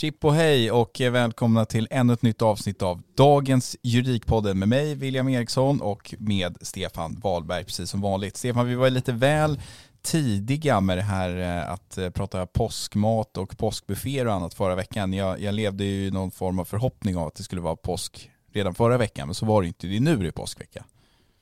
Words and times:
Chip 0.00 0.24
och 0.24 0.34
hej 0.34 0.70
och 0.70 1.00
välkomna 1.00 1.64
till 1.64 1.88
ännu 1.90 2.12
ett 2.12 2.22
nytt 2.22 2.42
avsnitt 2.42 2.82
av 2.82 3.02
dagens 3.14 3.76
Juridikpodden 3.82 4.58
med 4.58 4.68
mig 4.68 4.94
William 4.94 5.28
Eriksson 5.28 5.80
och 5.80 6.14
med 6.18 6.56
Stefan 6.60 7.20
Wahlberg 7.22 7.64
precis 7.64 7.90
som 7.90 8.00
vanligt. 8.00 8.36
Stefan, 8.36 8.66
vi 8.66 8.74
var 8.74 8.90
lite 8.90 9.12
väl 9.12 9.60
tidiga 10.02 10.80
med 10.80 10.98
det 10.98 11.02
här 11.02 11.36
eh, 11.40 11.72
att 11.72 11.98
eh, 11.98 12.10
prata 12.10 12.46
påskmat 12.46 13.36
och 13.36 13.58
påskbufféer 13.58 14.26
och 14.26 14.32
annat 14.32 14.54
förra 14.54 14.74
veckan. 14.74 15.12
Jag, 15.12 15.40
jag 15.40 15.54
levde 15.54 15.84
ju 15.84 16.06
i 16.06 16.10
någon 16.10 16.30
form 16.30 16.58
av 16.58 16.64
förhoppning 16.64 17.16
av 17.16 17.26
att 17.26 17.34
det 17.34 17.42
skulle 17.42 17.60
vara 17.60 17.76
påsk 17.76 18.30
redan 18.52 18.74
förra 18.74 18.98
veckan, 18.98 19.28
men 19.28 19.34
så 19.34 19.46
var 19.46 19.62
det 19.62 19.68
inte. 19.68 19.86
Det 19.86 19.96
är 19.96 20.00
nu 20.00 20.16
det 20.16 20.26
är 20.26 20.30
påskvecka. 20.30 20.84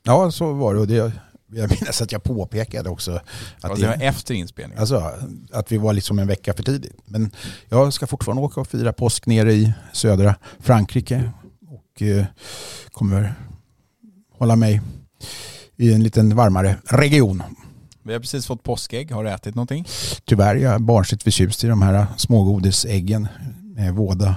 Ja, 0.03 0.31
så 0.31 0.53
var 0.53 0.75
det. 0.75 0.81
Och 0.81 0.87
det 0.87 1.13
jag 1.53 1.71
minns 1.71 2.03
att 2.03 2.13
jag 2.13 2.23
påpekade 2.23 2.89
också 2.91 3.13
att, 3.13 3.25
Alltså, 3.61 3.83
det 3.83 3.89
var 3.89 4.03
efter 4.05 4.35
inspelningen. 4.35 4.81
alltså, 4.81 5.13
att 5.53 5.73
vi 5.73 5.79
var 5.79 5.93
liksom 5.93 6.19
en 6.19 6.27
vecka 6.27 6.55
för 6.55 6.63
tidigt. 6.63 6.97
Men 7.05 7.31
jag 7.69 7.93
ska 7.93 8.07
fortfarande 8.07 8.43
åka 8.43 8.61
och 8.61 8.69
fira 8.69 8.93
påsk 8.93 9.27
nere 9.27 9.53
i 9.53 9.73
södra 9.93 10.35
Frankrike 10.61 11.31
och 11.69 12.03
eh, 12.03 12.25
kommer 12.91 13.35
hålla 14.39 14.57
mig 14.57 14.81
i 15.77 15.93
en 15.93 16.03
liten 16.03 16.37
varmare 16.37 16.77
region. 16.85 17.43
Vi 18.03 18.13
har 18.13 18.21
precis 18.21 18.47
fått 18.47 18.63
påskägg. 18.63 19.11
Har 19.13 19.25
du 19.25 19.31
ätit 19.31 19.55
någonting? 19.55 19.87
Tyvärr 20.25 20.57
är 20.57 20.61
jag 20.61 20.83
barnsligt 20.83 21.23
förtjust 21.23 21.65
i 21.65 21.67
de 21.67 21.83
här 21.83 22.07
smågodisäggen 22.17 23.29
med 23.63 23.95
våda 23.95 24.37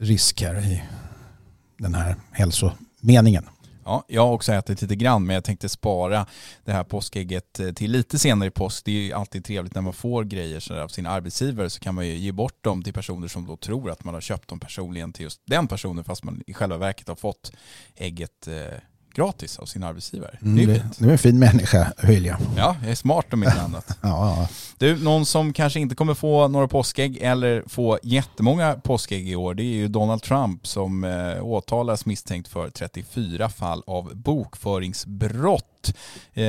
risk 0.00 0.42
här 0.42 0.66
i 0.66 0.82
den 1.78 1.94
här 1.94 2.16
hälsomeningen. 2.32 3.44
Ja, 3.86 4.04
jag 4.08 4.26
har 4.26 4.32
också 4.32 4.52
ätit 4.52 4.82
lite 4.82 4.96
grann 4.96 5.26
men 5.26 5.34
jag 5.34 5.44
tänkte 5.44 5.68
spara 5.68 6.26
det 6.64 6.72
här 6.72 6.84
påskägget 6.84 7.60
eh, 7.60 7.72
till 7.72 7.90
lite 7.90 8.18
senare 8.18 8.48
i 8.48 8.50
påsk. 8.50 8.84
Det 8.84 8.90
är 8.90 8.94
ju 8.94 9.12
alltid 9.12 9.44
trevligt 9.44 9.74
när 9.74 9.82
man 9.82 9.92
får 9.92 10.24
grejer 10.24 10.60
sådär 10.60 10.80
av 10.80 10.88
sin 10.88 11.06
arbetsgivare 11.06 11.70
så 11.70 11.80
kan 11.80 11.94
man 11.94 12.06
ju 12.06 12.14
ge 12.16 12.32
bort 12.32 12.64
dem 12.64 12.82
till 12.82 12.92
personer 12.92 13.28
som 13.28 13.46
då 13.46 13.56
tror 13.56 13.90
att 13.90 14.04
man 14.04 14.14
har 14.14 14.20
köpt 14.20 14.48
dem 14.48 14.60
personligen 14.60 15.12
till 15.12 15.22
just 15.22 15.40
den 15.44 15.68
personen 15.68 16.04
fast 16.04 16.24
man 16.24 16.42
i 16.46 16.54
själva 16.54 16.76
verket 16.76 17.08
har 17.08 17.14
fått 17.14 17.52
ägget 17.94 18.48
eh, 18.48 18.78
gratis 19.16 19.58
av 19.58 19.66
sin 19.66 19.82
arbetsgivare. 19.82 20.38
Mm, 20.42 20.56
det 20.56 20.62
är 20.62 20.66
ju 20.74 20.80
fint. 20.80 20.98
du 20.98 21.08
är 21.08 21.12
en 21.12 21.18
fin 21.18 21.38
människa, 21.38 21.92
William. 22.02 22.40
Ja, 22.56 22.76
jag 22.82 22.90
är 22.90 22.94
smart 22.94 23.32
om 23.32 23.44
inte 23.44 23.60
annat. 23.66 23.98
Ja, 24.02 24.36
ja. 24.40 24.48
Du, 24.78 24.96
någon 25.04 25.26
som 25.26 25.52
kanske 25.52 25.80
inte 25.80 25.94
kommer 25.94 26.14
få 26.14 26.48
några 26.48 26.68
påskägg 26.68 27.18
eller 27.20 27.64
få 27.66 27.98
jättemånga 28.02 28.74
påskägg 28.74 29.28
i 29.28 29.36
år, 29.36 29.54
det 29.54 29.62
är 29.62 29.74
ju 29.74 29.88
Donald 29.88 30.22
Trump 30.22 30.66
som 30.66 31.04
eh, 31.04 31.44
åtalas 31.44 32.06
misstänkt 32.06 32.48
för 32.48 32.70
34 32.70 33.48
fall 33.48 33.82
av 33.86 34.16
bokföringsbrott 34.16 35.64
eh, 36.34 36.44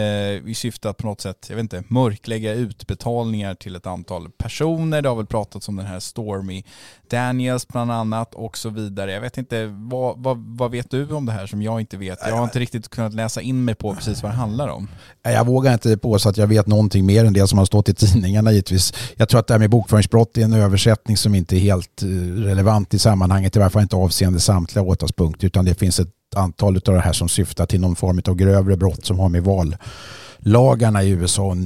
i 0.50 0.54
syfte 0.56 0.90
att 0.90 0.98
på 0.98 1.08
något 1.08 1.22
sätt, 1.22 1.46
jag 1.50 1.56
vet 1.56 1.64
inte, 1.64 1.84
mörklägga 1.88 2.54
utbetalningar 2.54 3.56
till 3.56 3.76
ett 3.76 3.86
antal 3.86 4.30
personer. 4.30 5.02
Det 5.02 5.10
har 5.10 5.16
väl 5.16 5.26
pratats 5.26 5.70
om 5.70 5.76
den 5.76 5.86
här 5.86 6.00
Stormy 6.00 6.64
Daniels 7.10 7.68
bland 7.68 7.92
annat 7.92 8.36
och 8.36 8.58
så 8.58 8.70
vidare. 8.70 9.12
Jag 9.12 9.22
vet 9.22 9.38
inte, 9.38 9.66
vad, 9.66 10.24
vad, 10.24 10.38
vad 10.38 10.72
vet 10.72 10.92
du 10.92 11.12
om 11.12 11.26
det 11.26 11.32
här 11.32 11.48
som 11.48 11.62
jag 11.62 11.80
inte 11.80 11.98
vet? 11.98 12.20
Jag 12.28 12.36
har 12.36 12.44
inte 12.44 12.60
riktigt 12.60 12.90
kunnat 12.90 13.14
läsa 13.14 13.42
in 13.42 13.66
mig 13.66 13.76
på 13.76 13.96
precis 13.96 14.24
vad 14.24 14.32
det 14.32 14.36
handlar 14.36 14.68
om. 14.68 14.88
Jag 15.24 15.46
vågar 15.46 15.74
inte 15.74 15.98
påstå 15.98 16.30
att 16.30 16.38
jag 16.38 16.48
vet 16.48 16.68
någonting 16.68 17.06
mer 17.06 17.26
än 17.26 17.34
det 17.34 17.48
som 17.48 17.58
har 17.58 17.66
stått 17.66 17.90
i 17.90 17.94
tidningarna 17.94 18.52
givetvis. 18.52 18.94
Jag 19.16 19.30
tror 19.30 19.40
att 19.40 19.48
det 19.48 19.54
här 19.54 19.60
med 19.60 19.70
bokföringsbrott 19.70 20.38
är 20.38 20.42
en 20.42 20.54
översättning 20.54 21.18
som 21.18 21.36
inte 21.36 21.56
är 21.56 21.60
helt 21.60 22.04
eh, 22.04 22.08
relevant 22.44 22.94
i 22.94 23.00
sammanhanget, 23.00 23.56
i 23.56 23.60
varje 23.60 23.70
fall 23.70 23.82
inte 23.82 23.96
avseende 23.96 24.40
samtliga 24.40 24.84
åtalspunkter, 24.84 25.48
utan 25.48 25.66
det 25.66 25.76
finns 25.76 26.00
ett 26.00 26.10
antal 26.38 26.76
av 26.76 26.94
det 26.94 27.00
här 27.00 27.14
som 27.14 27.30
syftar 27.30 27.66
till 27.66 27.82
någon 27.82 27.96
form 27.96 28.22
av 28.28 28.36
grövre 28.36 28.78
brott 28.78 29.06
som 29.06 29.20
har 29.20 29.30
med 29.30 29.44
vallagarna 29.44 31.04
i 31.04 31.10
USA 31.10 31.44
och 31.44 31.58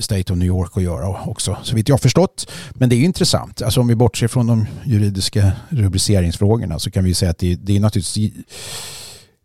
State 0.00 0.32
of 0.32 0.38
New 0.38 0.48
York 0.48 0.76
att 0.76 0.82
göra 0.82 1.22
också, 1.22 1.56
så 1.62 1.76
vitt 1.76 1.88
jag 1.88 1.94
har 1.94 1.98
förstått. 1.98 2.50
Men 2.74 2.88
det 2.88 2.96
är 2.96 3.04
intressant. 3.04 3.62
Alltså 3.62 3.80
om 3.80 3.88
vi 3.88 3.94
bortser 3.94 4.28
från 4.28 4.46
de 4.46 4.66
juridiska 4.84 5.52
rubriceringsfrågorna 5.68 6.78
så 6.78 6.90
kan 6.90 7.04
vi 7.04 7.14
säga 7.14 7.30
att 7.30 7.38
det, 7.38 7.54
det 7.54 7.76
är 7.76 7.80
naturligtvis 7.80 8.32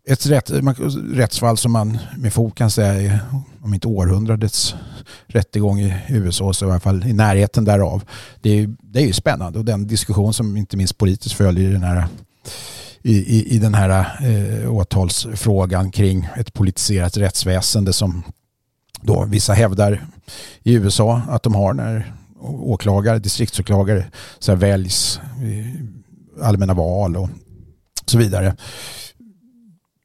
ett 0.08 0.26
rätt, 0.26 0.50
rättsfall 1.12 1.56
som 1.56 1.72
man 1.72 1.98
med 2.16 2.32
fog 2.32 2.54
kan 2.54 2.70
säga 2.70 2.94
är, 2.94 3.18
om 3.60 3.74
inte 3.74 3.88
århundradets 3.88 4.74
rättegång 5.26 5.80
i 5.80 5.94
USA 6.08 6.52
så 6.52 6.66
i 6.66 6.70
alla 6.70 6.80
fall 6.80 7.06
i 7.06 7.12
närheten 7.12 7.64
därav. 7.64 8.04
Det 8.40 8.50
är, 8.50 8.74
det 8.80 9.02
är 9.02 9.06
ju 9.06 9.12
spännande 9.12 9.58
och 9.58 9.64
den 9.64 9.86
diskussion 9.86 10.34
som 10.34 10.56
inte 10.56 10.76
minst 10.76 10.98
politiskt 10.98 11.34
följer 11.34 11.70
i 11.70 11.72
den 11.72 11.82
här 11.82 12.06
i, 13.02 13.16
i, 13.16 13.54
i 13.54 13.58
den 13.58 13.74
här 13.74 14.18
eh, 14.22 14.74
åtalsfrågan 14.74 15.90
kring 15.90 16.28
ett 16.36 16.52
politiserat 16.52 17.16
rättsväsende 17.16 17.92
som 17.92 18.22
då 19.00 19.24
vissa 19.24 19.52
hävdar 19.52 20.06
i 20.62 20.74
USA 20.74 21.20
att 21.28 21.42
de 21.42 21.54
har 21.54 21.74
när 21.74 22.14
åklagare, 22.40 23.18
distriktsåklagare 23.18 24.04
så 24.38 24.52
här 24.52 24.56
väljs 24.56 25.20
i 25.42 25.74
allmänna 26.42 26.74
val 26.74 27.16
och 27.16 27.28
så 28.06 28.18
vidare. 28.18 28.56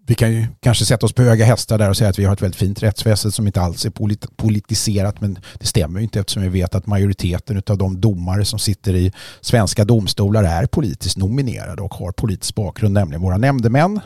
Vi 0.09 0.15
kan 0.15 0.31
ju 0.31 0.47
kanske 0.59 0.85
sätta 0.85 1.05
oss 1.05 1.13
på 1.13 1.21
höga 1.21 1.45
hästar 1.45 1.77
där 1.77 1.89
och 1.89 1.97
säga 1.97 2.09
att 2.09 2.19
vi 2.19 2.25
har 2.25 2.33
ett 2.33 2.41
väldigt 2.41 2.59
fint 2.59 2.83
rättsväsende 2.83 3.31
som 3.31 3.47
inte 3.47 3.61
alls 3.61 3.85
är 3.85 3.89
polit- 3.89 4.37
politiserat 4.37 5.21
men 5.21 5.39
det 5.59 5.65
stämmer 5.65 5.99
ju 5.99 6.03
inte 6.03 6.19
eftersom 6.19 6.43
vi 6.43 6.49
vet 6.49 6.75
att 6.75 6.87
majoriteten 6.87 7.61
av 7.67 7.77
de 7.77 8.01
domare 8.01 8.45
som 8.45 8.59
sitter 8.59 8.95
i 8.95 9.11
svenska 9.41 9.85
domstolar 9.85 10.43
är 10.43 10.65
politiskt 10.65 11.17
nominerade 11.17 11.81
och 11.81 11.93
har 11.93 12.11
politisk 12.11 12.55
bakgrund, 12.55 12.93
nämligen 12.93 13.21
våra 13.21 13.37
nämndemän. 13.37 13.99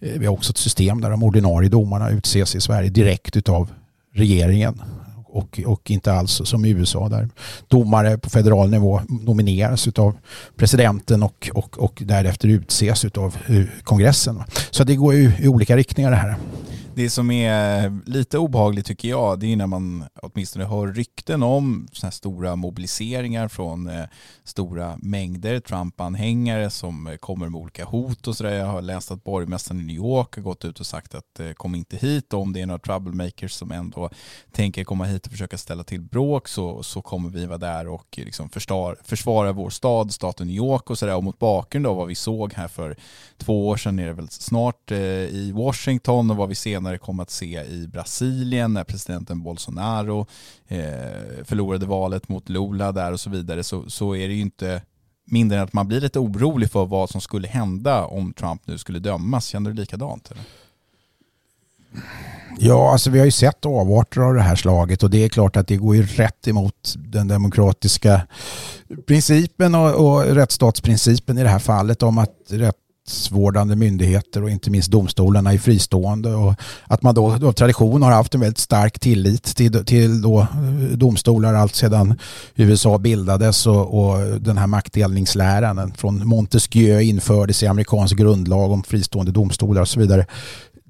Eh, 0.00 0.18
vi 0.18 0.26
har 0.26 0.32
också 0.32 0.50
ett 0.50 0.58
system 0.58 1.00
där 1.00 1.10
de 1.10 1.22
ordinarie 1.22 1.68
domarna 1.68 2.10
utses 2.10 2.54
i 2.54 2.60
Sverige 2.60 2.90
direkt 2.90 3.36
utav 3.36 3.70
regeringen 4.14 4.82
och, 5.36 5.60
och 5.66 5.90
inte 5.90 6.12
alls 6.12 6.40
som 6.44 6.64
i 6.64 6.70
USA 6.70 7.08
där 7.08 7.28
domare 7.68 8.18
på 8.18 8.30
federal 8.30 8.70
nivå 8.70 9.00
nomineras 9.08 9.88
av 9.88 10.16
presidenten 10.56 11.22
och, 11.22 11.50
och, 11.54 11.78
och 11.78 12.02
därefter 12.04 12.48
utses 12.48 13.04
av 13.04 13.36
eh, 13.46 13.64
kongressen. 13.82 14.42
Så 14.70 14.84
det 14.84 14.96
går 14.96 15.14
ju 15.14 15.32
i 15.38 15.48
olika 15.48 15.76
riktningar 15.76 16.10
det 16.10 16.16
här. 16.16 16.36
Det 16.96 17.10
som 17.10 17.30
är 17.30 18.00
lite 18.06 18.38
obehagligt 18.38 18.86
tycker 18.86 19.08
jag, 19.08 19.38
det 19.38 19.52
är 19.52 19.56
när 19.56 19.66
man 19.66 20.04
åtminstone 20.22 20.64
hör 20.64 20.86
rykten 20.86 21.42
om 21.42 21.88
såna 21.92 22.06
här 22.06 22.12
stora 22.12 22.56
mobiliseringar 22.56 23.48
från 23.48 23.88
eh, 23.88 24.04
stora 24.44 24.98
mängder 25.02 25.60
Trump-anhängare 25.60 26.70
som 26.70 27.06
eh, 27.06 27.16
kommer 27.16 27.48
med 27.48 27.60
olika 27.60 27.84
hot 27.84 28.26
och 28.28 28.36
sådär. 28.36 28.52
Jag 28.52 28.66
har 28.66 28.82
läst 28.82 29.10
att 29.10 29.24
borgmästaren 29.24 29.80
i 29.80 29.84
New 29.84 29.96
York 29.96 30.36
har 30.36 30.42
gått 30.42 30.64
ut 30.64 30.80
och 30.80 30.86
sagt 30.86 31.14
att 31.14 31.40
eh, 31.40 31.52
kom 31.52 31.74
inte 31.74 31.96
hit 31.96 32.32
om 32.32 32.52
det 32.52 32.60
är 32.60 32.66
några 32.66 32.78
troublemakers 32.78 33.52
som 33.52 33.72
ändå 33.72 34.10
tänker 34.52 34.84
komma 34.84 35.04
hit 35.04 35.26
och 35.26 35.32
försöka 35.32 35.58
ställa 35.58 35.84
till 35.84 36.00
bråk 36.00 36.48
så, 36.48 36.82
så 36.82 37.02
kommer 37.02 37.30
vi 37.30 37.46
vara 37.46 37.58
där 37.58 37.88
och 37.88 38.18
liksom 38.18 38.50
förstar, 38.50 38.96
försvara 39.04 39.52
vår 39.52 39.70
stad, 39.70 40.12
staten 40.12 40.46
New 40.46 40.56
York 40.56 40.90
och 40.90 40.98
sådär. 40.98 41.16
Och 41.16 41.24
mot 41.24 41.38
bakgrund 41.38 41.86
av 41.86 41.96
vad 41.96 42.08
vi 42.08 42.14
såg 42.14 42.54
här 42.54 42.68
för 42.68 42.96
två 43.36 43.68
år 43.68 43.76
sedan 43.76 43.98
är 43.98 44.06
det 44.06 44.12
väl 44.12 44.28
snart 44.28 44.90
eh, 44.90 44.98
i 44.98 45.52
Washington 45.54 46.30
och 46.30 46.36
vad 46.36 46.48
vi 46.48 46.54
ser 46.54 46.85
senare 46.86 46.98
kom 46.98 47.20
att 47.20 47.30
se 47.30 47.64
i 47.64 47.88
Brasilien 47.88 48.72
när 48.72 48.84
presidenten 48.84 49.42
Bolsonaro 49.42 50.26
eh, 50.68 51.44
förlorade 51.44 51.86
valet 51.86 52.28
mot 52.28 52.48
Lula 52.48 52.92
där 52.92 53.12
och 53.12 53.20
så 53.20 53.30
vidare 53.30 53.64
så, 53.64 53.90
så 53.90 54.16
är 54.16 54.28
det 54.28 54.34
ju 54.34 54.40
inte 54.40 54.82
mindre 55.24 55.58
än 55.58 55.64
att 55.64 55.72
man 55.72 55.88
blir 55.88 56.00
lite 56.00 56.18
orolig 56.18 56.70
för 56.70 56.86
vad 56.86 57.10
som 57.10 57.20
skulle 57.20 57.48
hända 57.48 58.04
om 58.04 58.32
Trump 58.32 58.62
nu 58.66 58.78
skulle 58.78 58.98
dömas. 58.98 59.46
Känner 59.46 59.70
du 59.70 59.76
likadant? 59.76 60.30
Eller? 60.30 60.44
Ja, 62.58 62.92
alltså 62.92 63.10
vi 63.10 63.18
har 63.18 63.26
ju 63.26 63.32
sett 63.32 63.66
avarter 63.66 64.20
av 64.20 64.34
det 64.34 64.42
här 64.42 64.56
slaget 64.56 65.02
och 65.02 65.10
det 65.10 65.24
är 65.24 65.28
klart 65.28 65.56
att 65.56 65.66
det 65.66 65.76
går 65.76 65.96
ju 65.96 66.02
rätt 66.06 66.48
emot 66.48 66.94
den 66.96 67.28
demokratiska 67.28 68.26
principen 69.06 69.74
och, 69.74 69.94
och 69.94 70.24
rättsstatsprincipen 70.24 71.38
i 71.38 71.42
det 71.42 71.48
här 71.48 71.58
fallet 71.58 72.02
om 72.02 72.18
att 72.18 72.52
rättsvårdande 73.06 73.76
myndigheter 73.76 74.42
och 74.42 74.50
inte 74.50 74.70
minst 74.70 74.90
domstolarna 74.90 75.52
är 75.52 75.58
fristående. 75.58 76.34
Och 76.34 76.54
att 76.86 77.02
man 77.02 77.14
då 77.14 77.32
av 77.32 77.52
tradition 77.52 78.02
har 78.02 78.12
haft 78.12 78.34
en 78.34 78.40
väldigt 78.40 78.58
stark 78.58 78.98
tillit 78.98 79.42
till, 79.42 79.84
till 79.84 80.22
då 80.22 80.40
eh, 80.40 80.46
domstolar 80.96 81.54
allt 81.54 81.74
sedan 81.74 82.18
USA 82.54 82.98
bildades 82.98 83.66
och, 83.66 83.98
och 83.98 84.40
den 84.40 84.58
här 84.58 84.66
maktdelningsläran 84.66 85.92
från 85.96 86.28
Montesquieu 86.28 87.02
infördes 87.02 87.62
i 87.62 87.66
amerikansk 87.66 88.16
grundlag 88.16 88.72
om 88.72 88.82
fristående 88.82 89.32
domstolar 89.32 89.80
och 89.80 89.88
så 89.88 90.00
vidare 90.00 90.26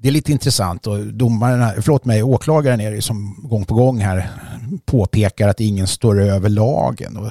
det 0.01 0.07
är 0.07 0.11
lite 0.11 0.31
intressant 0.31 0.87
och 0.87 1.05
domarna, 1.05 1.73
förlåt 1.81 2.05
mig, 2.05 2.23
åklagaren 2.23 2.81
är 2.81 2.91
det 2.91 3.01
som 3.01 3.35
gång 3.49 3.65
på 3.65 3.75
gång 3.75 3.99
här 3.99 4.29
påpekar 4.85 5.47
att 5.47 5.59
ingen 5.59 5.87
står 5.87 6.21
över 6.21 6.49
lagen. 6.49 7.17
Och 7.17 7.25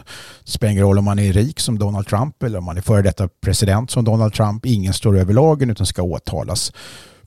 det 0.45 0.51
spelar 0.51 0.71
ingen 0.71 0.85
roll 0.85 0.99
om 0.99 1.05
man 1.05 1.19
är 1.19 1.33
rik 1.33 1.61
som 1.61 1.79
Donald 1.79 2.07
Trump 2.07 2.43
eller 2.43 2.59
om 2.59 2.65
man 2.65 2.77
är 2.77 2.81
före 2.81 3.03
detta 3.03 3.29
president 3.41 3.91
som 3.91 4.05
Donald 4.05 4.33
Trump. 4.33 4.67
Ingen 4.67 4.93
står 4.93 5.19
över 5.19 5.35
lagen 5.35 5.71
utan 5.71 5.87
ska 5.87 6.03
åtalas 6.03 6.73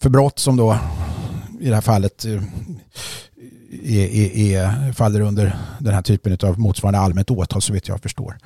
för 0.02 0.10
brott 0.10 0.40
som 0.40 0.58
då 0.58 0.78
i 1.60 1.70
det 1.70 1.76
här 1.76 1.82
fallet 1.82 2.26
eh, 2.26 2.44
är, 3.84 4.08
är, 4.08 4.38
är, 4.38 4.94
faller 4.94 5.22
under 5.22 5.56
den 5.80 5.94
här 5.94 6.02
typen 6.02 6.38
av 6.44 6.60
motsvarande 6.60 7.00
allmänt 7.00 7.32
åtal 7.32 7.62
så 7.62 7.74
vet 7.74 7.88
jag 7.88 8.02
förstår. 8.02 8.38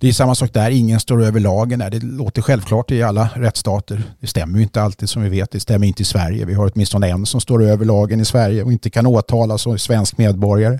Det 0.00 0.08
är 0.08 0.12
samma 0.12 0.34
sak 0.34 0.52
där, 0.52 0.70
ingen 0.70 1.00
står 1.00 1.22
över 1.22 1.40
lagen. 1.40 1.78
Det 1.78 2.02
låter 2.02 2.42
självklart 2.42 2.90
i 2.90 3.02
alla 3.02 3.30
rättsstater. 3.34 4.02
Det 4.20 4.26
stämmer 4.26 4.58
ju 4.58 4.62
inte 4.62 4.82
alltid 4.82 5.08
som 5.08 5.22
vi 5.22 5.28
vet. 5.28 5.50
Det 5.50 5.60
stämmer 5.60 5.86
inte 5.86 6.02
i 6.02 6.04
Sverige. 6.04 6.44
Vi 6.44 6.54
har 6.54 6.70
åtminstone 6.74 7.08
en 7.08 7.26
som 7.26 7.40
står 7.40 7.62
över 7.62 7.84
lagen 7.84 8.20
i 8.20 8.24
Sverige 8.24 8.62
och 8.62 8.72
inte 8.72 8.90
kan 8.90 9.06
åtalas 9.06 9.62
som 9.62 9.78
svensk 9.78 10.18
medborgare. 10.18 10.78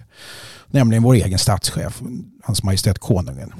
Nämligen 0.66 1.02
vår 1.02 1.14
egen 1.14 1.38
statschef, 1.38 2.00
hans 2.42 2.62
majestät 2.62 2.98
konungen. 2.98 3.52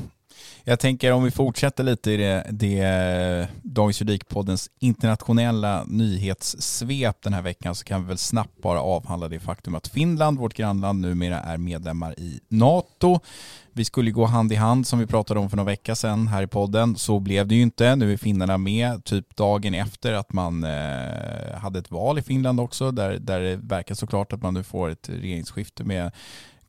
Jag 0.65 0.81
tänker 0.81 1.13
om 1.13 1.25
vi 1.25 1.31
fortsätter 1.31 1.85
lite 1.85 2.11
i 2.11 2.17
det, 2.17 2.47
det 2.51 3.49
Dagens 3.63 4.01
Juridikpoddens 4.01 4.71
internationella 4.79 5.85
nyhetssvep 5.85 7.23
den 7.23 7.33
här 7.33 7.43
veckan 7.43 7.75
så 7.75 7.85
kan 7.85 8.03
vi 8.03 8.09
väl 8.09 8.19
snabbt 8.19 8.63
bara 8.63 8.81
avhandla 8.81 9.29
det 9.29 9.41
faktum 9.41 9.75
att 9.75 9.89
Finland, 9.89 10.39
vårt 10.39 10.55
grannland, 10.55 11.01
numera 11.01 11.41
är 11.41 11.57
medlemmar 11.57 12.21
i 12.21 12.41
NATO. 12.49 13.21
Vi 13.73 13.85
skulle 13.85 14.11
gå 14.11 14.25
hand 14.25 14.53
i 14.53 14.55
hand 14.55 14.87
som 14.87 14.99
vi 14.99 15.07
pratade 15.07 15.41
om 15.41 15.51
för 15.51 15.57
några 15.57 15.71
vecka 15.71 15.95
sedan 15.95 16.29
här 16.29 16.43
i 16.43 16.47
podden. 16.47 16.97
Så 16.97 17.21
blev 17.21 17.47
det 17.47 17.55
ju 17.55 17.63
inte. 17.63 17.97
Nu 17.97 18.13
är 18.13 18.17
finnarna 18.17 18.59
med 18.59 19.05
typ 19.05 19.37
dagen 19.37 19.75
efter 19.75 20.13
att 20.13 20.33
man 20.33 20.65
eh, 20.65 21.59
hade 21.59 21.79
ett 21.79 21.91
val 21.91 22.19
i 22.19 22.23
Finland 22.23 22.61
också 22.61 22.91
där, 22.91 23.19
där 23.19 23.41
det 23.41 23.57
verkar 23.57 23.95
såklart 23.95 24.33
att 24.33 24.43
man 24.43 24.55
nu 24.55 24.63
får 24.63 24.89
ett 24.89 25.09
regeringsskifte 25.09 25.85
med 25.85 26.13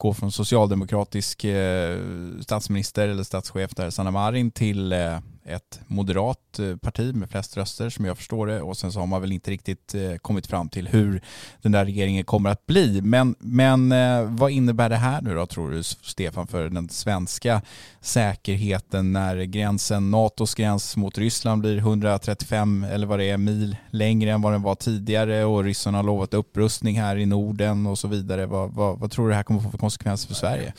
gå 0.01 0.13
från 0.13 0.31
socialdemokratisk 0.31 1.43
eh, 1.43 1.99
statsminister 2.41 3.07
eller 3.07 3.23
statschef 3.23 3.75
där 3.75 3.89
Sanna 3.89 4.11
Marin 4.11 4.51
till 4.51 4.93
eh, 4.93 5.19
ett 5.45 5.79
moderat 5.87 6.59
eh, 6.59 6.75
parti 6.75 7.15
med 7.15 7.29
flest 7.29 7.57
röster 7.57 7.89
som 7.89 8.05
jag 8.05 8.17
förstår 8.17 8.47
det 8.47 8.61
och 8.61 8.77
sen 8.77 8.91
så 8.91 8.99
har 8.99 9.07
man 9.07 9.21
väl 9.21 9.31
inte 9.31 9.51
riktigt 9.51 9.95
eh, 9.95 10.15
kommit 10.15 10.47
fram 10.47 10.69
till 10.69 10.87
hur 10.87 11.21
den 11.61 11.71
där 11.71 11.85
regeringen 11.85 12.23
kommer 12.23 12.49
att 12.49 12.65
bli. 12.65 13.01
Men, 13.01 13.35
men 13.39 13.91
eh, 13.91 14.21
vad 14.21 14.51
innebär 14.51 14.89
det 14.89 14.95
här 14.95 15.21
nu 15.21 15.35
då 15.35 15.45
tror 15.45 15.71
du 15.71 15.83
Stefan 15.83 16.47
för 16.47 16.69
den 16.69 16.89
svenska 16.89 17.61
säkerheten 18.01 19.13
när 19.13 19.43
gränsen, 19.43 20.11
NATOs 20.11 20.55
gräns 20.55 20.97
mot 20.97 21.17
Ryssland 21.17 21.61
blir 21.61 21.77
135 21.77 22.85
eller 22.91 23.07
vad 23.07 23.19
det 23.19 23.29
är 23.29 23.37
mil 23.37 23.75
längre 23.89 24.31
än 24.31 24.41
vad 24.41 24.53
den 24.53 24.61
var 24.61 24.75
tidigare 24.75 25.45
och 25.45 25.63
ryssarna 25.63 25.97
har 25.97 26.03
lovat 26.03 26.33
upprustning 26.33 26.99
här 26.99 27.15
i 27.15 27.25
Norden 27.25 27.85
och 27.87 27.99
så 27.99 28.07
vidare. 28.07 28.45
Vad, 28.45 28.71
vad, 28.71 28.99
vad 28.99 29.11
tror 29.11 29.25
du 29.25 29.29
det 29.29 29.35
här 29.35 29.43
kommer 29.43 29.59
få 29.59 29.69
för 29.69 29.77
konsekvenser 29.77 30.27
för 30.27 30.35
Sverige? 30.35 30.73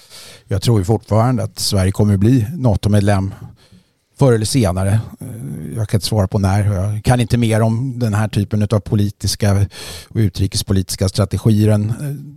Jag 0.44 0.62
tror 0.62 0.84
fortfarande 0.84 1.42
att 1.42 1.58
Sverige 1.58 1.92
kommer 1.92 2.16
bli 2.16 2.46
NATO-medlem 2.52 3.34
förr 4.22 4.32
eller 4.32 4.46
senare. 4.46 5.00
Eh, 5.20 5.76
jag 5.76 5.88
kan 5.88 5.98
inte 5.98 6.06
svara 6.06 6.28
på 6.28 6.38
när. 6.38 6.74
Jag 6.74 7.04
kan 7.04 7.20
inte 7.20 7.36
mer 7.36 7.62
om 7.62 7.98
den 7.98 8.14
här 8.14 8.28
typen 8.28 8.62
av 8.62 8.80
politiska 8.80 9.66
och 10.08 10.16
utrikespolitiska 10.16 11.08
strategier 11.08 11.68
än 11.68 11.90
eh, 11.90 11.96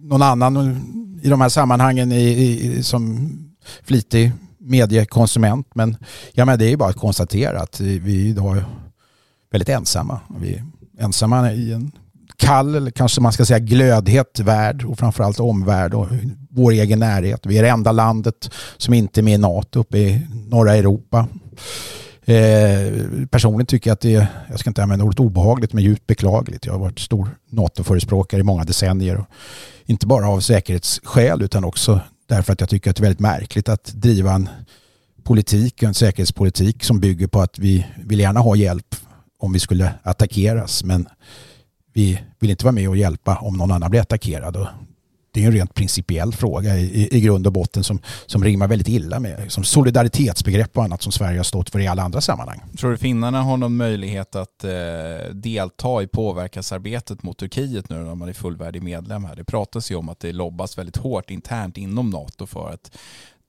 någon 0.10 0.22
annan 0.22 0.82
i 1.24 1.30
de 1.30 1.42
här 1.42 1.50
sammanhangen 1.50 2.12
i, 2.12 2.24
i, 2.24 2.84
som 2.84 3.30
flitig 3.84 4.32
mediekonsument. 4.58 5.68
Men, 5.76 5.98
ja, 6.34 6.46
men 6.46 6.60
det 6.60 6.72
är 6.72 6.78
bara 6.78 6.90
att 6.90 6.96
konstatera 6.96 7.62
att 7.62 7.80
vi 7.80 8.28
idag 8.28 8.58
är 8.58 8.66
väldigt 9.52 9.70
ensamma. 9.70 10.20
Vi 10.40 10.54
är 10.54 10.64
ensamma 11.00 11.54
i 11.54 11.74
en 11.74 11.92
kall, 12.38 12.76
eller 12.76 12.92
kanske 12.92 13.22
man 13.22 13.32
ska 13.32 13.46
säga 13.46 13.60
glödhet 13.60 14.40
värld 14.40 14.86
och 14.86 15.00
framförallt 15.00 15.40
omvärld 15.40 15.94
och 15.94 16.08
vår 16.50 16.72
egen 16.72 17.00
närhet. 17.00 17.46
Vi 17.46 17.58
är 17.58 17.64
det 17.64 17.70
enda 17.70 17.92
landet 17.92 18.52
som 18.78 18.94
inte 18.94 19.20
är 19.20 19.24
med 19.24 19.34
i 19.34 19.38
NATO 19.38 19.80
uppe 19.80 19.98
i 19.98 20.28
norra 20.50 20.76
Europa. 20.76 21.28
Eh, 22.26 23.28
personligen 23.30 23.66
tycker 23.66 23.90
jag 23.90 23.94
att 23.94 24.02
det 24.02 24.16
är, 24.16 24.28
jag 24.50 24.60
ska 24.60 24.70
inte 24.70 24.84
använda 24.84 25.06
ordet 25.06 25.20
obehagligt, 25.20 25.74
men 25.74 25.84
djupt 25.84 26.08
beklagligt. 26.08 26.66
Jag 26.66 26.74
har 26.74 26.80
varit 26.80 27.00
stor 27.00 27.30
NATO-förespråkare 27.50 28.42
i 28.42 28.44
många 28.44 28.64
decennier. 28.64 29.18
Och 29.18 29.26
inte 29.86 30.08
bara 30.08 30.30
av 30.30 30.40
säkerhetsskäl 30.40 31.42
utan 31.42 31.64
också 31.64 32.00
därför 32.28 32.54
att 32.54 32.60
jag 32.60 32.70
tycker 32.70 32.90
att 32.90 32.96
det 32.96 33.00
är 33.00 33.04
väldigt 33.04 33.20
märkligt 33.20 33.70
att 33.70 33.86
driva 33.86 34.34
en 34.34 34.50
politik, 35.24 35.84
en 35.84 35.94
säkerhetspolitik 35.94 36.84
som 36.84 37.00
bygger 37.00 37.28
på 37.28 37.42
att 37.42 37.60
vi 37.60 37.86
vill 37.98 38.20
gärna 38.20 38.40
ha 38.40 38.56
hjälp 38.56 38.96
om 39.40 39.54
vi 39.54 39.60
skulle 39.60 39.94
attackeras. 40.04 40.84
Men 40.84 41.08
vi 41.94 42.22
vill 42.40 42.50
inte 42.50 42.66
vara 42.66 42.72
med 42.72 42.90
och 42.90 42.98
hjälpa 42.98 43.36
om 43.36 43.58
någon 43.58 43.72
annan 43.72 43.92
blir 43.92 44.02
attackerad 44.02 44.68
det 45.36 45.44
är 45.44 45.48
en 45.48 45.52
rent 45.52 45.74
principiell 45.74 46.34
fråga 46.34 46.78
i, 46.78 47.18
i 47.18 47.22
grund 47.22 47.48
och 47.48 47.54
botten 47.54 47.84
som, 47.84 48.00
som 48.26 48.44
rimmar 48.44 48.68
väldigt 48.68 48.88
illa 48.88 49.20
med 49.20 49.52
som 49.52 49.64
solidaritetsbegrepp 49.64 50.78
och 50.78 50.84
annat 50.84 51.02
som 51.02 51.12
Sverige 51.12 51.40
har 51.40 51.44
stått 51.44 51.70
för 51.70 51.80
i 51.80 51.88
alla 51.88 52.04
andra 52.04 52.22
sammanhang. 52.22 52.62
Tror 52.78 52.92
du 52.92 52.98
finnarna 52.98 53.42
har 53.42 53.58
någon 53.58 53.78
möjlighet 53.78 54.36
att 54.36 54.64
eh, 54.64 55.34
delta 55.34 56.04
i 56.04 56.08
påverkansarbetet 56.08 57.24
mot 57.24 57.38
Turkiet 57.38 57.90
nu 57.90 57.96
när 57.96 58.16
man 58.16 58.30
är 58.30 58.34
fullvärdig 58.34 58.84
medlem 58.84 59.26
här? 59.26 59.36
Det 59.36 59.44
pratas 59.44 59.92
ju 59.92 59.96
om 59.96 60.10
att 60.10 60.20
det 60.20 60.32
lobbas 60.32 60.78
väldigt 60.78 60.98
hårt 60.98 61.32
internt 61.32 61.78
inom 61.78 62.10
NATO 62.10 62.46
för 62.46 62.70
att 62.70 62.98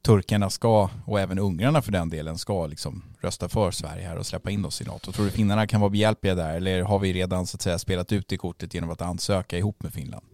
turkarna 0.06 0.50
ska, 0.50 0.90
och 1.04 1.20
även 1.20 1.38
ungrarna 1.38 1.82
för 1.82 1.92
den 1.92 2.10
delen, 2.10 2.38
ska 2.38 2.66
liksom 2.66 3.02
rösta 3.20 3.48
för 3.48 3.70
Sverige 3.70 4.08
här 4.08 4.16
och 4.16 4.26
släppa 4.26 4.50
in 4.50 4.64
oss 4.64 4.80
i 4.80 4.84
NATO. 4.84 5.12
Tror 5.12 5.24
du 5.24 5.30
finnarna 5.30 5.66
kan 5.66 5.80
vara 5.80 5.90
behjälpliga 5.90 6.34
där 6.34 6.56
eller 6.56 6.82
har 6.82 6.98
vi 6.98 7.12
redan 7.12 7.46
så 7.46 7.56
att 7.56 7.62
säga 7.62 7.78
spelat 7.78 8.12
ut 8.12 8.28
det 8.28 8.36
kortet 8.36 8.74
genom 8.74 8.90
att 8.90 9.02
ansöka 9.02 9.58
ihop 9.58 9.82
med 9.82 9.92
Finland? 9.92 10.26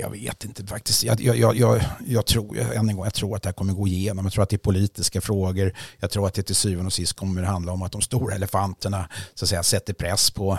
Jag 0.00 0.10
vet 0.10 0.44
inte 0.44 0.66
faktiskt. 0.66 1.04
Jag, 1.04 1.20
jag, 1.20 1.56
jag, 1.56 1.80
jag, 2.06 2.26
tror, 2.26 2.58
än 2.58 2.88
en 2.88 2.96
gång, 2.96 3.04
jag 3.04 3.14
tror 3.14 3.36
att 3.36 3.42
det 3.42 3.48
här 3.48 3.54
kommer 3.54 3.72
gå 3.72 3.86
igenom. 3.86 4.24
Jag 4.24 4.32
tror 4.32 4.42
att 4.42 4.48
det 4.48 4.56
är 4.56 4.58
politiska 4.58 5.20
frågor. 5.20 5.72
Jag 6.00 6.10
tror 6.10 6.26
att 6.26 6.34
det 6.34 6.42
till 6.42 6.54
syvende 6.54 6.86
och 6.86 6.92
sist 6.92 7.12
kommer 7.12 7.42
att 7.42 7.48
handla 7.48 7.72
om 7.72 7.82
att 7.82 7.92
de 7.92 8.00
stora 8.00 8.34
elefanterna 8.34 9.08
så 9.34 9.44
att 9.44 9.48
säga, 9.48 9.62
sätter 9.62 9.92
press 9.94 10.30
på... 10.30 10.52
Eh, 10.52 10.58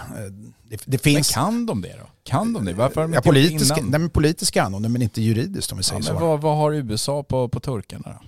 det, 0.64 0.82
det 0.86 0.98
finns... 0.98 1.36
Men 1.36 1.44
kan 1.44 1.66
de 1.66 1.82
det 1.82 1.96
då? 2.00 2.10
Kan 2.24 2.54
de 2.54 2.66
det? 2.66 2.74
Varför 2.74 3.02
har 3.02 3.08
de 3.08 3.14
ja, 3.14 3.22
politiska, 3.22 3.82
nej, 3.82 4.00
men 4.00 4.10
politiskt 4.10 4.52
kan 4.52 4.72
de 4.72 4.82
men 4.92 5.02
inte 5.02 5.22
juridiskt 5.22 5.72
om 5.72 5.78
vi 5.78 5.84
säger 5.84 6.02
ja, 6.02 6.08
så. 6.08 6.14
Vad, 6.14 6.42
vad 6.42 6.58
har 6.58 6.74
USA 6.74 7.24
på, 7.24 7.50
på 7.50 7.60
turkarna 7.60 8.20
då? 8.22 8.28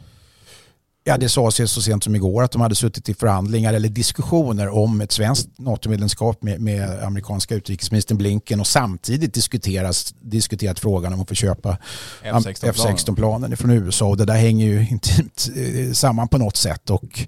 Ja, 1.07 1.17
det 1.17 1.29
sades 1.29 1.59
ju 1.59 1.67
så 1.67 1.81
sent 1.81 2.03
som 2.03 2.15
igår 2.15 2.43
att 2.43 2.51
de 2.51 2.61
hade 2.61 2.75
suttit 2.75 3.09
i 3.09 3.13
förhandlingar 3.13 3.73
eller 3.73 3.89
diskussioner 3.89 4.69
om 4.69 5.01
ett 5.01 5.11
svenskt 5.11 5.49
NATO-medlemskap 5.57 6.43
med, 6.43 6.61
med, 6.61 7.03
amerikanska 7.03 7.55
utrikesministern 7.55 8.17
Blinken 8.17 8.59
och 8.59 8.67
samtidigt 8.67 9.33
diskuteras, 9.33 10.15
diskuterat 10.19 10.79
frågan 10.79 11.13
om 11.13 11.21
att 11.21 11.29
få 11.29 11.35
köpa 11.35 11.77
F16-planen 12.23 13.51
F16 13.51 13.55
från 13.55 13.71
USA. 13.71 14.05
Och 14.05 14.17
det 14.17 14.25
där 14.25 14.37
hänger 14.37 14.65
ju 14.65 14.87
intimt 14.89 15.49
eh, 15.55 15.91
samman 15.93 16.27
på 16.27 16.37
något 16.37 16.57
sätt. 16.57 16.89
Och 16.89 17.25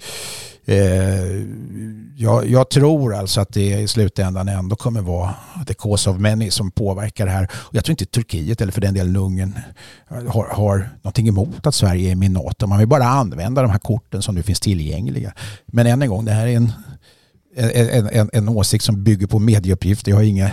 Eh, 0.69 1.45
jag, 2.15 2.47
jag, 2.49 2.69
tror 2.69 3.15
alltså 3.15 3.41
att 3.41 3.53
det 3.53 3.79
i 3.79 3.87
slutändan 3.87 4.47
ändå 4.47 4.75
kommer 4.75 5.01
vara 5.01 5.35
the 5.67 5.73
cause 5.73 6.09
of 6.09 6.17
many 6.17 6.51
som 6.51 6.71
påverkar 6.71 7.25
det 7.25 7.31
här. 7.31 7.49
Och 7.53 7.75
jag 7.75 7.85
tror 7.85 7.93
inte 7.93 8.05
Turkiet 8.05 8.61
eller 8.61 8.71
för 8.71 8.81
den 8.81 8.93
delen 8.93 9.15
Ungern 9.15 9.59
har, 10.07 10.47
har 10.51 10.89
någonting 11.01 11.27
emot 11.27 11.67
att 11.67 11.75
Sverige 11.75 12.11
är 12.11 12.15
med 12.15 12.25
i 12.25 12.29
NATO. 12.29 12.67
Man 12.67 12.79
vill 12.79 12.87
bara 12.87 13.05
använda 13.05 13.61
de 13.61 13.71
här 13.71 13.79
korten 13.79 14.21
som 14.21 14.35
nu 14.35 14.43
finns 14.43 14.59
tillgängliga. 14.59 15.33
Men 15.65 15.87
än 15.87 16.01
en 16.01 16.09
gång, 16.09 16.25
det 16.25 16.31
här 16.31 16.47
är 16.47 16.55
en, 16.55 16.71
en, 17.55 18.09
en, 18.09 18.29
en 18.33 18.49
åsikt 18.49 18.83
som 18.83 19.03
bygger 19.03 19.27
på 19.27 19.39
medieuppgifter. 19.39 20.11
Jag 20.11 20.17
har 20.17 20.23
inga 20.23 20.51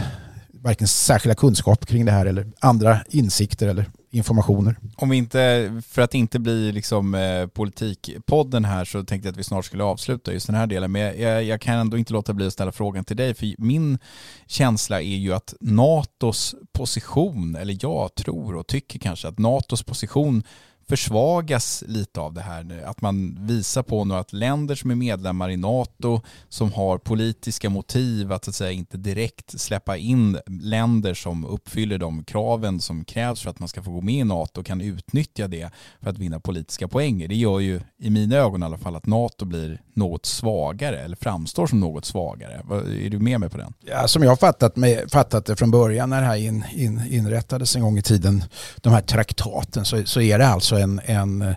varken 0.53 0.89
särskilda 0.89 1.35
kunskaper 1.35 1.87
kring 1.87 2.05
det 2.05 2.13
här 2.13 2.27
eller 2.27 2.47
andra 2.61 3.01
insikter 3.09 3.69
eller 3.69 3.91
informationer. 4.17 4.77
Om 4.97 5.09
vi 5.09 5.17
inte, 5.17 5.73
för 5.89 6.03
att 6.03 6.15
inte 6.15 6.39
bli 6.39 6.73
liksom 6.73 7.15
eh, 7.15 7.47
politikpodden 7.47 8.65
här 8.65 8.85
så 8.85 9.05
tänkte 9.05 9.29
jag 9.29 9.33
att 9.33 9.39
vi 9.39 9.45
snart 9.45 9.65
skulle 9.65 9.85
avsluta 9.85 10.33
just 10.33 10.47
den 10.47 10.57
här 10.57 10.67
delen. 10.67 10.93
Men 10.93 11.21
jag, 11.21 11.45
jag, 11.45 11.61
kan 11.61 11.79
ändå 11.79 11.99
inte 11.99 12.13
låta 12.13 12.33
bli 12.33 12.47
att 12.47 12.53
ställa 12.53 12.73
frågan 12.73 13.05
till 13.05 13.17
dig. 13.17 13.35
För 13.35 13.55
min 13.59 13.99
känsla 14.47 15.01
är 15.01 15.17
ju 15.17 15.33
att 15.33 15.55
NATOs 15.61 16.55
position, 16.73 17.57
eller 17.57 17.77
jag 17.81 18.15
tror 18.15 18.57
och 18.57 18.67
tycker 18.67 18.99
kanske 18.99 19.29
att 19.29 19.39
NATOs 19.39 19.83
position 19.83 20.43
försvagas 20.89 21.85
lite 21.87 22.21
av 22.21 22.35
det 22.35 22.41
här. 22.41 22.65
nu. 22.65 22.83
Att 22.85 23.01
man 23.01 23.39
visar 23.41 23.83
på 23.83 24.05
nu 24.05 24.15
att 24.15 24.33
länder 24.33 24.75
som 24.75 24.91
är 24.91 24.95
medlemmar 24.95 25.51
i 25.51 25.57
NATO 25.57 26.21
som 26.49 26.73
har 26.73 26.99
politiska 26.99 27.71
motiv 27.71 28.33
att, 28.33 28.49
att 28.49 28.55
säga, 28.55 28.71
inte 28.71 28.97
direkt 28.97 29.61
släppa 29.61 29.97
in 29.97 30.39
länder 30.47 31.15
som 31.15 31.45
uppfyller 31.45 31.99
de 31.99 32.25
kraven 32.25 32.81
som 32.81 33.05
krävs 33.05 33.43
för 33.43 33.51
att 33.51 33.59
man 33.59 33.69
ska 33.69 33.83
få 33.83 33.91
gå 33.91 34.01
med 34.01 34.15
i 34.15 34.25
NATO 34.25 34.63
kan 34.63 34.81
utnyttja 34.81 35.49
det 35.49 35.71
för 36.03 36.11
att 36.11 36.19
vinna 36.19 36.41
politiska 36.41 36.89
poänger. 36.89 37.29
Det 37.29 37.35
gör 37.35 37.61
ju 37.61 37.81
i 37.99 38.11
mina 38.11 38.37
ögon 38.37 38.63
i 38.63 38.67
alla 38.67 38.79
fall 38.79 38.97
att 38.97 39.07
NATO 39.07 39.45
blir 39.45 39.81
något 39.95 40.27
svagare 40.27 41.01
eller 41.01 41.17
framstår 41.17 41.67
som 41.67 41.81
något 41.81 42.05
svagare. 42.05 42.63
Är 43.05 43.11
du 43.11 43.19
med 43.19 43.41
mig 43.41 43.49
på 43.49 43.59
den? 43.59 43.73
Ja, 43.81 44.09
som 44.09 44.23
jag 44.23 44.31
har 44.31 44.37
fattat, 44.37 44.77
med, 44.77 45.11
fattat 45.11 45.47
det 45.47 45.57
från 45.57 45.71
början 45.71 46.11
när 46.11 46.21
det 46.21 46.27
här 46.27 46.37
in, 46.37 46.65
in, 46.73 47.03
inrättades 47.11 47.77
en 47.77 47.83
gång 47.83 47.99
i 47.99 48.03
tiden, 48.03 48.45
de 48.77 48.93
här 48.93 49.01
traktaten, 49.01 49.85
så, 49.85 50.05
så 50.05 50.21
är 50.21 50.39
det 50.39 50.47
alltså 50.47 50.76
en, 50.79 51.01
en 51.05 51.43
eh, 51.43 51.57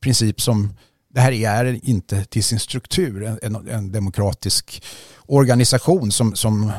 princip 0.00 0.40
som 0.40 0.70
det 1.14 1.20
här 1.20 1.32
är 1.32 1.80
inte 1.82 2.24
till 2.24 2.44
sin 2.44 2.58
struktur 2.58 3.38
en, 3.42 3.68
en 3.68 3.92
demokratisk 3.92 4.82
organisation 5.26 6.12
som, 6.12 6.34
som 6.34 6.72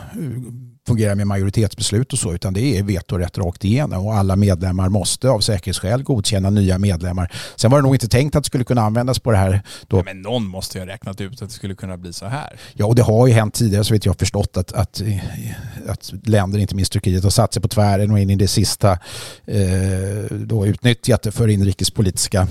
fungerar 0.88 1.16
med 1.16 1.28
majoritetsbeslut 1.28 2.14
och 2.14 2.20
så, 2.20 2.34
utan 2.34 2.54
det 2.54 2.78
är 2.78 2.84
vetorätt 2.84 3.38
rakt 3.38 3.66
igenom 3.66 4.06
och 4.06 4.16
alla 4.16 4.36
medlemmar 4.36 4.90
måste 4.90 5.30
av 5.30 5.40
säkerhetsskäl 5.40 6.04
godkänna 6.04 6.50
nya 6.50 6.78
medlemmar. 6.78 7.32
Sen 7.56 7.72
var 7.72 7.78
det 7.78 7.82
nog 7.82 7.96
inte 7.96 8.08
tänkt 8.08 8.36
att 8.36 8.44
det 8.44 8.48
skulle 8.48 8.64
kunna 8.64 8.82
användas 8.82 9.20
på 9.20 9.32
det 9.32 9.38
här. 9.38 9.62
Då. 9.88 9.96
Nej, 9.98 10.06
men 10.06 10.22
någon 10.22 10.48
måste 10.48 10.78
ju 10.78 10.86
ha 10.86 10.94
räknat 10.94 11.22
ut 11.22 11.42
att 11.42 11.50
det 11.50 11.56
skulle 11.56 11.76
kunna 11.76 11.98
bli 11.98 12.14
så 12.14 12.26
här. 12.26 12.60
Ja, 12.74 12.86
och 12.86 12.96
det 12.96 13.02
har 13.02 13.28
ju 13.28 13.34
hänt 13.34 13.54
tidigare 13.54 13.84
så 13.84 13.94
vet 13.94 14.06
jag 14.06 14.20
förstått 14.20 14.58
att, 14.58 14.74
att, 14.74 15.02
att 15.88 16.14
länder, 16.24 16.60
inte 16.60 16.76
minst 16.76 16.92
Turkiet, 16.92 17.24
har 17.24 17.30
satt 17.30 17.54
sig 17.54 17.62
på 17.62 17.68
tvären 17.68 18.12
och 18.12 18.20
in 18.20 18.30
i 18.30 18.36
det 18.36 18.48
sista 18.48 18.92
eh, 19.46 20.26
då 20.30 20.66
utnyttjat 20.68 21.22
det 21.22 21.32
för 21.32 21.48
inrikespolitiska 21.48 22.48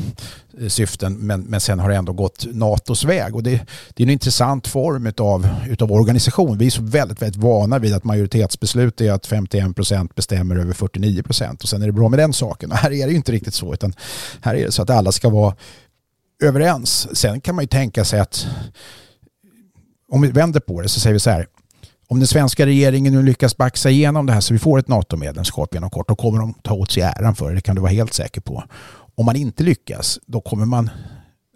syften 0.68 1.14
men, 1.14 1.40
men 1.40 1.60
sen 1.60 1.78
har 1.78 1.88
det 1.88 1.96
ändå 1.96 2.12
gått 2.12 2.46
NATOs 2.52 3.04
väg. 3.04 3.36
Och 3.36 3.42
det, 3.42 3.60
det 3.94 4.02
är 4.02 4.06
en 4.06 4.12
intressant 4.12 4.66
form 4.66 5.06
utav, 5.06 5.48
utav 5.68 5.92
organisation. 5.92 6.58
Vi 6.58 6.66
är 6.66 6.70
så 6.70 6.82
väldigt, 6.82 7.22
väldigt 7.22 7.42
vana 7.42 7.78
vid 7.78 7.94
att 7.94 8.04
majoritetsbeslut 8.04 9.00
är 9.00 9.12
att 9.12 9.26
51 9.26 9.76
procent 9.76 10.14
bestämmer 10.14 10.56
över 10.56 10.72
49 10.72 11.22
procent 11.22 11.62
och 11.62 11.68
sen 11.68 11.82
är 11.82 11.86
det 11.86 11.92
bra 11.92 12.08
med 12.08 12.18
den 12.18 12.32
saken. 12.32 12.72
Och 12.72 12.76
här 12.76 12.92
är 12.92 13.06
det 13.06 13.10
ju 13.10 13.16
inte 13.16 13.32
riktigt 13.32 13.54
så 13.54 13.74
utan 13.74 13.92
här 14.40 14.54
är 14.54 14.64
det 14.64 14.72
så 14.72 14.82
att 14.82 14.90
alla 14.90 15.12
ska 15.12 15.28
vara 15.28 15.54
överens. 16.42 17.16
Sen 17.16 17.40
kan 17.40 17.54
man 17.54 17.64
ju 17.64 17.68
tänka 17.68 18.04
sig 18.04 18.20
att 18.20 18.46
om 20.12 20.20
vi 20.20 20.28
vänder 20.28 20.60
på 20.60 20.80
det 20.80 20.88
så 20.88 21.00
säger 21.00 21.14
vi 21.14 21.20
så 21.20 21.30
här 21.30 21.46
om 22.10 22.18
den 22.18 22.26
svenska 22.26 22.66
regeringen 22.66 23.12
nu 23.14 23.22
lyckas 23.22 23.56
baxa 23.56 23.90
igenom 23.90 24.26
det 24.26 24.32
här 24.32 24.40
så 24.40 24.54
vi 24.54 24.58
får 24.58 24.78
ett 24.78 24.88
NATO-medlemskap 24.88 25.74
inom 25.74 25.90
kort, 25.90 26.08
då 26.08 26.16
kommer 26.16 26.38
de 26.38 26.54
ta 26.54 26.74
åt 26.74 26.90
sig 26.90 27.02
äran 27.02 27.34
för 27.34 27.48
det. 27.48 27.54
Det 27.54 27.60
kan 27.60 27.74
du 27.74 27.82
vara 27.82 27.92
helt 27.92 28.14
säker 28.14 28.40
på. 28.40 28.64
Om 29.20 29.26
man 29.26 29.36
inte 29.36 29.62
lyckas, 29.62 30.18
då 30.26 30.40
kommer 30.40 30.66
man 30.66 30.90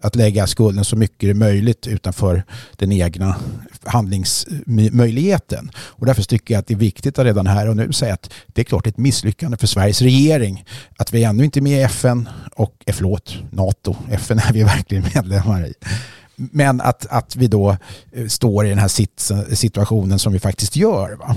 att 0.03 0.15
lägga 0.15 0.47
skulden 0.47 0.85
så 0.85 0.95
mycket 0.95 1.19
det 1.19 1.29
är 1.29 1.33
möjligt 1.33 1.87
utanför 1.87 2.43
den 2.75 2.91
egna 2.91 3.35
handlingsmöjligheten. 3.83 5.71
Och 5.77 6.05
därför 6.05 6.23
tycker 6.23 6.53
jag 6.53 6.59
att 6.59 6.67
det 6.67 6.73
är 6.73 6.77
viktigt 6.77 7.19
att 7.19 7.25
redan 7.25 7.47
här 7.47 7.69
och 7.69 7.75
nu 7.75 7.93
säga 7.93 8.13
att 8.13 8.33
det 8.47 8.61
är 8.61 8.65
klart 8.65 8.87
ett 8.87 8.97
misslyckande 8.97 9.57
för 9.57 9.67
Sveriges 9.67 10.01
regering 10.01 10.65
att 10.97 11.13
vi 11.13 11.23
ännu 11.23 11.45
inte 11.45 11.59
är 11.59 11.61
med 11.61 11.79
i 11.79 11.83
FN 11.83 12.29
och, 12.55 12.75
eh, 12.85 12.93
förlåt, 12.93 13.37
NATO, 13.51 13.95
FN 14.11 14.39
är 14.39 14.53
vi 14.53 14.63
verkligen 14.63 15.03
medlemmar 15.15 15.67
i. 15.67 15.73
Men 16.35 16.81
att, 16.81 17.05
att 17.09 17.35
vi 17.35 17.47
då 17.47 17.77
eh, 18.11 18.27
står 18.27 18.65
i 18.65 18.69
den 18.69 18.77
här 18.77 19.55
situationen 19.55 20.19
som 20.19 20.33
vi 20.33 20.39
faktiskt 20.39 20.75
gör. 20.75 21.15
Va? 21.15 21.35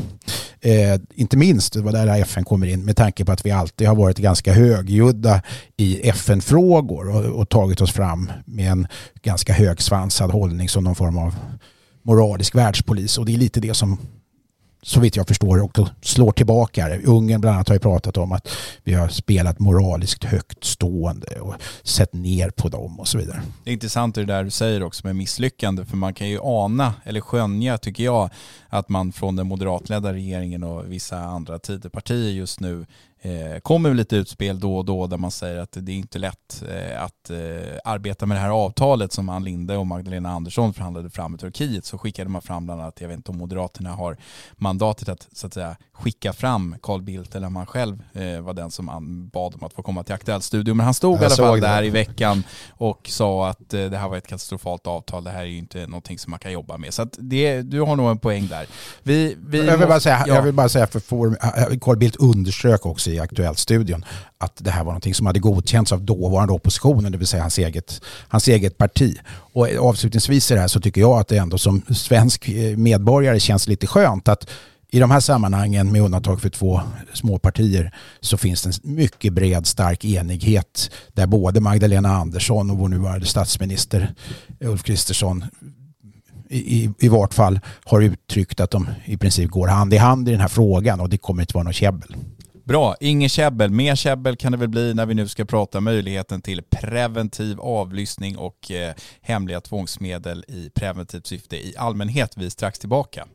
Eh, 0.60 1.00
inte 1.14 1.36
minst, 1.36 1.72
det 1.72 1.80
var 1.80 1.92
där 1.92 2.20
FN 2.20 2.44
kommer 2.44 2.66
in, 2.66 2.84
med 2.84 2.96
tanke 2.96 3.24
på 3.24 3.32
att 3.32 3.46
vi 3.46 3.50
alltid 3.50 3.88
har 3.88 3.94
varit 3.94 4.18
ganska 4.18 4.52
högljudda 4.52 5.42
i 5.76 6.08
FN-frågor 6.08 7.08
och, 7.08 7.24
och 7.24 7.48
tagit 7.48 7.80
oss 7.80 7.92
fram 7.92 8.32
med 8.44 8.70
en 8.70 8.86
ganska 9.22 9.52
högsvansad 9.52 10.30
hållning 10.30 10.68
som 10.68 10.84
någon 10.84 10.94
form 10.94 11.18
av 11.18 11.34
moralisk 12.02 12.54
världspolis. 12.54 13.18
Och 13.18 13.26
det 13.26 13.34
är 13.34 13.38
lite 13.38 13.60
det 13.60 13.74
som 13.74 13.98
så 14.82 15.00
vitt 15.00 15.16
jag 15.16 15.28
förstår 15.28 15.62
och 15.62 15.88
slår 16.00 16.32
tillbaka. 16.32 16.88
det. 16.88 17.02
Ungern 17.04 17.40
bland 17.40 17.54
annat 17.54 17.68
har 17.68 17.74
ju 17.74 17.80
pratat 17.80 18.16
om 18.16 18.32
att 18.32 18.48
vi 18.84 18.94
har 18.94 19.08
spelat 19.08 19.58
moraliskt 19.58 20.24
högt 20.24 20.64
stående 20.64 21.40
och 21.40 21.54
sett 21.82 22.12
ner 22.12 22.50
på 22.50 22.68
dem 22.68 23.00
och 23.00 23.08
så 23.08 23.18
vidare. 23.18 23.42
Det 23.64 23.70
är 23.70 23.72
intressant 23.72 24.14
det 24.14 24.24
där 24.24 24.44
du 24.44 24.50
säger 24.50 24.82
också 24.82 25.06
med 25.06 25.16
misslyckande 25.16 25.84
för 25.84 25.96
man 25.96 26.14
kan 26.14 26.28
ju 26.28 26.38
ana 26.42 26.94
eller 27.04 27.20
skönja 27.20 27.78
tycker 27.78 28.04
jag 28.04 28.30
att 28.68 28.88
man 28.88 29.12
från 29.12 29.36
den 29.36 29.46
moderatledda 29.46 30.12
regeringen 30.12 30.64
och 30.64 30.92
vissa 30.92 31.18
andra 31.18 31.58
Tidöpartier 31.58 32.30
just 32.30 32.60
nu 32.60 32.86
eh, 33.20 33.60
kommer 33.62 33.94
lite 33.94 34.16
utspel 34.16 34.60
då 34.60 34.76
och 34.76 34.84
då 34.84 35.06
där 35.06 35.16
man 35.16 35.30
säger 35.30 35.58
att 35.60 35.76
det 35.80 35.92
är 35.92 35.96
inte 35.96 36.18
lätt 36.18 36.62
eh, 36.68 37.02
att 37.02 37.30
eh, 37.30 37.78
arbeta 37.84 38.26
med 38.26 38.36
det 38.36 38.40
här 38.40 38.50
avtalet 38.50 39.12
som 39.12 39.28
Ann 39.28 39.44
Linde 39.44 39.76
och 39.76 39.86
Magdalena 39.86 40.30
Andersson 40.30 40.74
förhandlade 40.74 41.10
fram 41.10 41.34
i 41.34 41.38
Turkiet 41.38 41.84
så 41.84 41.98
skickade 41.98 42.30
man 42.30 42.42
fram 42.42 42.64
bland 42.66 42.80
annat, 42.80 43.00
jag 43.00 43.08
vet 43.08 43.16
inte 43.16 43.30
om 43.30 43.38
Moderaterna 43.38 43.90
har 43.90 44.16
mandatet 44.56 45.08
att 45.08 45.28
så 45.32 45.46
att 45.46 45.54
säga 45.54 45.76
skicka 45.92 46.32
fram 46.32 46.76
Carl 46.82 47.02
Bildt 47.02 47.34
eller 47.34 47.46
om 47.46 47.56
han 47.56 47.66
själv 47.66 48.02
eh, 48.12 48.40
var 48.40 48.54
den 48.54 48.70
som 48.70 49.28
bad 49.32 49.54
om 49.54 49.66
att 49.66 49.72
få 49.72 49.82
komma 49.82 50.04
till 50.04 50.14
Aktuellt 50.14 50.44
studio. 50.44 50.74
Men 50.74 50.84
han 50.84 50.94
stod 50.94 51.22
i 51.22 51.24
alla 51.24 51.36
fall 51.36 51.60
där 51.60 51.82
i 51.82 51.90
veckan 51.90 52.42
och 52.70 53.08
sa 53.08 53.48
att 53.48 53.74
eh, 53.74 53.84
det 53.84 53.96
här 53.96 54.08
var 54.08 54.16
ett 54.16 54.26
katastrofalt 54.26 54.86
avtal, 54.86 55.24
det 55.24 55.30
här 55.30 55.40
är 55.40 55.44
ju 55.44 55.58
inte 55.58 55.86
någonting 55.86 56.18
som 56.18 56.30
man 56.30 56.40
kan 56.40 56.52
jobba 56.52 56.76
med. 56.76 56.94
Så 56.94 57.02
att 57.02 57.16
det, 57.18 57.62
du 57.62 57.80
har 57.80 57.96
nog 57.96 58.10
en 58.10 58.18
poäng 58.18 58.48
där. 58.48 58.66
Vi, 59.02 59.36
vi 59.38 59.66
jag, 59.66 59.78
vill 59.78 59.88
bara 59.88 60.00
säga, 60.00 60.24
ja. 60.26 60.34
jag 60.34 60.42
vill 60.42 60.54
bara 60.54 60.68
säga, 60.68 60.86
för 60.86 61.78
Carl 61.78 61.96
Bildt 61.96 62.16
underströk 62.16 62.86
också 62.86 63.07
i 63.08 63.18
Aktuellt-studion 63.18 64.04
att 64.38 64.52
det 64.58 64.70
här 64.70 64.84
var 64.84 64.92
någonting 64.92 65.14
som 65.14 65.26
hade 65.26 65.38
godkänts 65.38 65.92
av 65.92 66.02
dåvarande 66.02 66.52
oppositionen, 66.52 67.12
det 67.12 67.18
vill 67.18 67.26
säga 67.26 67.42
hans 67.42 67.58
eget, 67.58 68.00
hans 68.28 68.48
eget 68.48 68.78
parti. 68.78 69.16
Och 69.30 69.68
avslutningsvis 69.80 70.50
i 70.50 70.54
det 70.54 70.60
här 70.60 70.68
så 70.68 70.80
tycker 70.80 71.00
jag 71.00 71.18
att 71.18 71.28
det 71.28 71.36
ändå 71.36 71.58
som 71.58 71.82
svensk 71.90 72.48
eh, 72.48 72.76
medborgare 72.76 73.40
känns 73.40 73.68
lite 73.68 73.86
skönt 73.86 74.28
att 74.28 74.50
i 74.90 74.98
de 74.98 75.10
här 75.10 75.20
sammanhangen, 75.20 75.92
med 75.92 76.02
undantag 76.02 76.40
för 76.40 76.48
två 76.48 76.80
småpartier, 77.12 77.94
så 78.20 78.36
finns 78.36 78.62
det 78.62 78.68
en 78.68 78.94
mycket 78.94 79.32
bred, 79.32 79.66
stark 79.66 80.04
enighet 80.04 80.90
där 81.12 81.26
både 81.26 81.60
Magdalena 81.60 82.08
Andersson 82.08 82.70
och 82.70 82.78
vår 82.78 82.88
nuvarande 82.88 83.26
statsminister 83.26 84.14
eh, 84.60 84.70
Ulf 84.70 84.82
Kristersson 84.82 85.44
i, 86.50 86.90
i 86.98 87.08
vart 87.08 87.34
fall 87.34 87.60
har 87.84 88.00
uttryckt 88.00 88.60
att 88.60 88.70
de 88.70 88.88
i 89.04 89.16
princip 89.16 89.50
går 89.50 89.68
hand 89.68 89.94
i 89.94 89.96
hand 89.96 90.28
i 90.28 90.30
den 90.30 90.40
här 90.40 90.48
frågan 90.48 91.00
och 91.00 91.08
det 91.08 91.18
kommer 91.18 91.42
inte 91.42 91.54
vara 91.54 91.64
något 91.64 91.74
käbbel. 91.74 92.16
Bra, 92.68 92.96
inget 93.00 93.32
käbbel. 93.32 93.70
Mer 93.70 93.96
käbbel 93.96 94.36
kan 94.36 94.52
det 94.52 94.58
väl 94.58 94.68
bli 94.68 94.94
när 94.94 95.06
vi 95.06 95.14
nu 95.14 95.28
ska 95.28 95.44
prata 95.44 95.80
möjligheten 95.80 96.42
till 96.42 96.62
preventiv 96.62 97.60
avlyssning 97.60 98.38
och 98.38 98.70
eh, 98.70 98.94
hemliga 99.20 99.60
tvångsmedel 99.60 100.44
i 100.48 100.70
preventivt 100.74 101.26
syfte 101.26 101.56
i 101.56 101.74
allmänhet. 101.78 102.36
Vi 102.36 102.46
är 102.46 102.50
strax 102.50 102.78
tillbaka. 102.78 103.26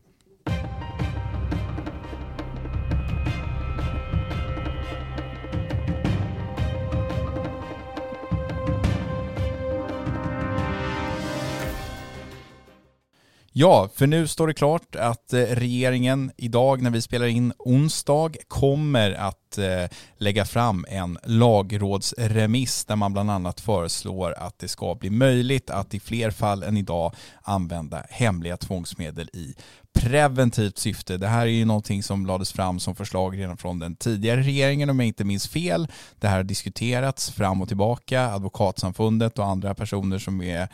Ja, 13.55 13.89
för 13.95 14.07
nu 14.07 14.27
står 14.27 14.47
det 14.47 14.53
klart 14.53 14.95
att 14.95 15.33
eh, 15.33 15.39
regeringen 15.39 16.31
idag 16.37 16.81
när 16.81 16.89
vi 16.89 17.01
spelar 17.01 17.25
in 17.25 17.53
onsdag 17.59 18.31
kommer 18.47 19.11
att 19.11 19.57
eh, 19.57 19.97
lägga 20.17 20.45
fram 20.45 20.85
en 20.89 21.17
lagrådsremiss 21.23 22.85
där 22.85 22.95
man 22.95 23.13
bland 23.13 23.31
annat 23.31 23.61
föreslår 23.61 24.33
att 24.37 24.59
det 24.59 24.67
ska 24.67 24.95
bli 24.95 25.09
möjligt 25.09 25.69
att 25.69 25.93
i 25.93 25.99
fler 25.99 26.31
fall 26.31 26.63
än 26.63 26.77
idag 26.77 27.15
använda 27.41 28.03
hemliga 28.09 28.57
tvångsmedel 28.57 29.29
i 29.33 29.55
preventivt 29.93 30.77
syfte. 30.77 31.17
Det 31.17 31.27
här 31.27 31.41
är 31.41 31.51
ju 31.51 31.65
någonting 31.65 32.03
som 32.03 32.25
lades 32.25 32.51
fram 32.51 32.79
som 32.79 32.95
förslag 32.95 33.39
redan 33.39 33.57
från 33.57 33.79
den 33.79 33.95
tidigare 33.95 34.41
regeringen 34.41 34.89
om 34.89 34.99
jag 34.99 35.07
inte 35.07 35.23
minns 35.23 35.47
fel. 35.47 35.87
Det 36.19 36.27
här 36.27 36.35
har 36.35 36.43
diskuterats 36.43 37.31
fram 37.31 37.61
och 37.61 37.67
tillbaka. 37.67 38.21
Advokatsamfundet 38.21 39.39
och 39.39 39.45
andra 39.45 39.73
personer 39.73 40.19
som 40.19 40.41
är 40.41 40.69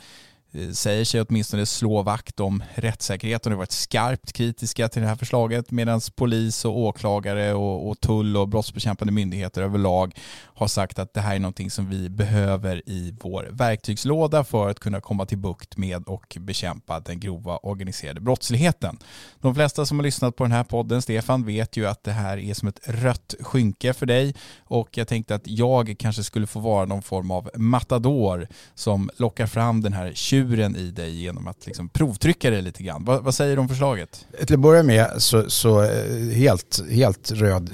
Eh, 0.52 0.70
säger 0.70 1.04
sig 1.04 1.20
åtminstone 1.20 1.66
slå 1.66 2.02
vakt 2.02 2.40
om 2.40 2.62
rättssäkerheten 2.74 3.52
och 3.52 3.58
varit 3.58 3.72
skarpt 3.72 4.32
kritiska 4.32 4.88
till 4.88 5.02
det 5.02 5.08
här 5.08 5.16
förslaget 5.16 5.70
medan 5.70 6.00
polis 6.16 6.64
och 6.64 6.78
åklagare 6.78 7.54
och, 7.54 7.88
och, 7.88 8.00
tull 8.00 8.36
och 8.36 8.48
brottsbekämpande 8.48 9.12
myndigheter 9.12 9.62
överlag 9.62 10.14
har 10.42 10.66
sagt 10.66 10.98
att 10.98 11.14
det 11.14 11.20
här 11.20 11.34
är 11.34 11.38
någonting 11.38 11.70
som 11.70 11.90
vi 11.90 12.08
behöver 12.08 12.82
i 12.86 13.14
vår 13.20 13.48
verktygslåda 13.50 14.44
för 14.44 14.68
att 14.68 14.80
kunna 14.80 15.00
komma 15.00 15.26
till 15.26 15.38
bukt 15.38 15.76
med 15.76 16.04
och 16.04 16.36
bekämpa 16.40 17.00
den 17.00 17.20
grova 17.20 17.56
organiserade 17.56 18.20
brottsligheten. 18.20 18.98
De 19.40 19.54
flesta 19.54 19.86
som 19.86 19.98
har 19.98 20.04
lyssnat 20.04 20.36
på 20.36 20.44
den 20.44 20.52
här 20.52 20.64
podden, 20.64 21.02
Stefan, 21.02 21.44
vet 21.44 21.76
ju 21.76 21.86
att 21.86 22.04
det 22.04 22.12
här 22.12 22.38
är 22.38 22.54
som 22.54 22.68
ett 22.68 22.80
rött 22.84 23.34
skynke 23.40 23.92
för 23.92 24.06
dig 24.06 24.34
och 24.64 24.88
jag 24.98 25.08
tänkte 25.08 25.34
att 25.34 25.46
jag 25.46 25.96
kanske 25.98 26.24
skulle 26.24 26.46
få 26.46 26.60
vara 26.60 26.84
någon 26.84 27.02
form 27.02 27.30
av 27.30 27.50
matador 27.54 28.48
som 28.74 29.10
lockar 29.16 29.46
fram 29.46 29.80
den 29.80 29.92
här 29.92 30.12
tjuren 30.40 30.76
i 30.76 30.90
dig 30.90 31.22
genom 31.22 31.46
att 31.46 31.66
liksom 31.66 31.88
provtrycka 31.88 32.50
det 32.50 32.60
lite 32.60 32.82
grann. 32.82 33.04
Vad, 33.04 33.24
vad 33.24 33.34
säger 33.34 33.56
du 33.56 33.62
om 33.62 33.68
förslaget? 33.68 34.26
Till 34.46 34.54
att 34.54 34.60
börja 34.60 34.82
med 34.82 35.10
så, 35.18 35.50
så 35.50 35.82
eh, 35.82 36.34
helt, 36.34 36.80
helt 36.90 37.30
röd 37.30 37.70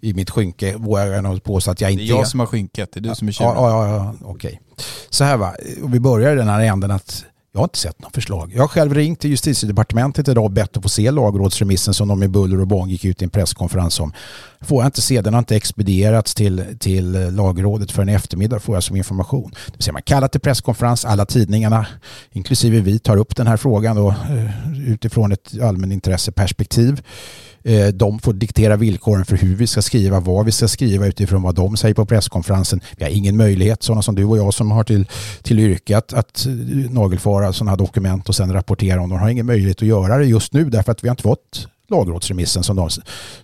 i 0.00 0.14
mitt 0.14 0.30
skynke 0.30 0.76
vågar 0.76 1.06
jag 1.06 1.24
nog 1.24 1.42
påstå 1.42 1.70
att 1.70 1.80
jag 1.80 1.90
inte 1.90 2.04
är. 2.04 2.06
Det 2.06 2.12
är 2.12 2.16
jag 2.16 2.28
som 2.28 2.40
har 2.40 2.46
skynket, 2.46 2.92
det 2.92 3.00
är 3.00 3.02
du 3.02 3.14
som 3.14 3.28
är 3.28 3.32
tjuren. 3.32 3.52
Ja, 3.54 3.70
ja, 3.70 3.94
ja, 3.96 4.14
okej. 4.22 4.60
Så 5.10 5.24
här 5.24 5.36
va, 5.36 5.54
vi 5.84 6.00
börjar 6.00 6.32
i 6.32 6.36
den 6.36 6.48
här 6.48 6.60
änden 6.60 6.90
att 6.90 7.24
jag 7.52 7.60
har 7.60 7.64
inte 7.64 7.78
sett 7.78 8.02
något 8.02 8.14
förslag. 8.14 8.52
Jag 8.54 8.62
har 8.62 8.68
själv 8.68 8.94
ringt 8.94 9.20
till 9.20 9.30
justitiedepartementet 9.30 10.28
idag 10.28 10.44
och 10.44 10.50
bett 10.50 10.76
att 10.76 10.82
få 10.82 10.88
se 10.88 11.10
lagrådsremissen 11.10 11.94
som 11.94 12.08
de 12.08 12.22
i 12.22 12.28
buller 12.28 12.60
och 12.60 12.66
bång 12.66 12.88
gick 12.88 13.04
ut 13.04 13.22
i 13.22 13.24
en 13.24 13.30
presskonferens 13.30 14.00
om. 14.00 14.12
Får 14.60 14.82
jag 14.82 14.88
inte 14.88 15.00
se, 15.00 15.20
den 15.20 15.34
har 15.34 15.38
inte 15.38 15.56
expedierats 15.56 16.34
till, 16.34 16.78
till 16.80 17.34
lagrådet 17.34 17.92
för 17.92 18.02
en 18.02 18.08
eftermiddag 18.08 18.60
får 18.60 18.76
jag 18.76 18.82
som 18.82 18.96
information. 18.96 19.50
Det 19.66 19.72
vill 19.76 19.82
säga 19.82 19.92
man 19.92 20.02
kallar 20.02 20.28
till 20.28 20.40
presskonferens, 20.40 21.04
alla 21.04 21.26
tidningarna, 21.26 21.86
inklusive 22.32 22.80
vi, 22.80 22.98
tar 22.98 23.16
upp 23.16 23.36
den 23.36 23.46
här 23.46 23.56
frågan 23.56 23.96
då, 23.96 24.08
eh, 24.08 24.88
utifrån 24.88 25.32
ett 25.32 25.60
allmänintresseperspektiv. 25.62 26.96
perspektiv. 26.96 27.04
Eh, 27.68 27.88
de 27.88 28.18
får 28.18 28.32
diktera 28.32 28.76
villkoren 28.76 29.24
för 29.24 29.36
hur 29.36 29.56
vi 29.56 29.66
ska 29.66 29.82
skriva, 29.82 30.20
vad 30.20 30.44
vi 30.44 30.52
ska 30.52 30.68
skriva 30.68 31.06
utifrån 31.06 31.42
vad 31.42 31.54
de 31.54 31.76
säger 31.76 31.94
på 31.94 32.06
presskonferensen. 32.06 32.80
Vi 32.96 33.04
har 33.04 33.10
ingen 33.10 33.36
möjlighet, 33.36 33.82
sådana 33.82 34.02
som 34.02 34.14
du 34.14 34.24
och 34.24 34.38
jag 34.38 34.54
som 34.54 34.70
har 34.70 34.84
till, 34.84 35.06
till 35.42 35.58
yrke 35.58 35.96
att, 35.96 36.12
att 36.12 36.46
eh, 36.46 36.52
nagelfara 36.90 37.52
sådana 37.52 37.70
här 37.70 37.76
dokument 37.78 38.28
och 38.28 38.34
sen 38.34 38.52
rapportera 38.52 39.00
om. 39.00 39.10
De 39.10 39.18
har 39.18 39.28
ingen 39.28 39.46
möjlighet 39.46 39.82
att 39.82 39.88
göra 39.88 40.18
det 40.18 40.24
just 40.24 40.52
nu 40.52 40.70
därför 40.70 40.92
att 40.92 41.04
vi 41.04 41.08
har 41.08 41.12
inte 41.12 41.22
fått 41.22 41.68
lagrådsremissen 41.90 42.62
som 42.62 42.76
de 42.76 42.90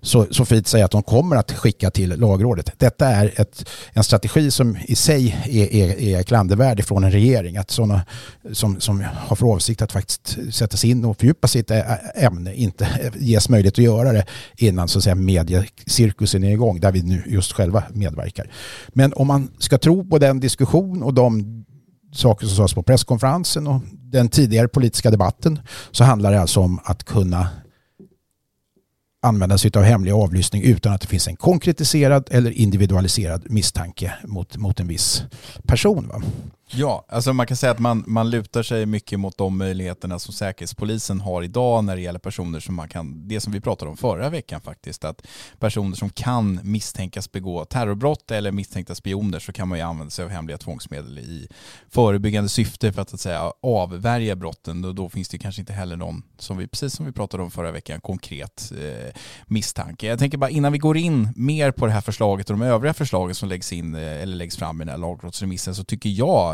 så, 0.00 0.26
så 0.30 0.44
fint 0.44 0.66
säger 0.66 0.84
att 0.84 0.90
de 0.90 1.02
kommer 1.02 1.36
att 1.36 1.52
skicka 1.52 1.90
till 1.90 2.20
lagrådet. 2.20 2.70
Detta 2.78 3.08
är 3.08 3.40
ett, 3.40 3.68
en 3.92 4.04
strategi 4.04 4.50
som 4.50 4.76
i 4.86 4.94
sig 4.94 5.36
är, 5.44 5.74
är, 5.74 6.00
är 6.00 6.22
klandervärd 6.22 6.84
från 6.84 7.04
en 7.04 7.10
regering. 7.10 7.56
Att 7.56 7.70
sådana 7.70 8.02
som, 8.52 8.80
som 8.80 9.04
har 9.14 9.36
för 9.36 9.46
avsikt 9.46 9.82
att 9.82 9.92
faktiskt 9.92 10.38
sätta 10.50 10.76
sig 10.76 10.90
in 10.90 11.04
och 11.04 11.18
fördjupa 11.18 11.48
sitt 11.48 11.70
ämne 12.14 12.54
inte 12.54 13.12
ges 13.18 13.48
möjlighet 13.48 13.74
att 13.74 13.84
göra 13.84 14.12
det 14.12 14.26
innan 14.56 14.88
så 14.88 14.98
att 14.98 15.04
säga 15.04 15.14
mediecirkusen 15.14 16.44
är 16.44 16.50
igång 16.50 16.80
där 16.80 16.92
vi 16.92 17.02
nu 17.02 17.22
just 17.26 17.52
själva 17.52 17.82
medverkar. 17.90 18.50
Men 18.88 19.12
om 19.12 19.26
man 19.26 19.50
ska 19.58 19.78
tro 19.78 20.08
på 20.08 20.18
den 20.18 20.40
diskussion 20.40 21.02
och 21.02 21.14
de 21.14 21.64
saker 22.12 22.46
som 22.46 22.56
sades 22.56 22.74
på 22.74 22.82
presskonferensen 22.82 23.66
och 23.66 23.80
den 23.92 24.28
tidigare 24.28 24.68
politiska 24.68 25.10
debatten 25.10 25.58
så 25.90 26.04
handlar 26.04 26.32
det 26.32 26.40
alltså 26.40 26.60
om 26.60 26.80
att 26.84 27.04
kunna 27.04 27.48
använda 29.24 29.58
sig 29.58 29.70
av 29.76 29.82
hemlig 29.82 30.12
avlyssning 30.12 30.62
utan 30.62 30.92
att 30.92 31.00
det 31.00 31.06
finns 31.06 31.28
en 31.28 31.36
konkretiserad 31.36 32.28
eller 32.30 32.50
individualiserad 32.50 33.50
misstanke 33.50 34.14
mot, 34.24 34.56
mot 34.56 34.80
en 34.80 34.88
viss 34.88 35.22
person. 35.66 36.08
Va? 36.08 36.22
Ja, 36.66 37.04
alltså 37.08 37.32
man 37.32 37.46
kan 37.46 37.56
säga 37.56 37.72
att 37.72 37.78
man, 37.78 38.04
man 38.06 38.30
lutar 38.30 38.62
sig 38.62 38.86
mycket 38.86 39.20
mot 39.20 39.38
de 39.38 39.58
möjligheterna 39.58 40.18
som 40.18 40.34
Säkerhetspolisen 40.34 41.20
har 41.20 41.42
idag 41.42 41.84
när 41.84 41.96
det 41.96 42.02
gäller 42.02 42.18
personer 42.18 42.60
som 42.60 42.74
man 42.74 42.88
kan, 42.88 43.28
det 43.28 43.40
som 43.40 43.52
vi 43.52 43.60
pratade 43.60 43.90
om 43.90 43.96
förra 43.96 44.30
veckan 44.30 44.60
faktiskt, 44.60 45.04
att 45.04 45.26
personer 45.58 45.96
som 45.96 46.10
kan 46.10 46.60
misstänkas 46.62 47.32
begå 47.32 47.64
terrorbrott 47.64 48.30
eller 48.30 48.52
misstänkta 48.52 48.94
spioner 48.94 49.38
så 49.38 49.52
kan 49.52 49.68
man 49.68 49.78
ju 49.78 49.84
använda 49.84 50.10
sig 50.10 50.24
av 50.24 50.30
hemliga 50.30 50.58
tvångsmedel 50.58 51.18
i 51.18 51.48
förebyggande 51.90 52.48
syfte 52.48 52.92
för 52.92 53.02
att, 53.02 53.14
att 53.14 53.20
säga 53.20 53.52
avvärja 53.62 54.36
brotten. 54.36 54.82
Då, 54.82 54.92
då 54.92 55.08
finns 55.08 55.28
det 55.28 55.38
kanske 55.38 55.62
inte 55.62 55.72
heller 55.72 55.96
någon, 55.96 56.22
som 56.38 56.56
vi, 56.56 56.66
precis 56.66 56.94
som 56.94 57.06
vi 57.06 57.12
pratade 57.12 57.42
om 57.42 57.50
förra 57.50 57.70
veckan, 57.70 58.00
konkret 58.00 58.72
eh, 58.72 59.20
misstanke. 59.46 60.06
Jag 60.06 60.18
tänker 60.18 60.38
bara 60.38 60.50
innan 60.50 60.72
vi 60.72 60.78
går 60.78 60.96
in 60.96 61.28
mer 61.36 61.70
på 61.70 61.86
det 61.86 61.92
här 61.92 62.00
förslaget 62.00 62.50
och 62.50 62.58
de 62.58 62.64
övriga 62.64 62.94
förslagen 62.94 63.34
som 63.34 63.48
läggs 63.48 63.72
in 63.72 63.94
eh, 63.94 64.22
eller 64.22 64.36
läggs 64.36 64.56
fram 64.56 64.80
i 64.80 64.84
den 64.84 64.92
här 64.92 64.98
lagrådsremissen 64.98 65.74
så 65.74 65.84
tycker 65.84 66.10
jag 66.10 66.53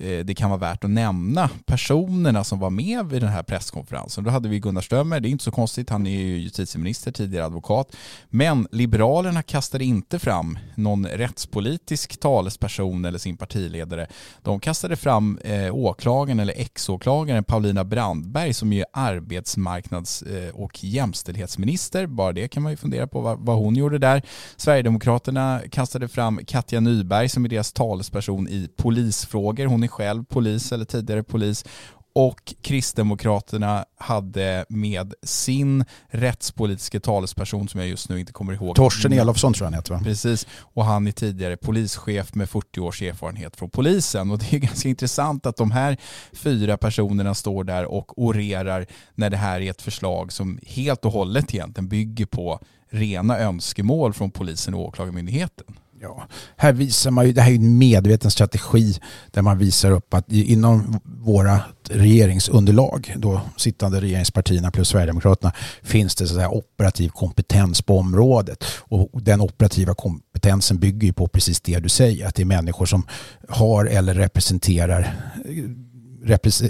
Eh, 0.00 0.24
det 0.24 0.34
kan 0.34 0.50
vara 0.50 0.60
värt 0.60 0.84
att 0.84 0.90
nämna 0.90 1.50
personerna 1.66 2.44
som 2.44 2.58
var 2.58 2.70
med 2.70 3.06
vid 3.06 3.22
den 3.22 3.30
här 3.30 3.42
presskonferensen. 3.42 4.24
Då 4.24 4.30
hade 4.30 4.48
vi 4.48 4.58
Gunnar 4.58 4.80
Strömmer, 4.80 5.20
det 5.20 5.28
är 5.28 5.30
inte 5.30 5.44
så 5.44 5.50
konstigt, 5.50 5.90
han 5.90 6.06
är 6.06 6.20
ju 6.20 6.38
justitieminister, 6.38 7.12
tidigare 7.12 7.46
advokat. 7.46 7.96
Men 8.28 8.68
Liberalerna 8.72 9.42
kastade 9.42 9.84
inte 9.84 10.18
fram 10.18 10.58
någon 10.74 11.06
rättspolitisk 11.06 12.20
talesperson 12.20 13.04
eller 13.04 13.18
sin 13.18 13.36
partiledare. 13.36 14.06
De 14.42 14.60
kastade 14.60 14.96
fram 14.96 15.38
eh, 15.44 15.74
åklagaren 15.74 16.40
eller 16.40 16.54
ex-åklagaren 16.56 17.44
Paulina 17.44 17.84
Brandberg 17.84 18.54
som 18.54 18.72
är 18.72 18.84
arbetsmarknads 18.92 20.22
eh, 20.22 20.54
och 20.54 20.84
jämställdhetsminister. 20.84 22.06
Bara 22.06 22.32
det 22.32 22.48
kan 22.48 22.62
man 22.62 22.72
ju 22.72 22.76
fundera 22.76 23.06
på 23.06 23.20
vad, 23.20 23.38
vad 23.38 23.56
hon 23.56 23.76
gjorde 23.76 23.98
där. 23.98 24.22
Sverigedemokraterna 24.56 25.60
kastade 25.70 26.08
fram 26.08 26.40
Katja 26.46 26.80
Nyberg 26.80 27.28
som 27.28 27.44
är 27.44 27.48
deras 27.48 27.72
talesperson 27.72 28.48
i 28.48 28.68
polisfrågor. 28.76 29.66
Hon 29.66 29.82
är 29.82 29.89
själv 29.90 30.24
polis 30.24 30.72
eller 30.72 30.84
tidigare 30.84 31.22
polis 31.22 31.64
och 32.12 32.54
Kristdemokraterna 32.62 33.84
hade 33.98 34.64
med 34.68 35.14
sin 35.22 35.84
rättspolitiska 36.08 37.00
talesperson 37.00 37.68
som 37.68 37.80
jag 37.80 37.88
just 37.88 38.08
nu 38.08 38.20
inte 38.20 38.32
kommer 38.32 38.52
ihåg. 38.52 38.76
Torsten 38.76 39.12
Elofsson 39.12 39.52
tror 39.52 39.64
jag 39.64 39.70
han 39.70 39.78
heter 39.78 39.94
va? 39.94 40.00
Precis, 40.04 40.46
och 40.60 40.84
han 40.84 41.06
är 41.06 41.12
tidigare 41.12 41.56
polischef 41.56 42.34
med 42.34 42.50
40 42.50 42.80
års 42.80 43.02
erfarenhet 43.02 43.56
från 43.56 43.70
polisen. 43.70 44.30
Och 44.30 44.38
det 44.38 44.52
är 44.52 44.58
ganska 44.58 44.88
intressant 44.88 45.46
att 45.46 45.56
de 45.56 45.70
här 45.70 45.96
fyra 46.32 46.76
personerna 46.76 47.34
står 47.34 47.64
där 47.64 47.84
och 47.84 48.18
orerar 48.18 48.86
när 49.14 49.30
det 49.30 49.36
här 49.36 49.60
är 49.60 49.70
ett 49.70 49.82
förslag 49.82 50.32
som 50.32 50.58
helt 50.66 51.04
och 51.04 51.12
hållet 51.12 51.54
egentligen 51.54 51.88
bygger 51.88 52.26
på 52.26 52.60
rena 52.90 53.38
önskemål 53.38 54.12
från 54.12 54.30
polisen 54.30 54.74
och 54.74 54.80
åklagarmyndigheten. 54.80 55.66
Ja, 56.02 56.26
här 56.56 56.72
visar 56.72 57.10
man 57.10 57.26
ju, 57.26 57.32
det 57.32 57.40
här 57.40 57.50
är 57.50 57.54
en 57.54 57.78
medveten 57.78 58.30
strategi 58.30 58.98
där 59.30 59.42
man 59.42 59.58
visar 59.58 59.90
upp 59.90 60.14
att 60.14 60.32
inom 60.32 61.00
våra 61.04 61.60
regeringsunderlag, 61.90 63.14
då 63.16 63.40
sittande 63.56 64.00
regeringspartierna 64.00 64.70
plus 64.70 64.88
Sverigedemokraterna, 64.88 65.52
finns 65.82 66.14
det 66.14 66.26
så 66.26 66.34
att 66.34 66.36
säga, 66.36 66.50
operativ 66.50 67.08
kompetens 67.08 67.82
på 67.82 67.98
området. 67.98 68.64
Och 68.78 69.22
den 69.22 69.40
operativa 69.40 69.94
kompetensen 69.94 70.78
bygger 70.78 71.06
ju 71.06 71.12
på 71.12 71.28
precis 71.28 71.60
det 71.60 71.78
du 71.78 71.88
säger, 71.88 72.26
att 72.26 72.34
det 72.34 72.42
är 72.42 72.46
människor 72.46 72.86
som 72.86 73.06
har 73.48 73.84
eller 73.84 74.14
representerar 74.14 75.00
eh, 75.44 75.64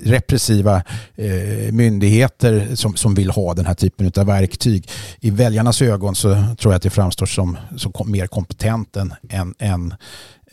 repressiva 0.05 0.83
eh, 1.17 1.73
myndigheter 1.73 2.75
som, 2.75 2.97
som 2.97 3.15
vill 3.15 3.31
ha 3.31 3.55
den 3.55 3.67
här 3.67 3.75
typen 3.75 4.13
av 4.17 4.27
verktyg. 4.27 4.89
I 5.21 5.31
väljarnas 5.31 5.83
ögon 5.83 6.15
så 6.15 6.35
tror 6.35 6.73
jag 6.73 6.75
att 6.75 6.83
det 6.83 6.91
framstår 6.91 7.27
som, 7.27 7.57
som 7.77 7.93
mer 8.05 8.27
kompetent 8.27 8.97
än, 8.97 9.15
än, 9.29 9.55
än 9.59 9.95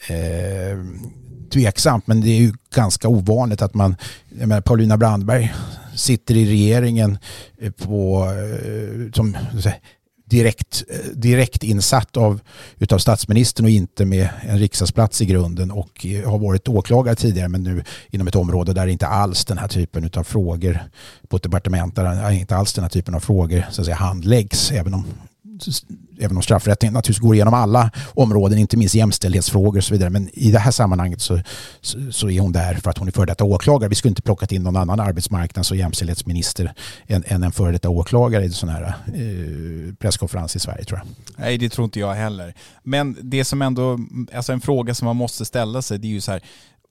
eh, 0.08 0.78
tveksamt. 1.54 2.08
Men 2.08 2.22
det 2.22 2.30
är 2.30 2.40
ju 2.40 2.54
ganska 2.76 3.08
ovanligt 3.08 3.62
att 3.62 3.74
man, 3.74 3.96
jag 4.40 4.48
menar, 4.48 4.62
Paulina 4.62 4.98
Brandberg 4.98 5.54
sitter 5.96 6.38
i 6.38 6.46
regeringen 6.46 7.18
eh, 7.62 7.72
på, 7.72 8.26
eh, 8.26 9.12
som 9.14 9.38
direkt, 10.30 10.84
eh, 10.90 11.12
direkt 11.14 11.64
insatt 11.64 12.18
av 12.18 12.40
utav 12.78 12.98
statsministern 12.98 13.66
och 13.66 13.70
inte 13.70 14.06
med 14.06 14.30
en 14.42 14.60
riksdagsplats 14.60 15.22
i 15.22 15.26
grunden 15.26 15.72
och 15.72 16.06
eh, 16.06 16.30
har 16.30 16.38
varit 16.38 16.68
åklagare 16.68 17.16
tidigare 17.16 17.50
men 17.50 17.64
nu 17.64 17.84
inom 18.10 18.28
ett 18.28 18.36
område 18.36 18.74
där 18.74 18.88
inte 18.88 19.08
alls 19.08 19.46
den 19.46 19.58
här 19.58 19.68
typen 19.68 20.10
av 20.16 20.24
frågor 20.24 20.80
på 21.28 21.38
ett 21.38 21.44
departement 21.44 21.96
där 21.96 22.32
inte 22.32 22.56
alls 22.56 22.74
den 22.74 22.84
här 22.84 22.90
typen 22.90 23.16
av 23.16 23.20
frågor 23.20 23.66
så 23.72 23.82
att 23.82 23.86
säga, 23.86 23.96
handläggs 23.96 24.72
även 24.72 24.94
om 24.94 25.06
även 26.20 26.38
om 26.38 26.44
straffrätten 26.44 26.94
naturligtvis 26.94 27.22
går 27.22 27.36
igenom 27.36 27.54
alla 27.54 27.92
områden, 28.14 28.58
inte 28.58 28.78
minst 28.78 28.96
jämställdhetsfrågor 28.96 29.78
och 29.78 29.84
så 29.84 29.94
vidare. 29.94 30.10
Men 30.10 30.30
i 30.34 30.52
det 30.52 30.60
här 30.60 30.72
sammanhanget 30.72 31.22
så, 31.22 31.40
så, 31.82 32.12
så 32.12 32.30
är 32.30 32.40
hon 32.40 32.52
där 32.52 32.74
för 32.74 32.90
att 32.90 32.98
hon 32.98 33.08
är 33.08 33.12
före 33.12 33.26
detta 33.26 33.44
åklagare. 33.44 33.90
Vi 33.90 33.96
skulle 33.96 34.10
inte 34.10 34.22
plockat 34.22 34.52
in 34.52 34.64
någon 34.64 34.76
annan 34.76 35.00
arbetsmarknads 35.00 35.72
och 35.72 35.78
jämställdhetsminister 35.78 36.74
än, 37.08 37.24
än 37.28 37.44
en 37.44 37.52
före 37.52 37.72
detta 37.72 37.90
åklagare 37.90 38.44
i 38.44 38.48
en 38.48 38.54
sån 38.54 38.70
här 38.70 38.84
eh, 38.84 39.94
presskonferens 40.00 40.56
i 40.56 40.60
Sverige 40.60 40.84
tror 40.84 41.00
jag. 41.00 41.08
Nej, 41.38 41.58
det 41.58 41.70
tror 41.70 41.86
inte 41.86 42.00
jag 42.00 42.14
heller. 42.14 42.54
Men 42.84 43.18
det 43.22 43.46
som 43.46 43.62
ändå, 43.62 44.00
alltså 44.34 44.54
en 44.54 44.62
fråga 44.62 44.94
som 44.94 45.06
man 45.06 45.16
måste 45.16 45.46
ställa 45.46 45.82
sig, 45.82 46.00
det 46.00 46.08
är 46.08 46.12
ju 46.12 46.22
så 46.22 46.32
här, 46.32 46.42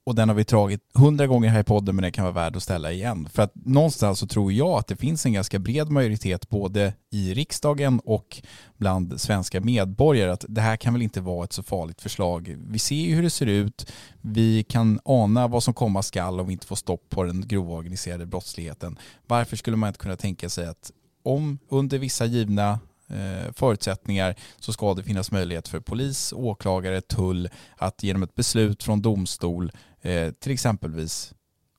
och 0.07 0.15
den 0.15 0.29
har 0.29 0.37
vi 0.37 0.45
tagit 0.45 0.81
hundra 0.95 1.27
gånger 1.27 1.49
här 1.49 1.61
i 1.61 1.65
podden 1.65 1.97
men 1.97 2.03
den 2.03 2.13
kan 2.13 2.25
vara 2.25 2.35
värd 2.35 2.57
att 2.57 2.63
ställa 2.63 2.93
igen. 2.93 3.29
För 3.33 3.43
att 3.43 3.53
någonstans 3.55 4.19
så 4.19 4.27
tror 4.27 4.53
jag 4.53 4.69
att 4.69 4.87
det 4.87 4.97
finns 4.97 5.27
en 5.27 5.33
ganska 5.33 5.59
bred 5.59 5.91
majoritet 5.91 6.49
både 6.49 6.95
i 7.13 7.35
riksdagen 7.35 8.01
och 8.05 8.43
bland 8.77 9.21
svenska 9.21 9.61
medborgare 9.61 10.31
att 10.31 10.45
det 10.49 10.61
här 10.61 10.77
kan 10.77 10.93
väl 10.93 11.03
inte 11.03 11.21
vara 11.21 11.45
ett 11.45 11.53
så 11.53 11.63
farligt 11.63 12.01
förslag. 12.01 12.57
Vi 12.69 12.79
ser 12.79 12.97
ju 12.97 13.15
hur 13.15 13.23
det 13.23 13.31
ser 13.31 13.47
ut, 13.47 13.93
vi 14.21 14.63
kan 14.63 15.01
ana 15.05 15.49
vad 15.49 15.63
som 15.63 15.75
komma 15.75 16.03
skall 16.03 16.41
om 16.41 16.47
vi 16.47 16.53
inte 16.53 16.67
får 16.67 16.77
stopp 16.77 17.11
på 17.11 17.25
den 17.25 17.49
grova 17.49 17.75
organiserade 17.75 18.27
brottsligheten. 18.27 18.99
Varför 19.27 19.57
skulle 19.57 19.77
man 19.77 19.89
inte 19.89 19.99
kunna 19.99 20.17
tänka 20.17 20.49
sig 20.49 20.67
att 20.67 20.91
om 21.23 21.59
under 21.69 21.99
vissa 21.99 22.25
givna 22.25 22.79
eh, 23.09 23.53
förutsättningar 23.53 24.35
så 24.61 24.73
ska 24.73 24.95
det 24.95 25.03
finnas 25.03 25.31
möjlighet 25.31 25.69
för 25.69 25.81
polis, 25.81 26.33
åklagare, 26.33 27.01
tull 27.01 27.49
att 27.77 28.03
genom 28.03 28.23
ett 28.23 28.35
beslut 28.35 28.83
från 28.83 29.03
domstol 29.03 29.73
eh, 30.07 30.31
till 30.31 30.53
exempelvis 30.53 31.33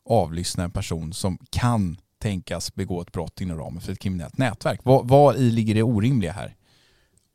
avlyssna 0.10 0.64
en 0.64 0.72
person 0.72 1.14
som 1.14 1.38
kan 1.50 1.98
tänkas 2.22 2.76
begå 2.76 3.02
ett 3.02 3.12
brott 3.12 3.42
inom 3.42 3.58
ramen 3.58 3.82
för 3.82 3.92
ett 3.92 4.00
kriminellt 4.00 4.38
nätverk. 4.38 4.80
Vad, 4.84 5.08
vad 5.08 5.36
i 5.36 5.52
ligger 5.52 5.76
det 5.76 5.84
orimliga 5.84 6.32
här? 6.32 6.56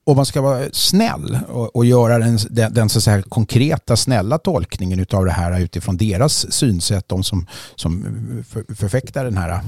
Om 0.04 0.16
man 0.16 0.26
ska 0.26 0.40
vara 0.40 0.68
snäll 0.72 1.38
och, 1.48 1.76
och 1.76 1.84
göra 1.84 2.18
den, 2.18 2.38
den, 2.50 2.74
den, 2.74 2.88
så 2.88 2.98
att 2.98 3.04
säga, 3.04 3.22
konkreta 3.22 3.96
snälla 3.96 4.38
tolkningen 4.38 5.06
av 5.12 5.24
det 5.24 5.30
här 5.30 5.60
utifrån 5.60 5.96
deras 5.96 6.52
synsätt, 6.52 7.08
de 7.08 7.24
som, 7.24 7.46
som 7.74 8.02
för, 8.48 8.74
förfäktar 8.74 9.24
den 9.24 9.36
här 9.36 9.60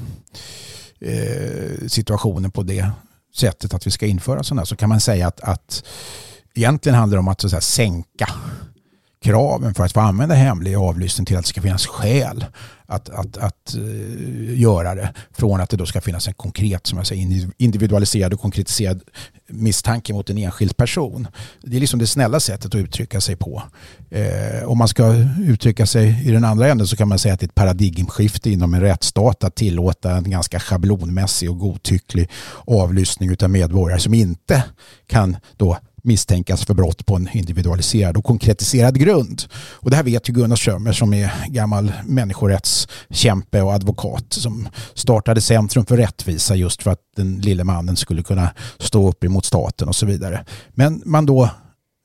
eh, 1.00 1.86
situationen 1.86 2.50
på 2.50 2.62
det 2.62 2.90
sättet 3.34 3.74
att 3.74 3.86
vi 3.86 3.90
ska 3.90 4.06
införa 4.06 4.42
sådana 4.42 4.66
så 4.66 4.76
kan 4.76 4.88
man 4.88 5.00
säga 5.00 5.26
att, 5.26 5.40
att 5.40 5.84
egentligen 6.54 6.98
handlar 6.98 7.16
det 7.16 7.20
om 7.20 7.28
att, 7.28 7.40
så 7.40 7.46
att 7.46 7.50
säga, 7.50 7.60
sänka 7.60 8.28
kraven 9.24 9.74
för 9.74 9.84
att 9.84 9.92
få 9.92 10.00
använda 10.00 10.34
hemlig 10.34 10.74
avlyssning 10.74 11.26
till 11.26 11.36
att 11.36 11.42
det 11.42 11.48
ska 11.48 11.62
finnas 11.62 11.86
skäl 11.86 12.44
att, 12.86 13.08
att, 13.08 13.36
att 13.36 13.74
uh, 13.76 14.60
göra 14.60 14.94
det. 14.94 15.14
Från 15.32 15.60
att 15.60 15.70
det 15.70 15.76
då 15.76 15.86
ska 15.86 16.00
finnas 16.00 16.28
en 16.28 16.34
konkret, 16.34 16.86
som 16.86 16.98
jag 16.98 17.06
säger, 17.06 17.50
individualiserad 17.56 18.32
och 18.32 18.40
konkretiserad 18.40 19.00
misstanke 19.46 20.12
mot 20.12 20.30
en 20.30 20.38
enskild 20.38 20.76
person. 20.76 21.28
Det 21.62 21.76
är 21.76 21.80
liksom 21.80 21.98
det 21.98 22.06
snälla 22.06 22.40
sättet 22.40 22.66
att 22.66 22.74
uttrycka 22.74 23.20
sig 23.20 23.36
på. 23.36 23.62
Eh, 24.10 24.64
om 24.64 24.78
man 24.78 24.88
ska 24.88 25.14
uttrycka 25.46 25.86
sig 25.86 26.28
i 26.28 26.30
den 26.30 26.44
andra 26.44 26.68
änden 26.68 26.86
så 26.86 26.96
kan 26.96 27.08
man 27.08 27.18
säga 27.18 27.34
att 27.34 27.40
det 27.40 27.44
är 27.44 27.48
ett 27.48 27.54
paradigmskifte 27.54 28.50
inom 28.50 28.74
en 28.74 28.80
rättsstat 28.80 29.44
att 29.44 29.54
tillåta 29.54 30.16
en 30.16 30.30
ganska 30.30 30.60
schablonmässig 30.60 31.50
och 31.50 31.58
godtycklig 31.58 32.30
avlyssning 32.66 33.36
av 33.42 33.50
medborgare 33.50 34.00
som 34.00 34.14
inte 34.14 34.64
kan 35.06 35.36
då 35.56 35.78
misstänkas 36.04 36.64
för 36.64 36.74
brott 36.74 37.06
på 37.06 37.16
en 37.16 37.28
individualiserad 37.32 38.16
och 38.16 38.24
konkretiserad 38.24 38.98
grund. 38.98 39.42
Och 39.54 39.90
det 39.90 39.96
här 39.96 40.02
vet 40.02 40.28
ju 40.28 40.32
Gunnar 40.32 40.56
Strömmer 40.56 40.92
som 40.92 41.14
är 41.14 41.32
gammal 41.48 41.92
människorättskämpe 42.04 43.62
och 43.62 43.72
advokat 43.72 44.26
som 44.28 44.68
startade 44.94 45.40
Centrum 45.40 45.86
för 45.86 45.96
rättvisa 45.96 46.54
just 46.54 46.82
för 46.82 46.90
att 46.90 47.00
den 47.16 47.40
lille 47.40 47.64
mannen 47.64 47.96
skulle 47.96 48.22
kunna 48.22 48.50
stå 48.78 49.08
upp 49.08 49.24
emot 49.24 49.44
staten 49.44 49.88
och 49.88 49.96
så 49.96 50.06
vidare. 50.06 50.44
Men 50.74 51.02
man 51.04 51.26
då 51.26 51.50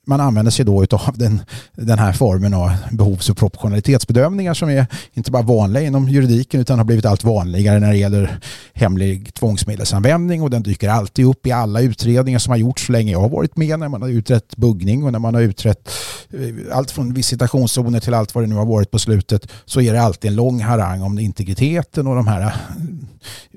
man 0.10 0.22
använder 0.22 0.52
sig 0.52 0.66
då 0.66 0.86
av 0.92 1.18
den, 1.18 1.42
den 1.76 2.00
här 2.00 2.14
formen 2.14 2.54
av 2.54 2.72
behovs 2.92 3.30
och 3.30 3.38
proportionalitetsbedömningar 3.38 4.54
som 4.54 4.70
är 4.70 4.86
inte 5.14 5.32
bara 5.32 5.44
vanliga 5.44 5.84
inom 5.84 6.10
juridiken 6.10 6.62
utan 6.62 6.78
har 6.78 6.86
blivit 6.86 7.06
allt 7.06 7.24
vanligare 7.24 7.80
när 7.80 7.92
det 7.92 7.98
gäller 7.98 8.40
hemlig 8.74 9.34
tvångsmedelsanvändning. 9.34 10.42
Och 10.42 10.50
den 10.50 10.64
dyker 10.64 10.90
alltid 10.90 11.26
upp 11.26 11.48
i 11.48 11.52
alla 11.52 11.82
utredningar 11.82 12.40
som 12.40 12.52
har 12.52 12.58
gjorts 12.58 12.86
så 12.86 12.92
länge 12.92 13.12
jag 13.12 13.22
har 13.22 13.30
varit 13.30 13.58
med 13.58 13.80
när 13.80 13.90
man 13.90 14.02
har 14.02 14.10
utrett 14.10 14.56
buggning 14.56 15.04
och 15.04 15.12
när 15.12 15.20
man 15.20 15.34
har 15.34 15.42
utrett 15.42 15.90
eh, 16.34 16.78
allt 16.78 16.92
från 16.92 17.14
visitationszoner 17.14 18.00
till 18.00 18.14
allt 18.14 18.36
vad 18.36 18.44
det 18.44 18.48
nu 18.48 18.56
har 18.56 18.66
varit 18.66 18.92
på 18.92 19.00
slutet 19.00 19.48
så 19.66 19.82
är 19.82 19.94
det 19.94 20.02
alltid 20.02 20.30
en 20.32 20.36
lång 20.36 20.62
harang 20.62 21.02
om 21.02 21.20
integriteten 21.20 22.08
och 22.08 22.16
de 22.16 22.28
här 22.28 22.42
eh, 22.42 22.52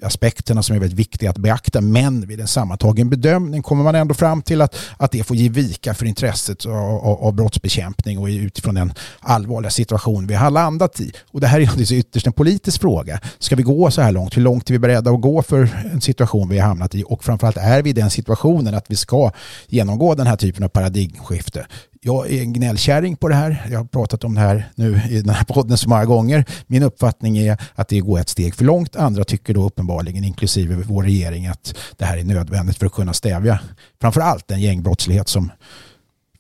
aspekterna 0.03 0.63
som 0.63 0.77
är 0.77 0.81
väldigt 0.81 0.99
viktiga 0.99 1.31
att 1.31 1.39
beakta. 1.39 1.81
Men 1.81 2.27
vid 2.27 2.41
en 2.41 2.49
sammantagen 2.49 3.11
bedömning 3.11 3.63
kommer 3.63 3.85
man 3.85 3.95
ändå 3.95 4.15
fram 4.15 4.43
till 4.43 4.63
att, 4.63 4.77
att 4.97 5.11
det 5.11 5.25
får 5.25 5.37
ge 5.37 5.49
vika 5.49 5.95
för 5.95 6.07
intresse 6.07 6.42
intresset 6.49 6.67
av, 6.67 7.25
av 7.25 7.35
brottsbekämpning 7.35 8.19
och 8.19 8.27
utifrån 8.27 8.75
den 8.75 8.93
allvarliga 9.21 9.71
situation 9.71 10.27
vi 10.27 10.35
har 10.35 10.51
landat 10.51 11.01
i. 11.01 11.13
Och 11.33 11.41
det 11.41 11.47
här 11.47 11.61
är 11.61 11.93
ytterst 11.93 12.27
en 12.27 12.33
politisk 12.33 12.81
fråga. 12.81 13.21
Ska 13.39 13.57
vi 13.57 13.63
gå 13.63 13.91
så 13.91 14.03
här 14.03 14.13
långt? 14.13 14.37
Hur 14.37 14.43
långt 14.43 14.71
är 14.71 14.73
vi 14.73 14.79
beredda 14.79 15.11
att 15.11 15.21
gå 15.21 15.43
för 15.43 15.69
en 15.93 16.01
situation 16.01 16.49
vi 16.49 16.59
har 16.59 16.69
hamnat 16.69 16.95
i? 16.95 17.05
Och 17.07 17.25
framförallt 17.25 17.57
är 17.57 17.83
vi 17.83 17.91
i 17.91 17.93
den 17.93 18.11
situationen 18.11 18.75
att 18.75 18.91
vi 18.91 18.97
ska 18.97 19.31
genomgå 19.69 20.15
den 20.15 20.27
här 20.27 20.37
typen 20.37 20.65
av 20.65 20.69
paradigmskifte 20.69 21.67
jag 22.05 22.31
är 22.31 22.43
en 22.43 22.53
gnällkärring 22.53 23.17
på 23.17 23.29
det 23.29 23.35
här. 23.35 23.67
Jag 23.71 23.79
har 23.79 23.85
pratat 23.85 24.25
om 24.25 24.35
det 24.35 24.41
här 24.41 24.69
nu 24.75 25.01
i 25.11 25.21
den 25.21 25.35
här 25.35 25.45
podden 25.45 25.79
så 25.79 25.89
många 25.89 26.05
gånger. 26.05 26.45
Min 26.67 26.83
uppfattning 26.83 27.39
är 27.39 27.57
att 27.75 27.89
det 27.89 28.01
går 28.01 28.21
ett 28.21 28.29
steg 28.29 28.55
för 28.55 28.65
långt. 28.65 28.97
Andra 28.97 29.25
tycker 29.25 29.55
då 29.55 29.67
uppenbarligen, 29.67 30.25
inklusive 30.25 30.75
vår 30.75 31.03
regering, 31.03 31.47
att 31.47 31.75
det 31.97 32.05
här 32.05 32.19
är 32.19 32.25
nödvändigt 32.25 32.79
för 32.79 32.87
att 32.87 32.93
kunna 32.93 33.13
stävja 33.13 33.61
framför 34.01 34.21
allt 34.21 34.49
den 34.49 34.61
gängbrottslighet 34.61 35.29
som 35.29 35.51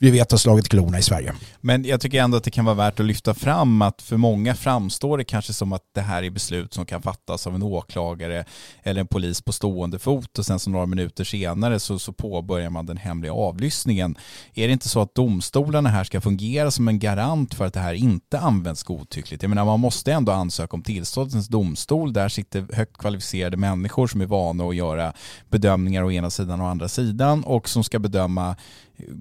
vi 0.02 0.10
vet 0.10 0.30
har 0.30 0.38
slagit 0.38 0.68
klorna 0.68 0.98
i 0.98 1.02
Sverige. 1.02 1.34
Men 1.64 1.84
jag 1.84 2.00
tycker 2.00 2.22
ändå 2.22 2.36
att 2.36 2.44
det 2.44 2.50
kan 2.50 2.64
vara 2.64 2.74
värt 2.74 3.00
att 3.00 3.06
lyfta 3.06 3.34
fram 3.34 3.82
att 3.82 4.02
för 4.02 4.16
många 4.16 4.54
framstår 4.54 5.18
det 5.18 5.24
kanske 5.24 5.52
som 5.52 5.72
att 5.72 5.82
det 5.94 6.00
här 6.00 6.22
är 6.22 6.30
beslut 6.30 6.74
som 6.74 6.86
kan 6.86 7.02
fattas 7.02 7.46
av 7.46 7.54
en 7.54 7.62
åklagare 7.62 8.44
eller 8.82 9.00
en 9.00 9.06
polis 9.06 9.42
på 9.42 9.52
stående 9.52 9.98
fot 9.98 10.38
och 10.38 10.46
sen 10.46 10.58
så 10.58 10.70
några 10.70 10.86
minuter 10.86 11.24
senare 11.24 11.80
så, 11.80 11.98
så 11.98 12.12
påbörjar 12.12 12.70
man 12.70 12.86
den 12.86 12.96
hemliga 12.96 13.32
avlyssningen. 13.32 14.16
Är 14.54 14.66
det 14.66 14.72
inte 14.72 14.88
så 14.88 15.00
att 15.00 15.14
domstolarna 15.14 15.88
här 15.88 16.04
ska 16.04 16.20
fungera 16.20 16.70
som 16.70 16.88
en 16.88 16.98
garant 16.98 17.54
för 17.54 17.66
att 17.66 17.74
det 17.74 17.80
här 17.80 17.94
inte 17.94 18.38
används 18.38 18.82
godtyckligt? 18.82 19.42
Jag 19.42 19.50
menar 19.50 19.64
man 19.64 19.80
måste 19.80 20.12
ändå 20.12 20.32
ansöka 20.32 20.76
om 20.76 20.82
tillståndens 20.82 21.48
domstol. 21.48 22.12
Där 22.12 22.28
sitter 22.28 22.66
högt 22.72 22.96
kvalificerade 22.96 23.56
människor 23.56 24.06
som 24.06 24.20
är 24.20 24.26
vana 24.26 24.64
att 24.64 24.76
göra 24.76 25.12
bedömningar 25.50 26.02
å 26.02 26.12
ena 26.12 26.30
sidan 26.30 26.60
och 26.60 26.66
å 26.66 26.70
andra 26.70 26.88
sidan 26.88 27.44
och 27.44 27.68
som 27.68 27.84
ska 27.84 27.98
bedöma 27.98 28.56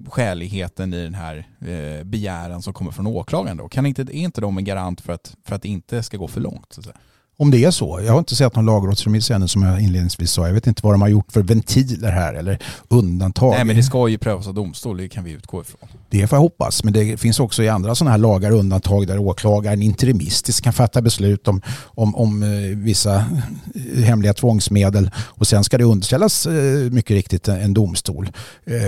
skäligheten 0.08 0.94
i 0.94 1.02
den 1.02 1.14
här 1.14 1.46
eh, 1.60 2.04
begäran 2.32 2.62
som 2.62 2.72
kommer 2.72 2.90
från 2.90 3.06
åklagaren 3.06 3.56
då? 3.56 3.68
Kan 3.68 3.86
inte, 3.86 4.02
är 4.02 4.12
inte 4.12 4.40
de 4.40 4.58
en 4.58 4.64
garant 4.64 5.00
för 5.00 5.12
att, 5.12 5.36
för 5.44 5.54
att 5.54 5.62
det 5.62 5.68
inte 5.68 6.02
ska 6.02 6.16
gå 6.16 6.28
för 6.28 6.40
långt? 6.40 6.72
Så 6.72 6.80
att 6.80 6.84
säga? 6.84 6.96
Om 7.42 7.50
det 7.50 7.64
är 7.64 7.70
så. 7.70 8.00
Jag 8.06 8.12
har 8.12 8.18
inte 8.18 8.36
sett 8.36 8.56
någon 8.56 8.66
lagrådsremiss 8.66 9.30
ännu 9.30 9.48
som 9.48 9.62
jag 9.62 9.80
inledningsvis 9.80 10.30
sa. 10.30 10.46
Jag 10.46 10.54
vet 10.54 10.66
inte 10.66 10.80
vad 10.84 10.94
de 10.94 11.02
har 11.02 11.08
gjort 11.08 11.32
för 11.32 11.42
ventiler 11.42 12.10
här 12.10 12.34
eller 12.34 12.58
undantag. 12.88 13.50
Nej 13.50 13.64
men 13.64 13.76
det 13.76 13.82
ska 13.82 14.08
ju 14.08 14.18
prövas 14.18 14.46
av 14.46 14.54
domstol, 14.54 14.96
det 14.96 15.08
kan 15.08 15.24
vi 15.24 15.30
utgå 15.30 15.60
ifrån. 15.60 15.88
Det 16.10 16.26
får 16.26 16.36
jag 16.36 16.42
hoppas, 16.42 16.84
men 16.84 16.92
det 16.92 17.20
finns 17.20 17.40
också 17.40 17.62
i 17.62 17.68
andra 17.68 17.94
sådana 17.94 18.10
här 18.10 18.18
lagar 18.18 18.50
undantag 18.50 19.06
där 19.06 19.18
åklagaren 19.18 19.82
interimistiskt 19.82 20.64
kan 20.64 20.72
fatta 20.72 21.02
beslut 21.02 21.48
om, 21.48 21.62
om, 21.84 22.14
om 22.14 22.42
eh, 22.42 22.48
vissa 22.76 23.14
eh, 23.14 24.02
hemliga 24.04 24.34
tvångsmedel 24.34 25.10
och 25.16 25.46
sen 25.46 25.64
ska 25.64 25.78
det 25.78 25.84
underställas 25.84 26.46
eh, 26.46 26.90
mycket 26.90 27.10
riktigt 27.10 27.48
en 27.48 27.74
domstol. 27.74 28.30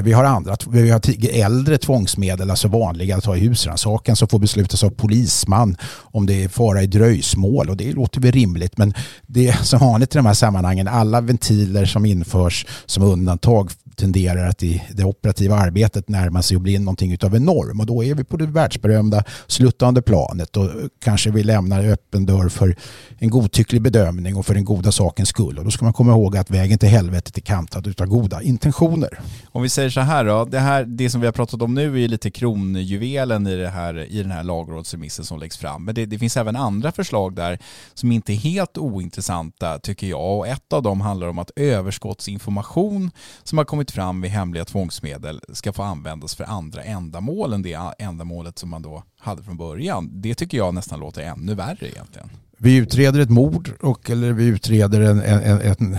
Vi 0.02 0.12
har 0.12 0.24
andra, 0.24 0.56
vi 0.70 0.90
har 0.90 1.00
äldre 1.30 1.78
tvångsmedel, 1.78 2.50
alltså 2.50 2.68
vanliga 2.68 3.16
att 3.16 3.24
ha 3.24 3.36
i 3.36 3.40
husrannsakan 3.40 4.16
som 4.16 4.28
får 4.28 4.38
beslutas 4.38 4.84
av 4.84 4.90
polisman 4.90 5.76
om 5.96 6.26
det 6.26 6.44
är 6.44 6.48
fara 6.48 6.82
i 6.82 6.86
dröjsmål 6.86 7.70
och 7.70 7.76
det 7.76 7.92
låter 7.92 8.20
väl 8.20 8.36
rimligt 8.44 8.78
men 8.78 8.94
det 9.26 9.48
är 9.48 9.52
som 9.52 9.78
vanligt 9.78 10.14
i 10.14 10.18
de 10.18 10.26
här 10.26 10.34
sammanhangen 10.34 10.88
alla 10.88 11.20
ventiler 11.20 11.84
som 11.84 12.06
införs 12.06 12.66
som 12.86 13.02
undantag 13.02 13.70
tenderar 13.96 14.48
att 14.48 14.62
i 14.62 14.82
det 14.90 15.04
operativa 15.04 15.56
arbetet 15.56 16.08
närma 16.08 16.42
sig 16.42 16.56
att 16.56 16.62
bli 16.62 16.78
någonting 16.78 17.16
av 17.22 17.34
en 17.34 17.44
norm. 17.44 17.80
Och 17.80 17.86
då 17.86 18.04
är 18.04 18.14
vi 18.14 18.24
på 18.24 18.36
det 18.36 18.46
världsberömda 18.46 19.24
sluttande 19.46 20.02
planet 20.02 20.56
och 20.56 20.70
kanske 21.04 21.30
vi 21.30 21.42
lämnar 21.42 21.84
öppen 21.84 22.26
dörr 22.26 22.48
för 22.48 22.76
en 23.18 23.30
godtycklig 23.30 23.82
bedömning 23.82 24.36
och 24.36 24.46
för 24.46 24.54
den 24.54 24.64
goda 24.64 24.92
sakens 24.92 25.28
skull. 25.28 25.58
Och 25.58 25.64
då 25.64 25.70
ska 25.70 25.84
man 25.84 25.92
komma 25.92 26.12
ihåg 26.12 26.36
att 26.36 26.50
vägen 26.50 26.78
till 26.78 26.88
helvetet 26.88 27.36
är 27.36 27.40
kantad 27.40 28.00
av 28.00 28.06
goda 28.06 28.42
intentioner. 28.42 29.20
Om 29.52 29.62
vi 29.62 29.68
säger 29.68 29.90
så 29.90 30.00
här 30.00 30.24
då, 30.24 30.44
det, 30.44 30.58
här, 30.58 30.84
det 30.84 31.10
som 31.10 31.20
vi 31.20 31.26
har 31.26 31.32
pratat 31.32 31.62
om 31.62 31.74
nu 31.74 32.04
är 32.04 32.08
lite 32.08 32.30
kronjuvelen 32.30 33.46
i, 33.46 33.56
det 33.56 33.68
här, 33.68 33.98
i 34.10 34.22
den 34.22 34.30
här 34.30 34.42
lagrådsremissen 34.42 35.24
som 35.24 35.38
läggs 35.38 35.56
fram. 35.56 35.84
Men 35.84 35.94
det, 35.94 36.06
det 36.06 36.18
finns 36.18 36.36
även 36.36 36.56
andra 36.56 36.92
förslag 36.92 37.34
där 37.34 37.58
som 37.94 38.12
inte 38.12 38.32
är 38.32 38.36
helt 38.36 38.78
ointressanta 38.78 39.78
tycker 39.78 40.06
jag. 40.06 40.38
Och 40.38 40.48
ett 40.48 40.72
av 40.72 40.82
dem 40.82 41.00
handlar 41.00 41.28
om 41.28 41.38
att 41.38 41.50
överskottsinformation 41.56 43.10
som 43.42 43.58
har 43.58 43.64
kommit 43.64 43.83
kommit 43.84 43.90
fram 43.90 44.20
vid 44.20 44.30
hemliga 44.30 44.64
tvångsmedel 44.64 45.40
ska 45.52 45.72
få 45.72 45.82
användas 45.82 46.34
för 46.34 46.44
andra 46.44 46.82
ändamål 46.82 47.52
än 47.52 47.62
det 47.62 47.78
ändamålet 47.98 48.58
som 48.58 48.70
man 48.70 48.82
då 48.82 49.02
hade 49.20 49.42
från 49.42 49.56
början. 49.56 50.10
Det 50.12 50.34
tycker 50.34 50.58
jag 50.58 50.74
nästan 50.74 51.00
låter 51.00 51.22
ännu 51.22 51.54
värre 51.54 51.88
egentligen. 51.88 52.30
Vi 52.58 52.76
utreder 52.76 53.20
ett 53.20 53.30
mord 53.30 53.70
och, 53.80 54.10
eller 54.10 54.32
vi 54.32 54.44
utreder 54.44 55.00
en, 55.00 55.20
en, 55.20 55.60
en 55.60 55.96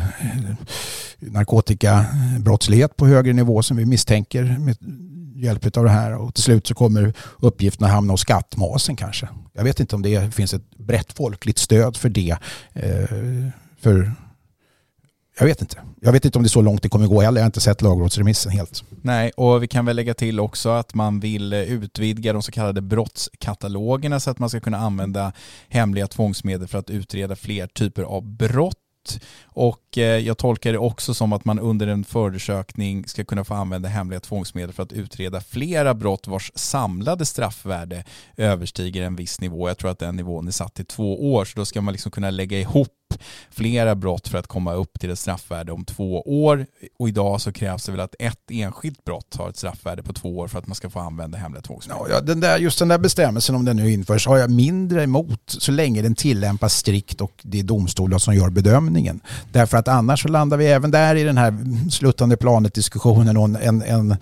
narkotikabrottslighet 1.20 2.96
på 2.96 3.08
högre 3.08 3.34
nivå 3.34 3.64
som 3.64 3.78
vi 3.78 3.86
misstänker 3.86 4.58
med 4.60 4.78
hjälp 5.36 5.78
av 5.78 5.84
det 5.84 5.92
här 5.92 6.16
och 6.16 6.34
till 6.34 6.44
slut 6.44 6.68
så 6.68 6.74
kommer 6.74 7.14
uppgifterna 7.40 7.88
hamna 7.88 8.14
hos 8.14 8.22
skattmasen 8.22 8.96
kanske. 8.96 9.28
Jag 9.54 9.64
vet 9.64 9.80
inte 9.80 9.96
om 9.96 10.02
det 10.02 10.34
finns 10.34 10.54
ett 10.54 10.78
brett 10.78 11.14
folkligt 11.14 11.58
stöd 11.58 11.98
för 11.98 12.10
det. 12.10 12.38
Eh, 12.74 13.50
för 13.82 14.12
jag 15.40 15.46
vet 15.46 15.62
inte. 15.62 15.78
Jag 16.02 16.12
vet 16.12 16.26
inte 16.26 16.38
om 16.38 16.44
det 16.44 16.48
är 16.48 16.50
så 16.50 16.62
långt 16.62 16.82
det 16.82 16.90
kommer 16.90 17.08
gå 17.08 17.22
heller. 17.22 17.40
Jag 17.40 17.44
har 17.44 17.48
inte 17.48 17.62
sett 17.62 17.82
lagrådsremissen 17.82 18.52
helt. 18.52 18.84
Nej, 19.02 19.32
och 19.38 19.64
vi 19.64 19.68
kan 19.68 19.86
väl 19.86 19.96
lägga 19.96 20.14
till 20.14 20.40
också 20.40 20.70
att 20.70 20.94
man 20.94 21.20
vill 21.20 21.54
eh, 21.54 21.60
utvidga 21.60 22.34
de 22.34 22.42
så 22.42 22.52
kallade 22.52 22.82
brottskatalogerna 22.82 24.20
så 24.20 24.32
att 24.32 24.40
man 24.40 24.50
ska 24.50 24.60
kunna 24.60 24.78
använda 24.78 25.32
hemliga 25.70 26.08
tvångsmedel 26.08 26.68
för 26.68 26.78
att 26.78 26.90
utreda 26.90 27.36
fler 27.36 27.68
typer 27.68 28.04
av 28.04 28.24
brott 28.24 28.78
och 29.44 29.98
eh, 29.98 30.04
jag 30.04 30.38
tolkar 30.38 30.72
det 30.72 30.78
också 30.78 31.14
som 31.14 31.34
att 31.34 31.46
man 31.46 31.60
under 31.60 31.88
en 31.88 32.04
förundersökning 32.04 33.08
ska 33.08 33.24
kunna 33.24 33.44
få 33.44 33.54
använda 33.54 33.90
hemliga 33.90 34.20
tvångsmedel 34.20 34.74
för 34.74 34.84
att 34.84 34.94
utreda 34.94 35.42
flera 35.42 35.94
brott 35.94 36.28
vars 36.28 36.52
samlade 36.56 37.26
straffvärde 37.26 38.04
överstiger 38.38 39.04
en 39.04 39.16
viss 39.16 39.42
nivå. 39.42 39.68
Jag 39.68 39.78
tror 39.78 39.92
att 39.92 40.00
den 40.00 40.16
nivån 40.16 40.48
är 40.48 40.52
satt 40.52 40.74
till 40.74 40.86
två 40.86 41.34
år, 41.34 41.46
så 41.46 41.60
då 41.60 41.66
ska 41.66 41.82
man 41.82 41.92
liksom 41.92 42.12
kunna 42.12 42.30
lägga 42.30 42.60
ihop 42.60 42.92
flera 43.50 43.96
brott 43.96 44.28
för 44.28 44.38
att 44.38 44.48
komma 44.48 44.74
upp 44.74 45.00
till 45.00 45.10
ett 45.10 45.20
straffvärde 45.20 45.72
om 45.72 45.86
två 45.86 46.22
år. 46.22 46.66
Och 47.00 47.10
idag 47.10 47.42
så 47.42 47.52
krävs 47.52 47.86
det 47.86 47.92
väl 47.92 48.02
att 48.02 48.16
ett 48.20 48.52
enskilt 48.52 49.04
brott 49.04 49.36
har 49.38 49.50
ett 49.50 49.58
straffvärde 49.58 50.04
på 50.04 50.14
två 50.14 50.38
år 50.38 50.48
för 50.48 50.60
att 50.60 50.68
man 50.68 50.76
ska 50.76 50.90
få 50.90 51.00
använda 51.00 51.38
hemliga 51.38 51.62
tvångsmedel. 51.62 52.04
Ja, 52.10 52.22
den 52.22 52.40
där, 52.40 52.58
just 52.58 52.80
den 52.80 52.88
där 52.88 52.98
bestämmelsen 52.98 53.56
om 53.56 53.66
den 53.66 53.78
nu 53.78 53.92
införs 53.92 54.28
har 54.28 54.38
jag 54.38 54.52
mindre 54.52 55.04
emot 55.04 55.42
så 55.46 55.72
länge 55.72 56.02
den 56.02 56.16
tillämpas 56.16 56.74
strikt 56.74 57.22
och 57.22 57.42
det 57.44 57.60
är 57.60 57.64
domstolar 57.64 58.18
som 58.18 58.36
gör 58.36 58.50
bedömningen. 58.50 58.95
Därför 59.52 59.78
att 59.78 59.88
annars 59.88 60.22
så 60.22 60.28
landar 60.28 60.58
vi 60.58 60.66
även 60.66 60.92
där 60.92 61.16
i 61.16 61.24
den 61.24 61.38
här 61.38 61.54
sluttande 61.92 62.38
planet 62.38 62.74
diskussionen 62.74 63.38
och 63.38 63.44
en, 63.62 63.82
en 63.82 64.12
eh, 64.12 64.18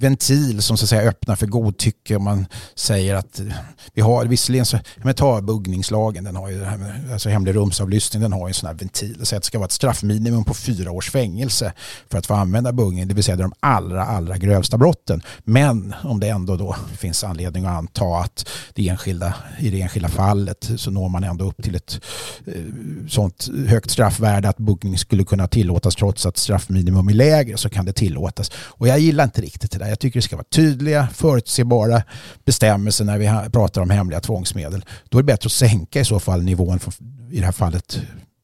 ventil 0.00 0.62
som 0.62 0.76
så 0.76 0.84
att 0.84 0.88
säga 0.88 1.08
öppnar 1.08 1.36
för 1.36 1.46
godtycke 1.46 2.16
om 2.16 2.24
man 2.24 2.46
säger 2.74 3.14
att 3.14 3.40
vi 3.94 4.02
har 4.02 4.24
visserligen 4.24 4.66
så, 4.66 4.78
men 4.96 5.14
ta 5.14 5.40
buggningslagen, 5.40 6.24
den 6.24 6.36
har 6.36 6.50
ju 6.50 6.60
det 6.60 6.66
här 6.66 6.76
med, 6.76 7.12
alltså 7.12 7.28
hemlig 7.28 7.54
rumsavlyssning, 7.54 8.22
den 8.22 8.32
har 8.32 8.40
ju 8.40 8.50
en 8.50 8.54
sån 8.54 8.66
här 8.66 8.74
ventil. 8.74 9.16
Så 9.18 9.26
säger 9.26 9.38
att 9.38 9.42
det 9.42 9.46
ska 9.46 9.58
vara 9.58 9.66
ett 9.66 9.72
straffminimum 9.72 10.44
på 10.44 10.54
fyra 10.54 10.90
års 10.90 11.10
fängelse 11.10 11.72
för 12.10 12.18
att 12.18 12.26
få 12.26 12.34
använda 12.34 12.72
buggning, 12.72 13.08
det 13.08 13.14
vill 13.14 13.24
säga 13.24 13.36
de 13.36 13.52
allra, 13.60 14.04
allra 14.04 14.36
grövsta 14.36 14.76
brotten. 14.76 15.22
Men 15.44 15.94
om 16.04 16.20
det 16.20 16.28
ändå 16.28 16.56
då 16.56 16.76
finns 16.98 17.24
anledning 17.24 17.64
att 17.64 17.78
anta 17.78 18.04
att 18.04 18.48
det 18.74 18.88
enskilda, 18.88 19.34
i 19.58 19.70
det 19.70 19.82
enskilda 19.82 20.08
fallet 20.08 20.70
så 20.76 20.90
når 20.90 21.08
man 21.08 21.24
ändå 21.24 21.44
upp 21.48 21.62
till 21.62 21.74
ett 21.74 22.00
eh, 22.46 22.54
sånt 23.08 23.48
högt 23.70 23.90
straffvärde 23.90 24.48
att 24.48 24.56
buggning 24.56 24.98
skulle 24.98 25.24
kunna 25.24 25.46
tillåtas 25.46 25.96
trots 25.96 26.26
att 26.26 26.36
straffminimum 26.36 27.08
är 27.08 27.12
lägre 27.12 27.56
så 27.56 27.70
kan 27.70 27.84
det 27.84 27.92
tillåtas. 27.92 28.50
Och 28.54 28.88
jag 28.88 28.98
gillar 28.98 29.24
inte 29.24 29.40
riktigt 29.40 29.70
det 29.70 29.78
där. 29.78 29.88
Jag 29.88 29.98
tycker 29.98 30.18
det 30.18 30.22
ska 30.22 30.36
vara 30.36 30.44
tydliga, 30.44 31.08
förutsebara 31.14 32.02
bestämmelser 32.44 33.04
när 33.04 33.18
vi 33.18 33.50
pratar 33.50 33.80
om 33.80 33.90
hemliga 33.90 34.20
tvångsmedel. 34.20 34.84
Då 35.08 35.18
är 35.18 35.22
det 35.22 35.26
bättre 35.26 35.46
att 35.46 35.52
sänka 35.52 36.00
i 36.00 36.04
så 36.04 36.20
fall 36.20 36.42
nivån, 36.42 36.78
för, 36.78 36.92
i 37.30 37.38
det 37.38 37.44
här 37.44 37.52
fallet 37.52 38.00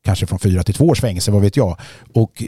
kanske 0.07 0.27
från 0.27 0.39
fyra 0.39 0.63
till 0.63 0.75
två 0.75 0.87
års 0.87 1.01
fängelse, 1.01 1.31
vad 1.31 1.43
vet 1.43 1.57
jag, 1.57 1.77
och 2.15 2.43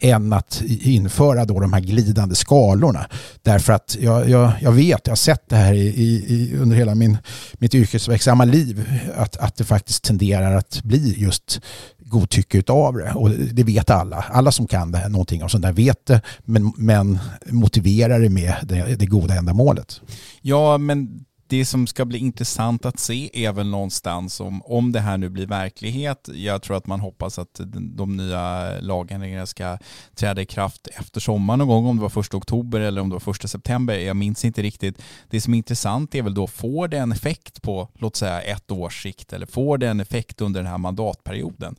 än 0.00 0.32
att 0.32 0.62
införa 0.66 1.44
då 1.44 1.60
de 1.60 1.72
här 1.72 1.80
glidande 1.80 2.34
skalorna. 2.34 3.06
Därför 3.42 3.72
att 3.72 3.96
jag, 4.00 4.28
jag, 4.28 4.52
jag 4.60 4.72
vet, 4.72 5.00
jag 5.04 5.10
har 5.10 5.16
sett 5.16 5.48
det 5.48 5.56
här 5.56 5.74
i, 5.74 5.86
i, 6.06 6.56
under 6.56 6.76
hela 6.76 6.94
min, 6.94 7.16
mitt 7.52 7.74
yrkesverksamma 7.74 8.44
liv, 8.44 8.84
att, 9.16 9.36
att 9.36 9.56
det 9.56 9.64
faktiskt 9.64 10.04
tenderar 10.04 10.56
att 10.56 10.82
bli 10.82 11.14
just 11.18 11.60
godtycke 11.98 12.58
utav 12.58 12.94
det. 12.94 13.12
Och 13.14 13.30
det 13.30 13.62
vet 13.62 13.90
alla. 13.90 14.16
Alla 14.16 14.52
som 14.52 14.66
kan 14.66 14.92
det 14.92 14.98
här, 14.98 15.08
någonting 15.08 15.42
om 15.42 15.48
sånt 15.48 15.62
där 15.62 15.72
vet 15.72 16.06
det, 16.06 16.20
men, 16.44 16.72
men 16.76 17.18
motiverar 17.46 18.20
det 18.20 18.28
med 18.28 18.54
det, 18.62 18.96
det 18.98 19.06
goda 19.06 19.34
ändamålet. 19.34 20.00
Ja, 20.42 20.78
men 20.78 21.24
det 21.50 21.64
som 21.64 21.86
ska 21.86 22.04
bli 22.04 22.18
intressant 22.18 22.84
att 22.84 22.98
se 22.98 23.30
är 23.32 23.52
väl 23.52 23.66
någonstans 23.66 24.40
om, 24.40 24.62
om 24.62 24.92
det 24.92 25.00
här 25.00 25.18
nu 25.18 25.28
blir 25.28 25.46
verklighet. 25.46 26.28
Jag 26.34 26.62
tror 26.62 26.76
att 26.76 26.86
man 26.86 27.00
hoppas 27.00 27.38
att 27.38 27.60
de 27.74 28.16
nya 28.16 28.72
lagändringarna 28.80 29.46
ska 29.46 29.78
träda 30.14 30.42
i 30.42 30.46
kraft 30.46 30.86
efter 30.86 31.20
sommaren 31.20 31.58
någon 31.58 31.68
gång, 31.68 31.86
om 31.86 31.96
det 31.96 32.02
var 32.02 32.08
första 32.08 32.36
oktober 32.36 32.80
eller 32.80 33.00
om 33.00 33.08
det 33.08 33.14
var 33.14 33.20
första 33.20 33.48
september. 33.48 33.98
Jag 33.98 34.16
minns 34.16 34.44
inte 34.44 34.62
riktigt. 34.62 35.02
Det 35.30 35.40
som 35.40 35.54
är 35.54 35.58
intressant 35.58 36.14
är 36.14 36.22
väl 36.22 36.34
då, 36.34 36.46
får 36.46 36.88
det 36.88 36.98
en 36.98 37.12
effekt 37.12 37.62
på, 37.62 37.88
låt 37.94 38.16
säga 38.16 38.40
ett 38.40 38.70
års 38.70 39.02
sikt 39.02 39.32
eller 39.32 39.46
får 39.46 39.78
det 39.78 39.88
en 39.88 40.00
effekt 40.00 40.40
under 40.40 40.60
den 40.60 40.70
här 40.70 40.78
mandatperioden? 40.78 41.76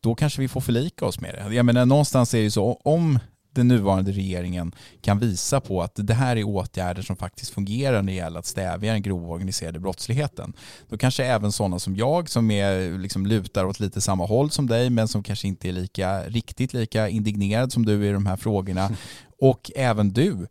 Då 0.00 0.14
kanske 0.14 0.40
vi 0.40 0.48
får 0.48 0.60
förlika 0.60 1.06
oss 1.06 1.20
med 1.20 1.34
det. 1.34 1.54
Jag 1.54 1.66
menar 1.66 1.86
någonstans 1.86 2.34
är 2.34 2.42
det 2.42 2.50
så, 2.50 2.80
om 2.84 3.18
den 3.54 3.68
nuvarande 3.68 4.12
regeringen 4.12 4.72
kan 5.00 5.18
visa 5.18 5.60
på 5.60 5.82
att 5.82 5.92
det 5.94 6.14
här 6.14 6.36
är 6.36 6.44
åtgärder 6.44 7.02
som 7.02 7.16
faktiskt 7.16 7.50
fungerar 7.50 8.02
när 8.02 8.12
det 8.12 8.16
gäller 8.16 8.38
att 8.38 8.46
stävja 8.46 8.92
den 8.92 9.02
grova 9.02 9.28
organiserade 9.28 9.80
brottsligheten. 9.80 10.52
Då 10.88 10.98
kanske 10.98 11.24
även 11.24 11.52
sådana 11.52 11.78
som 11.78 11.96
jag 11.96 12.28
som 12.28 12.50
är, 12.50 12.98
liksom, 12.98 13.26
lutar 13.26 13.64
åt 13.64 13.80
lite 13.80 14.00
samma 14.00 14.26
håll 14.26 14.50
som 14.50 14.66
dig 14.66 14.90
men 14.90 15.08
som 15.08 15.22
kanske 15.22 15.48
inte 15.48 15.68
är 15.68 15.72
lika, 15.72 16.24
riktigt 16.24 16.74
lika 16.74 17.08
indignerad 17.08 17.72
som 17.72 17.86
du 17.86 18.06
i 18.06 18.12
de 18.12 18.26
här 18.26 18.36
frågorna 18.36 18.90
och 19.40 19.70
även 19.76 20.12
du 20.12 20.46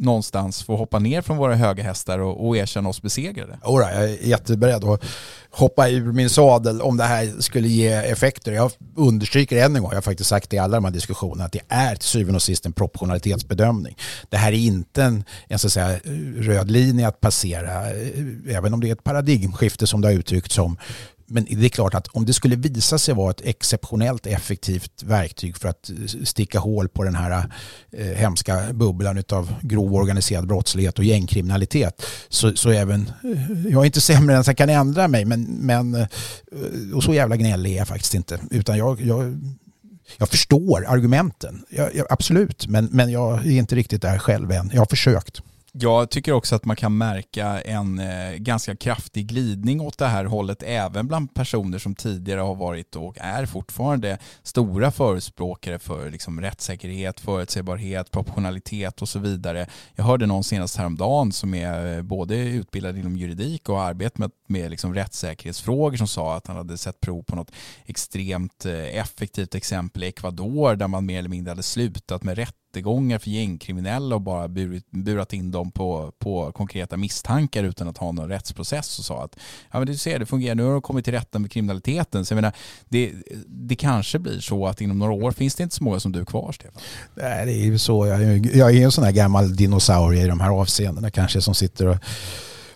någonstans 0.00 0.62
få 0.62 0.76
hoppa 0.76 0.98
ner 0.98 1.22
från 1.22 1.36
våra 1.36 1.54
höga 1.54 1.82
hästar 1.82 2.18
och, 2.18 2.48
och 2.48 2.56
erkänna 2.56 2.88
oss 2.88 3.02
besegrade? 3.02 3.58
Ora, 3.64 3.94
jag 3.94 4.04
är 4.04 4.26
jätteberedd 4.26 4.84
att 4.84 5.04
hoppa 5.50 5.88
ur 5.88 6.12
min 6.12 6.30
sadel 6.30 6.82
om 6.82 6.96
det 6.96 7.04
här 7.04 7.40
skulle 7.40 7.68
ge 7.68 7.88
effekter. 7.88 8.52
Jag 8.52 8.70
understryker 8.96 9.64
än 9.64 9.76
en 9.76 9.82
gång, 9.82 9.90
jag 9.90 9.96
har 9.96 10.02
faktiskt 10.02 10.30
sagt 10.30 10.50
det 10.50 10.56
i 10.56 10.58
alla 10.58 10.76
de 10.76 10.84
här 10.84 10.92
diskussionerna, 10.92 11.44
att 11.44 11.52
det 11.52 11.60
är 11.68 11.94
till 11.94 12.08
syvende 12.08 12.36
och 12.36 12.42
sist 12.42 12.66
en 12.66 12.72
proportionalitetsbedömning. 12.72 13.96
Det 14.28 14.36
här 14.36 14.52
är 14.52 14.56
inte 14.56 15.02
en, 15.02 15.24
en 15.48 15.58
så 15.58 15.66
att 15.66 15.72
säga, 15.72 15.98
röd 16.36 16.70
linje 16.70 17.08
att 17.08 17.20
passera, 17.20 17.90
eh, 17.90 18.56
även 18.56 18.74
om 18.74 18.80
det 18.80 18.88
är 18.88 18.92
ett 18.92 19.04
paradigmskifte 19.04 19.86
som 19.86 20.00
det 20.00 20.08
har 20.08 20.12
uttryckts 20.12 20.54
som, 20.54 20.76
men 21.30 21.44
det 21.44 21.66
är 21.66 21.68
klart 21.68 21.94
att 21.94 22.06
om 22.08 22.26
det 22.26 22.32
skulle 22.32 22.56
visa 22.56 22.98
sig 22.98 23.14
vara 23.14 23.30
ett 23.30 23.40
exceptionellt 23.44 24.26
effektivt 24.26 25.02
verktyg 25.02 25.56
för 25.56 25.68
att 25.68 25.90
sticka 26.24 26.58
hål 26.58 26.88
på 26.88 27.04
den 27.04 27.14
här 27.14 27.44
eh, 27.92 28.06
hemska 28.06 28.72
bubblan 28.72 29.22
av 29.32 29.54
grov 29.62 29.94
organiserad 29.94 30.46
brottslighet 30.46 30.98
och 30.98 31.04
gängkriminalitet 31.04 32.02
så, 32.28 32.56
så 32.56 32.70
även, 32.70 33.12
eh, 33.24 33.72
jag 33.72 33.82
är 33.82 33.86
inte 33.86 34.00
sämre 34.00 34.34
än 34.34 34.40
att 34.40 34.46
jag 34.46 34.56
kan 34.56 34.70
ändra 34.70 35.08
mig 35.08 35.24
men, 35.24 35.42
men 35.42 35.94
eh, 35.94 36.06
och 36.94 37.04
så 37.04 37.14
jävla 37.14 37.36
gnällig 37.36 37.72
är 37.72 37.76
jag 37.76 37.88
faktiskt 37.88 38.14
inte 38.14 38.40
utan 38.50 38.78
jag, 38.78 39.00
jag 39.00 39.38
jag 40.16 40.28
förstår 40.28 40.86
argumenten, 40.88 41.64
jag, 41.68 41.96
jag, 41.96 42.06
absolut, 42.10 42.66
men, 42.66 42.88
men 42.92 43.10
jag 43.10 43.46
är 43.46 43.50
inte 43.50 43.74
riktigt 43.74 44.02
där 44.02 44.18
själv 44.18 44.52
än. 44.52 44.70
Jag 44.72 44.80
har 44.80 44.86
försökt. 44.86 45.42
Jag 45.72 46.10
tycker 46.10 46.32
också 46.32 46.56
att 46.56 46.64
man 46.64 46.76
kan 46.76 46.98
märka 46.98 47.60
en 47.60 47.98
eh, 47.98 48.32
ganska 48.36 48.76
kraftig 48.76 49.26
glidning 49.26 49.80
åt 49.80 49.98
det 49.98 50.06
här 50.06 50.24
hållet 50.24 50.62
även 50.62 51.08
bland 51.08 51.34
personer 51.34 51.78
som 51.78 51.94
tidigare 51.94 52.40
har 52.40 52.54
varit 52.54 52.96
och 52.96 53.18
är 53.20 53.46
fortfarande 53.46 54.18
stora 54.42 54.90
förespråkare 54.90 55.78
för 55.78 56.10
liksom, 56.10 56.40
rättssäkerhet, 56.40 57.20
förutsägbarhet, 57.20 58.10
proportionalitet 58.10 59.02
och 59.02 59.08
så 59.08 59.18
vidare. 59.18 59.66
Jag 59.94 60.04
hörde 60.04 60.26
någon 60.26 60.44
senast 60.44 60.76
häromdagen 60.76 61.32
som 61.32 61.54
är 61.54 61.96
eh, 61.96 62.02
både 62.02 62.36
utbildad 62.36 62.98
inom 62.98 63.16
juridik 63.16 63.68
och 63.68 63.82
arbetat 63.82 64.18
med, 64.18 64.30
med 64.46 64.70
liksom, 64.70 64.94
rättssäkerhetsfrågor 64.94 65.96
som 65.96 66.08
sa 66.08 66.36
att 66.36 66.46
han 66.46 66.56
hade 66.56 66.78
sett 66.78 67.00
prov 67.00 67.22
på 67.22 67.36
något 67.36 67.52
extremt 67.84 68.66
eh, 68.66 68.98
effektivt 68.98 69.54
exempel 69.54 70.02
i 70.02 70.06
Ecuador 70.06 70.76
där 70.76 70.88
man 70.88 71.06
mer 71.06 71.18
eller 71.18 71.28
mindre 71.28 71.50
hade 71.50 71.62
slutat 71.62 72.22
med 72.22 72.38
rätt 72.38 72.54
rättegångar 72.70 73.18
för 73.18 73.30
gängkriminella 73.30 74.14
och 74.14 74.20
bara 74.20 74.48
burit, 74.48 74.90
burat 74.90 75.32
in 75.32 75.50
dem 75.50 75.70
på, 75.70 76.12
på 76.18 76.52
konkreta 76.52 76.96
misstankar 76.96 77.64
utan 77.64 77.88
att 77.88 77.98
ha 77.98 78.12
någon 78.12 78.28
rättsprocess 78.28 78.98
och 78.98 79.04
sa 79.04 79.24
att 79.24 79.36
ja 79.70 79.78
men 79.78 79.86
du 79.86 79.96
ser 79.96 80.18
det 80.18 80.26
fungerar, 80.26 80.54
nu 80.54 80.62
har 80.62 80.72
de 80.72 80.82
kommit 80.82 81.04
till 81.04 81.14
rätta 81.14 81.38
med 81.38 81.50
kriminaliteten. 81.50 82.24
Så 82.24 82.32
jag 82.32 82.36
menar, 82.36 82.52
det, 82.88 83.12
det 83.46 83.76
kanske 83.76 84.18
blir 84.18 84.40
så 84.40 84.66
att 84.66 84.80
inom 84.80 84.98
några 84.98 85.12
år 85.12 85.32
finns 85.32 85.54
det 85.54 85.62
inte 85.62 85.76
så 85.76 85.84
många 85.84 86.00
som 86.00 86.12
du 86.12 86.24
kvar 86.24 86.52
Stefan. 86.52 86.82
Nej 87.14 87.46
det 87.46 87.52
är 87.52 87.64
ju 87.64 87.78
så, 87.78 88.06
jag, 88.06 88.46
jag 88.46 88.76
är 88.76 88.84
en 88.84 88.92
sån 88.92 89.04
här 89.04 89.12
gammal 89.12 89.56
dinosaurie 89.56 90.24
i 90.24 90.26
de 90.26 90.40
här 90.40 90.50
avseendena 90.50 91.10
kanske 91.10 91.40
som 91.40 91.54
sitter 91.54 91.86
och 91.86 91.96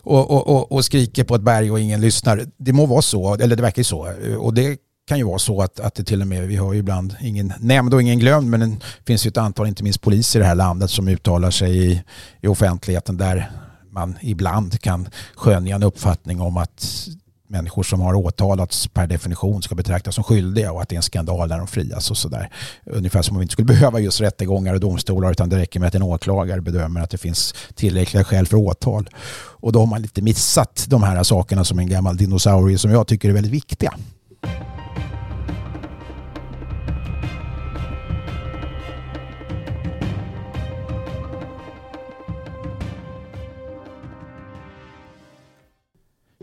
och, 0.06 0.30
och, 0.30 0.72
och, 0.72 0.84
skriker 0.84 1.24
på 1.24 1.34
ett 1.34 1.42
berg 1.42 1.70
och 1.70 1.80
ingen 1.80 2.00
lyssnar. 2.00 2.46
Det 2.56 2.72
må 2.72 2.86
vara 2.86 3.02
så, 3.02 3.34
eller 3.34 3.56
det 3.56 3.62
verkar 3.62 3.80
ju 3.80 3.84
så. 3.84 4.12
Och 4.38 4.54
det 4.54 4.78
kan 5.06 5.18
ju 5.18 5.24
vara 5.24 5.38
så 5.38 5.62
att, 5.62 5.80
att 5.80 5.94
det 5.94 6.04
till 6.04 6.20
och 6.20 6.26
med, 6.26 6.48
vi 6.48 6.56
har 6.56 6.72
ju 6.72 6.78
ibland 6.78 7.16
ingen 7.20 7.52
nämnd 7.60 7.94
och 7.94 8.02
ingen 8.02 8.18
glömd, 8.18 8.50
men 8.50 8.60
det 8.60 8.78
finns 9.06 9.26
ju 9.26 9.28
ett 9.28 9.36
antal, 9.36 9.66
inte 9.66 9.82
minst 9.84 10.00
poliser 10.00 10.40
i 10.40 10.42
det 10.42 10.48
här 10.48 10.54
landet 10.54 10.90
som 10.90 11.08
uttalar 11.08 11.50
sig 11.50 11.92
i, 11.92 12.02
i 12.40 12.46
offentligheten 12.46 13.16
där 13.16 13.50
man 13.90 14.18
ibland 14.20 14.80
kan 14.80 15.08
skönja 15.34 15.74
en 15.74 15.82
uppfattning 15.82 16.40
om 16.40 16.56
att 16.56 17.08
människor 17.48 17.82
som 17.82 18.00
har 18.00 18.14
åtalats 18.14 18.88
per 18.88 19.06
definition 19.06 19.62
ska 19.62 19.74
betraktas 19.74 20.14
som 20.14 20.24
skyldiga 20.24 20.72
och 20.72 20.82
att 20.82 20.88
det 20.88 20.94
är 20.94 20.96
en 20.96 21.02
skandal 21.02 21.48
när 21.48 21.58
de 21.58 21.66
frias 21.66 22.10
och 22.10 22.16
sådär. 22.16 22.50
Ungefär 22.86 23.22
som 23.22 23.36
om 23.36 23.40
vi 23.40 23.44
inte 23.44 23.52
skulle 23.52 23.66
behöva 23.66 24.00
just 24.00 24.20
rättegångar 24.20 24.74
och 24.74 24.80
domstolar 24.80 25.30
utan 25.30 25.48
det 25.48 25.58
räcker 25.58 25.80
med 25.80 25.86
att 25.86 25.94
en 25.94 26.02
åklagare 26.02 26.60
bedömer 26.60 27.00
att 27.00 27.10
det 27.10 27.18
finns 27.18 27.54
tillräckliga 27.74 28.24
skäl 28.24 28.46
för 28.46 28.56
åtal. 28.56 29.08
Och 29.36 29.72
då 29.72 29.78
har 29.78 29.86
man 29.86 30.02
lite 30.02 30.22
missat 30.22 30.86
de 30.88 31.02
här 31.02 31.22
sakerna 31.22 31.64
som 31.64 31.78
en 31.78 31.88
gammal 31.88 32.16
dinosaurie 32.16 32.78
som 32.78 32.90
jag 32.90 33.06
tycker 33.06 33.28
är 33.28 33.32
väldigt 33.32 33.52
viktiga. 33.52 33.94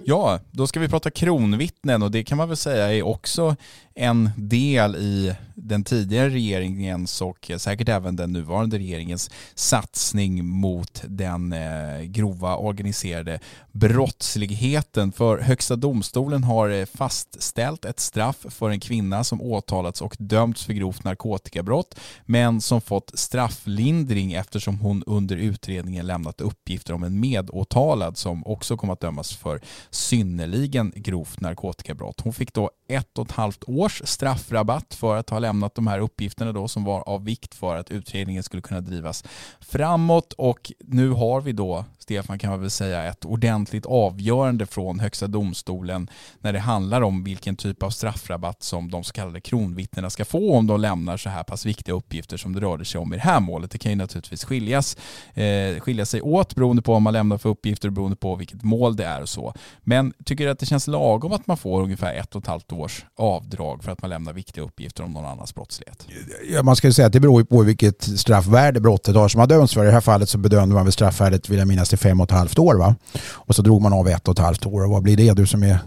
Ja, 0.06 0.40
då 0.52 0.68
ska 0.68 0.80
vi 0.80 0.88
prata 0.88 1.12
kronvittnen 1.12 2.04
och 2.04 2.12
det 2.12 2.24
kan 2.24 2.38
man 2.38 2.48
väl 2.48 2.58
säga 2.58 2.94
är 2.94 3.04
också 3.04 3.56
en 4.02 4.30
del 4.36 4.96
i 4.96 5.36
den 5.56 5.84
tidigare 5.84 6.30
regeringens 6.30 7.22
och 7.22 7.52
säkert 7.58 7.90
även 7.90 8.16
den 8.16 8.34
nuvarande 8.34 8.78
regeringens 8.78 9.30
satsning 9.56 10.46
mot 10.46 11.04
den 11.08 11.54
eh, 11.54 12.02
grova 12.02 12.56
organiserade 12.56 13.40
brottsligheten. 13.72 15.12
För 15.12 15.38
Högsta 15.38 15.76
domstolen 15.76 16.44
har 16.44 16.70
eh, 16.70 16.86
fastställt 16.86 17.86
ett 17.86 18.00
straff 18.00 18.46
för 18.50 18.70
en 18.70 18.80
kvinna 18.80 19.24
som 19.24 19.42
åtalats 19.42 20.02
och 20.02 20.16
dömts 20.20 20.66
för 20.66 20.74
grovt 20.74 21.04
narkotikabrott 21.04 22.00
men 22.26 22.62
som 22.62 22.82
fått 22.82 23.12
strafflindring 23.14 24.34
eftersom 24.34 24.80
hon 24.80 25.04
under 25.06 25.38
utredningen 25.38 26.08
lämnat 26.08 26.42
uppgifter 26.42 26.94
om 26.94 27.04
en 27.04 27.20
medåtalad 27.20 28.18
som 28.18 28.46
också 28.46 28.78
kom 28.78 28.90
att 28.90 29.00
dömas 29.00 29.34
för 29.36 29.62
synnerligen 29.90 30.94
grovt 30.96 31.40
narkotikabrott. 31.40 32.22
Hon 32.22 32.34
fick 32.34 32.54
då 32.54 32.72
ett 32.88 33.18
och 33.18 33.26
ett 33.26 33.32
halvt 33.32 33.64
år 33.68 33.91
års 33.92 34.02
straffrabatt 34.10 34.94
för 34.94 35.16
att 35.16 35.30
ha 35.30 35.40
lämnat 35.40 35.76
de 35.76 35.88
här 35.88 36.00
uppgifterna 36.00 36.52
då 36.52 36.68
som 36.68 36.84
var 36.84 37.10
av 37.10 37.26
vikt 37.26 37.56
för 37.56 37.76
att 37.76 37.92
utredningen 37.92 38.44
skulle 38.44 38.62
kunna 38.62 38.82
drivas 38.82 39.24
framåt. 39.60 40.34
Och 40.34 40.72
nu 40.80 41.10
har 41.10 41.42
vi 41.42 41.52
då, 41.52 41.86
Stefan 42.02 42.40
kan 42.40 42.50
man 42.50 42.62
väl 42.62 42.70
säga, 42.70 43.04
ett 43.04 43.26
ordentligt 43.26 43.86
avgörande 43.86 44.66
från 44.66 45.00
Högsta 45.00 45.28
domstolen 45.28 46.10
när 46.40 46.54
det 46.54 46.60
handlar 46.60 47.02
om 47.02 47.24
vilken 47.24 47.56
typ 47.56 47.84
av 47.84 47.90
straffrabatt 47.90 48.64
som 48.64 48.92
de 48.92 49.04
så 49.04 49.14
kallade 49.14 49.42
kronvittnena 49.42 50.10
ska 50.10 50.26
få 50.26 50.56
om 50.56 50.68
de 50.68 50.82
lämnar 50.82 51.18
så 51.18 51.30
här 51.30 51.44
pass 51.44 51.66
viktiga 51.66 51.96
uppgifter 51.96 52.38
som 52.38 52.54
det 52.54 52.62
rörde 52.62 52.86
sig 52.86 53.00
om 53.00 53.14
i 53.14 53.16
det 53.16 53.22
här 53.22 53.40
målet. 53.40 53.72
Det 53.72 53.78
kan 53.78 53.92
ju 53.92 53.96
naturligtvis 53.96 54.44
skiljas, 54.44 54.98
eh, 55.34 55.80
skilja 55.80 56.06
sig 56.06 56.22
åt 56.22 56.56
beroende 56.56 56.82
på 56.82 56.92
vad 56.92 57.02
man 57.02 57.14
lämnar 57.14 57.38
för 57.38 57.50
uppgifter 57.50 57.88
och 57.88 57.94
beroende 57.94 58.18
på 58.18 58.36
vilket 58.36 58.64
mål 58.64 58.96
det 58.96 59.06
är 59.06 59.22
och 59.22 59.30
så. 59.30 59.54
Men 59.82 60.14
tycker 60.26 60.46
du 60.46 60.52
att 60.52 60.60
det 60.60 60.66
känns 60.66 60.88
lagom 60.88 61.32
att 61.32 61.48
man 61.48 61.58
får 61.58 61.82
ungefär 61.82 62.14
ett 62.16 62.36
och 62.36 62.42
ett 62.42 62.48
halvt 62.48 62.72
års 62.72 63.06
avdrag 63.16 63.84
för 63.84 63.92
att 63.92 64.02
man 64.02 64.10
lämnar 64.10 64.34
viktiga 64.34 64.64
uppgifter 64.64 65.04
om 65.04 65.12
någon 65.12 65.26
annans 65.26 65.56
brottslighet? 65.56 66.08
Ja, 66.50 66.64
man 66.64 66.76
ska 66.76 66.88
ju 66.88 66.94
säga 66.94 67.06
att 67.06 67.14
det 67.14 67.20
beror 67.20 67.44
på 67.44 67.62
vilket 67.62 68.04
straffvärde 68.20 68.80
brottet 68.80 69.16
har 69.16 69.28
som 69.28 69.40
har 69.40 69.48
dömts 69.48 69.74
för. 69.74 69.84
I 69.84 69.86
det 69.86 69.92
här 69.92 70.02
fallet 70.02 70.30
så 70.30 70.38
bedömde 70.38 70.76
man 70.76 70.86
väl 70.86 70.92
straffvärdet, 70.92 71.50
vill 71.50 71.60
jag 71.60 71.68
minnas, 71.68 71.91
till 71.92 72.00
fem 72.00 72.20
och 72.22 72.32
ett 72.32 72.38
halvt 72.38 72.60
år. 72.60 72.76
Va? 72.76 72.96
Och 73.32 73.56
så 73.56 73.62
drog 73.62 73.82
man 73.82 73.94
av 73.94 74.08
ett 74.08 74.28
och 74.28 74.32
ett 74.32 74.40
halvt 74.40 74.66
år. 74.66 74.84
Och 74.84 74.90
vad 74.90 75.04
blir 75.04 75.18
det 75.18 75.34
du 75.34 75.46
som 75.46 75.64
är, 75.64 75.80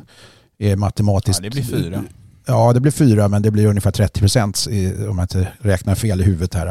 är 0.59 0.77
matematiskt? 0.77 1.41
Ja, 1.43 1.45
det 1.45 1.51
blir 1.51 1.63
fyra. 1.63 2.05
Ja, 2.47 2.73
det 2.73 2.81
blir 2.81 2.93
fyra, 2.93 3.29
men 3.29 3.43
det 3.43 3.51
blir 3.51 3.67
ungefär 3.67 3.91
30 3.91 4.21
procent 4.21 4.67
om 5.09 5.19
jag 5.19 5.25
inte 5.25 5.49
räknar 5.59 5.95
fel 5.95 6.21
i 6.21 6.25
huvudet 6.25 6.55
här. 6.55 6.67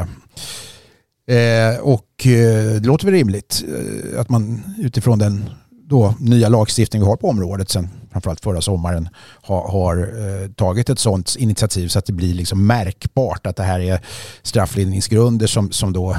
Eh, 1.26 1.80
och 1.80 2.26
eh, 2.26 2.80
det 2.80 2.86
låter 2.86 3.04
väl 3.04 3.14
rimligt 3.14 3.64
eh, 3.68 4.20
att 4.20 4.28
man 4.28 4.62
utifrån 4.78 5.18
den 5.18 5.50
då, 5.88 6.14
nya 6.18 6.48
lagstiftning 6.48 7.02
vi 7.02 7.08
har 7.08 7.16
på 7.16 7.28
området 7.28 7.70
sen 7.70 7.88
framförallt 8.12 8.40
förra 8.40 8.60
sommaren 8.60 9.08
har, 9.42 9.68
har 9.68 9.96
eh, 9.98 10.50
tagit 10.50 10.90
ett 10.90 10.98
sådant 10.98 11.36
initiativ 11.36 11.88
så 11.88 11.98
att 11.98 12.06
det 12.06 12.12
blir 12.12 12.34
liksom 12.34 12.66
märkbart 12.66 13.46
att 13.46 13.56
det 13.56 13.62
här 13.62 13.80
är 13.80 14.00
strafflindringsgrunder 14.42 15.46
som, 15.46 15.72
som 15.72 15.92
då 15.92 16.16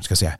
ska 0.00 0.16
säga, 0.16 0.32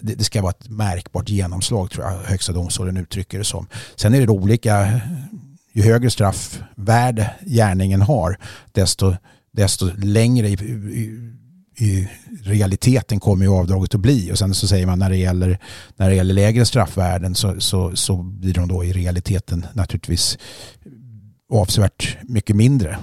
det, 0.00 0.14
det, 0.14 0.24
ska 0.24 0.42
vara 0.42 0.50
ett 0.50 0.68
märkbart 0.68 1.28
genomslag 1.28 1.90
tror 1.90 2.04
jag 2.04 2.18
Högsta 2.18 2.52
domstolen 2.52 2.96
uttrycker 2.96 3.38
det 3.38 3.44
som. 3.44 3.66
Sen 3.96 4.14
är 4.14 4.20
det 4.20 4.28
olika, 4.28 5.00
ju 5.72 5.82
högre 5.82 6.10
straffvärde 6.10 7.30
gärningen 7.40 8.02
har 8.02 8.38
desto, 8.72 9.14
desto 9.52 9.90
längre 9.96 10.48
i, 10.48 10.52
i, 10.52 11.34
i 11.86 12.08
realiteten 12.42 13.20
kommer 13.20 13.44
ju 13.44 13.50
avdraget 13.50 13.94
att 13.94 14.00
bli. 14.00 14.32
Och 14.32 14.38
sen 14.38 14.54
så 14.54 14.68
säger 14.68 14.86
man 14.86 14.98
när 14.98 15.10
det 15.10 15.16
gäller, 15.16 15.58
när 15.96 16.08
det 16.08 16.14
gäller 16.14 16.34
lägre 16.34 16.66
straffvärden 16.66 17.34
så, 17.34 17.60
så, 17.60 17.96
så 17.96 18.16
blir 18.16 18.54
de 18.54 18.68
då 18.68 18.84
i 18.84 18.92
realiteten 18.92 19.66
naturligtvis 19.72 20.38
avsevärt 21.52 22.16
mycket 22.22 22.56
mindre. 22.56 22.98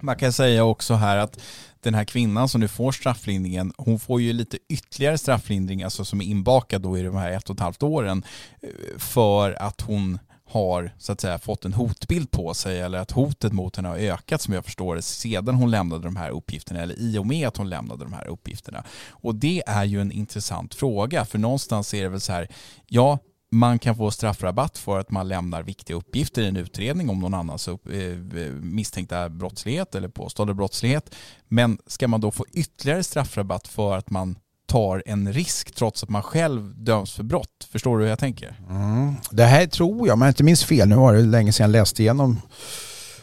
Man 0.00 0.16
kan 0.16 0.32
säga 0.32 0.64
också 0.64 0.94
här 0.94 1.16
att 1.16 1.38
den 1.84 1.94
här 1.94 2.04
kvinnan 2.04 2.48
som 2.48 2.60
nu 2.60 2.68
får 2.68 2.92
strafflindringen, 2.92 3.72
hon 3.76 4.00
får 4.00 4.20
ju 4.20 4.32
lite 4.32 4.58
ytterligare 4.68 5.18
strafflindring, 5.18 5.82
alltså 5.82 6.04
som 6.04 6.20
är 6.20 6.24
inbakad 6.24 6.82
då 6.82 6.98
i 6.98 7.02
de 7.02 7.16
här 7.16 7.30
ett 7.30 7.50
och 7.50 7.56
ett 7.56 7.60
halvt 7.60 7.82
åren, 7.82 8.24
eh, 8.62 8.98
för 8.98 9.62
att 9.62 9.80
hon 9.80 10.18
har 10.46 10.92
så 10.98 11.12
att 11.12 11.20
säga 11.20 11.38
fått 11.38 11.64
en 11.64 11.72
hotbild 11.72 12.30
på 12.30 12.54
sig 12.54 12.80
eller 12.80 12.98
att 12.98 13.10
hotet 13.10 13.52
mot 13.52 13.76
henne 13.76 13.88
har 13.88 13.96
ökat 13.96 14.40
som 14.40 14.54
jag 14.54 14.64
förstår 14.64 14.96
det 14.96 15.02
sedan 15.02 15.54
hon 15.54 15.70
lämnade 15.70 16.02
de 16.04 16.16
här 16.16 16.30
uppgifterna 16.30 16.80
eller 16.80 16.98
i 16.98 17.18
och 17.18 17.26
med 17.26 17.48
att 17.48 17.56
hon 17.56 17.68
lämnade 17.68 18.04
de 18.04 18.12
här 18.12 18.26
uppgifterna. 18.26 18.84
Och 19.10 19.34
det 19.34 19.62
är 19.66 19.84
ju 19.84 20.00
en 20.00 20.12
intressant 20.12 20.74
fråga 20.74 21.24
för 21.24 21.38
någonstans 21.38 21.94
är 21.94 22.02
det 22.02 22.08
väl 22.08 22.20
så 22.20 22.32
här, 22.32 22.48
ja 22.86 23.18
man 23.54 23.78
kan 23.78 23.96
få 23.96 24.10
straffrabatt 24.10 24.78
för 24.78 24.98
att 24.98 25.10
man 25.10 25.28
lämnar 25.28 25.62
viktiga 25.62 25.96
uppgifter 25.96 26.42
i 26.42 26.46
en 26.46 26.56
utredning 26.56 27.10
om 27.10 27.20
någon 27.20 27.34
annans 27.34 27.68
upp, 27.68 27.88
eh, 27.88 28.52
misstänkta 28.62 29.28
brottslighet 29.28 29.94
eller 29.94 30.08
påstådda 30.08 30.54
brottslighet. 30.54 31.14
Men 31.48 31.78
ska 31.86 32.08
man 32.08 32.20
då 32.20 32.30
få 32.30 32.44
ytterligare 32.52 33.02
straffrabatt 33.02 33.68
för 33.68 33.96
att 33.96 34.10
man 34.10 34.36
tar 34.66 35.02
en 35.06 35.32
risk 35.32 35.74
trots 35.74 36.02
att 36.02 36.08
man 36.08 36.22
själv 36.22 36.84
döms 36.84 37.12
för 37.12 37.22
brott. 37.22 37.68
Förstår 37.70 37.98
du 37.98 38.04
hur 38.04 38.10
jag 38.10 38.18
tänker? 38.18 38.60
Mm. 38.70 39.14
Det 39.30 39.44
här 39.44 39.66
tror 39.66 40.08
jag, 40.08 40.18
men 40.18 40.26
jag 40.26 40.30
inte 40.30 40.44
minns 40.44 40.64
fel, 40.64 40.88
nu 40.88 40.96
var 40.96 41.14
det 41.14 41.22
länge 41.22 41.52
sedan 41.52 41.64
jag 41.64 41.72
läste 41.72 42.02
igenom 42.02 42.40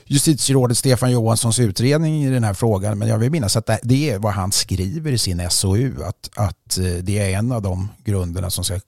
justitierådet 0.05 0.77
Stefan 0.77 1.11
Johanssons 1.11 1.59
utredning 1.59 2.23
i 2.23 2.29
den 2.29 2.43
här 2.43 2.53
frågan. 2.53 2.99
Men 2.99 3.07
jag 3.07 3.17
vill 3.17 3.31
minnas 3.31 3.55
att 3.55 3.69
det 3.83 4.09
är 4.09 4.19
vad 4.19 4.33
han 4.33 4.51
skriver 4.51 5.11
i 5.11 5.17
sin 5.17 5.49
SOU. 5.49 6.03
Att, 6.03 6.29
att 6.35 6.77
eh, 6.77 6.85
det 6.85 7.19
är 7.19 7.37
en 7.37 7.51
av 7.51 7.61
de 7.61 7.89
grunderna 8.03 8.49
som 8.49 8.63
ska 8.63 8.79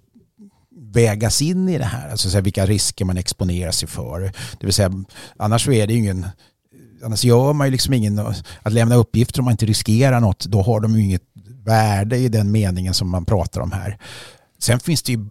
vägas 0.93 1.41
in 1.41 1.69
i 1.69 1.77
det 1.77 1.85
här. 1.85 2.09
Alltså 2.09 2.41
vilka 2.41 2.65
risker 2.65 3.05
man 3.05 3.17
exponerar 3.17 3.71
sig 3.71 3.89
för. 3.89 4.21
Det 4.59 4.65
vill 4.65 4.73
säga, 4.73 4.91
annars 5.37 5.65
så 5.65 5.71
är 5.71 5.87
det 5.87 5.93
ju 5.93 5.99
ingen 5.99 6.25
Annars 7.05 7.23
gör 7.23 7.53
man 7.53 7.67
ju 7.67 7.71
liksom 7.71 7.93
ingen, 7.93 8.19
att 8.61 8.73
lämna 8.73 8.95
uppgifter 8.95 9.39
om 9.39 9.45
man 9.45 9.51
inte 9.51 9.65
riskerar 9.65 10.19
något, 10.19 10.45
då 10.45 10.61
har 10.61 10.79
de 10.79 10.95
ju 10.95 11.03
inget 11.03 11.23
värde 11.65 12.17
i 12.17 12.29
den 12.29 12.51
meningen 12.51 12.93
som 12.93 13.09
man 13.09 13.25
pratar 13.25 13.61
om 13.61 13.71
här. 13.71 13.97
Sen 14.59 14.79
finns 14.79 15.03
det 15.03 15.11
ju 15.11 15.29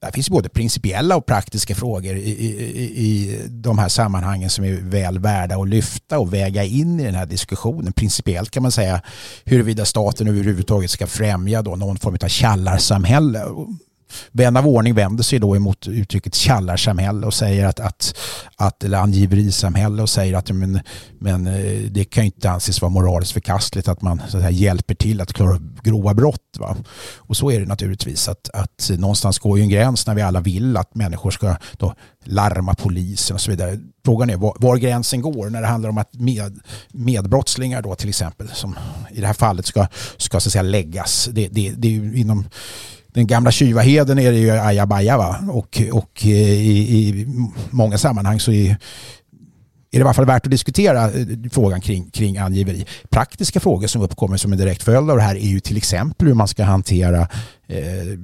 det 0.00 0.12
finns 0.12 0.30
både 0.30 0.48
principiella 0.48 1.16
och 1.16 1.26
praktiska 1.26 1.74
frågor 1.74 2.16
i, 2.16 2.30
i, 2.30 3.06
i 3.06 3.40
de 3.48 3.78
här 3.78 3.88
sammanhangen 3.88 4.50
som 4.50 4.64
är 4.64 4.72
väl 4.72 5.18
värda 5.18 5.56
att 5.56 5.68
lyfta 5.68 6.18
och 6.18 6.34
väga 6.34 6.64
in 6.64 7.00
i 7.00 7.04
den 7.04 7.14
här 7.14 7.26
diskussionen. 7.26 7.92
Principiellt 7.92 8.50
kan 8.50 8.62
man 8.62 8.72
säga 8.72 9.02
huruvida 9.44 9.84
staten 9.84 10.28
överhuvudtaget 10.28 10.90
ska 10.90 11.06
främja 11.06 11.62
då 11.62 11.76
någon 11.76 11.96
form 11.96 12.18
av 12.22 12.28
källarsamhälle 12.28 13.44
Vän 14.32 14.56
av 14.56 14.66
ordning 14.66 14.94
vänder 14.94 15.24
sig 15.24 15.38
då 15.38 15.56
emot 15.56 15.88
uttrycket 15.88 16.34
tjallarsamhälle 16.34 17.26
och 17.26 17.34
säger 17.34 17.66
att, 17.66 17.80
att, 17.80 18.18
att 18.56 18.84
eller 18.84 18.98
angiverisamhälle 18.98 20.02
och 20.02 20.10
säger 20.10 20.34
att 20.34 20.50
men, 20.50 20.80
men 21.18 21.46
eh, 21.46 21.90
det 21.90 22.04
kan 22.04 22.24
ju 22.24 22.26
inte 22.26 22.50
anses 22.50 22.80
vara 22.82 22.90
moraliskt 22.90 23.32
förkastligt 23.32 23.88
att 23.88 24.02
man 24.02 24.18
så 24.18 24.24
att 24.24 24.30
säga, 24.30 24.50
hjälper 24.50 24.94
till 24.94 25.20
att 25.20 25.32
klara 25.32 25.60
grova 25.82 26.14
brott. 26.14 26.56
Va? 26.58 26.76
Och 27.16 27.36
så 27.36 27.50
är 27.50 27.60
det 27.60 27.66
naturligtvis 27.66 28.28
att, 28.28 28.50
att 28.52 28.90
någonstans 28.98 29.38
går 29.38 29.58
ju 29.58 29.62
en 29.62 29.68
gräns 29.68 30.06
när 30.06 30.14
vi 30.14 30.22
alla 30.22 30.40
vill 30.40 30.76
att 30.76 30.94
människor 30.94 31.30
ska 31.30 31.56
då 31.72 31.94
larma 32.24 32.74
polisen 32.74 33.34
och 33.34 33.40
så 33.40 33.50
vidare. 33.50 33.78
Frågan 34.04 34.30
är 34.30 34.36
var, 34.36 34.56
var 34.58 34.76
gränsen 34.76 35.20
går 35.20 35.50
när 35.50 35.60
det 35.60 35.66
handlar 35.66 35.90
om 35.90 35.98
att 35.98 36.14
med, 36.14 36.60
medbrottslingar 36.92 37.82
då 37.82 37.94
till 37.94 38.08
exempel 38.08 38.48
som 38.48 38.78
i 39.10 39.20
det 39.20 39.26
här 39.26 39.34
fallet 39.34 39.66
ska, 39.66 39.86
ska 40.16 40.40
så 40.40 40.48
att 40.48 40.52
säga 40.52 40.62
läggas. 40.62 41.28
Det, 41.32 41.48
det, 41.48 41.70
det 41.70 41.88
är 41.88 41.92
ju 41.92 42.18
inom 42.18 42.44
den 43.16 43.26
gamla 43.26 43.50
Tjuvaheden 43.50 44.18
är 44.18 44.32
det 44.32 44.38
ju 44.38 44.50
ajabaja 44.50 45.16
va? 45.16 45.36
Och, 45.50 45.82
och 45.92 46.20
eh, 46.24 46.30
i, 46.30 47.08
i 47.08 47.26
många 47.70 47.98
sammanhang 47.98 48.40
så 48.40 48.52
är, 48.52 48.70
är 48.70 48.76
det 49.90 49.98
i 49.98 50.02
alla 50.02 50.14
fall 50.14 50.26
värt 50.26 50.46
att 50.46 50.50
diskutera 50.50 51.04
eh, 51.04 51.26
frågan 51.52 51.80
kring, 51.80 52.10
kring 52.10 52.38
angiveri. 52.38 52.86
Praktiska 53.10 53.60
frågor 53.60 53.86
som 53.86 54.02
uppkommer 54.02 54.36
som 54.36 54.52
en 54.52 54.58
direkt 54.58 54.82
följd 54.82 55.10
av 55.10 55.16
det 55.16 55.22
här 55.22 55.36
är 55.36 55.48
ju 55.48 55.60
till 55.60 55.76
exempel 55.76 56.28
hur 56.28 56.34
man 56.34 56.48
ska 56.48 56.64
hantera 56.64 57.20
eh, 57.66 58.18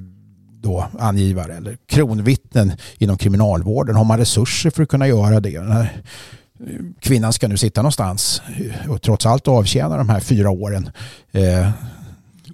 då 0.61 0.85
angivare 0.99 1.53
eller 1.53 1.77
kronvittnen 1.87 2.71
inom 2.97 3.17
kriminalvården. 3.17 3.95
Har 3.95 4.03
man 4.03 4.17
resurser 4.17 4.69
för 4.69 4.83
att 4.83 4.89
kunna 4.89 5.07
göra 5.07 5.39
det? 5.39 5.59
Den 5.59 5.71
här 5.71 6.03
eh, 6.59 6.75
kvinnan 6.99 7.33
ska 7.33 7.47
nu 7.47 7.57
sitta 7.57 7.81
någonstans 7.81 8.41
och 8.89 9.01
trots 9.01 9.25
allt 9.25 9.47
avtjäna 9.47 9.97
de 9.97 10.09
här 10.09 10.19
fyra 10.19 10.49
åren. 10.49 10.89
Eh, 11.31 11.69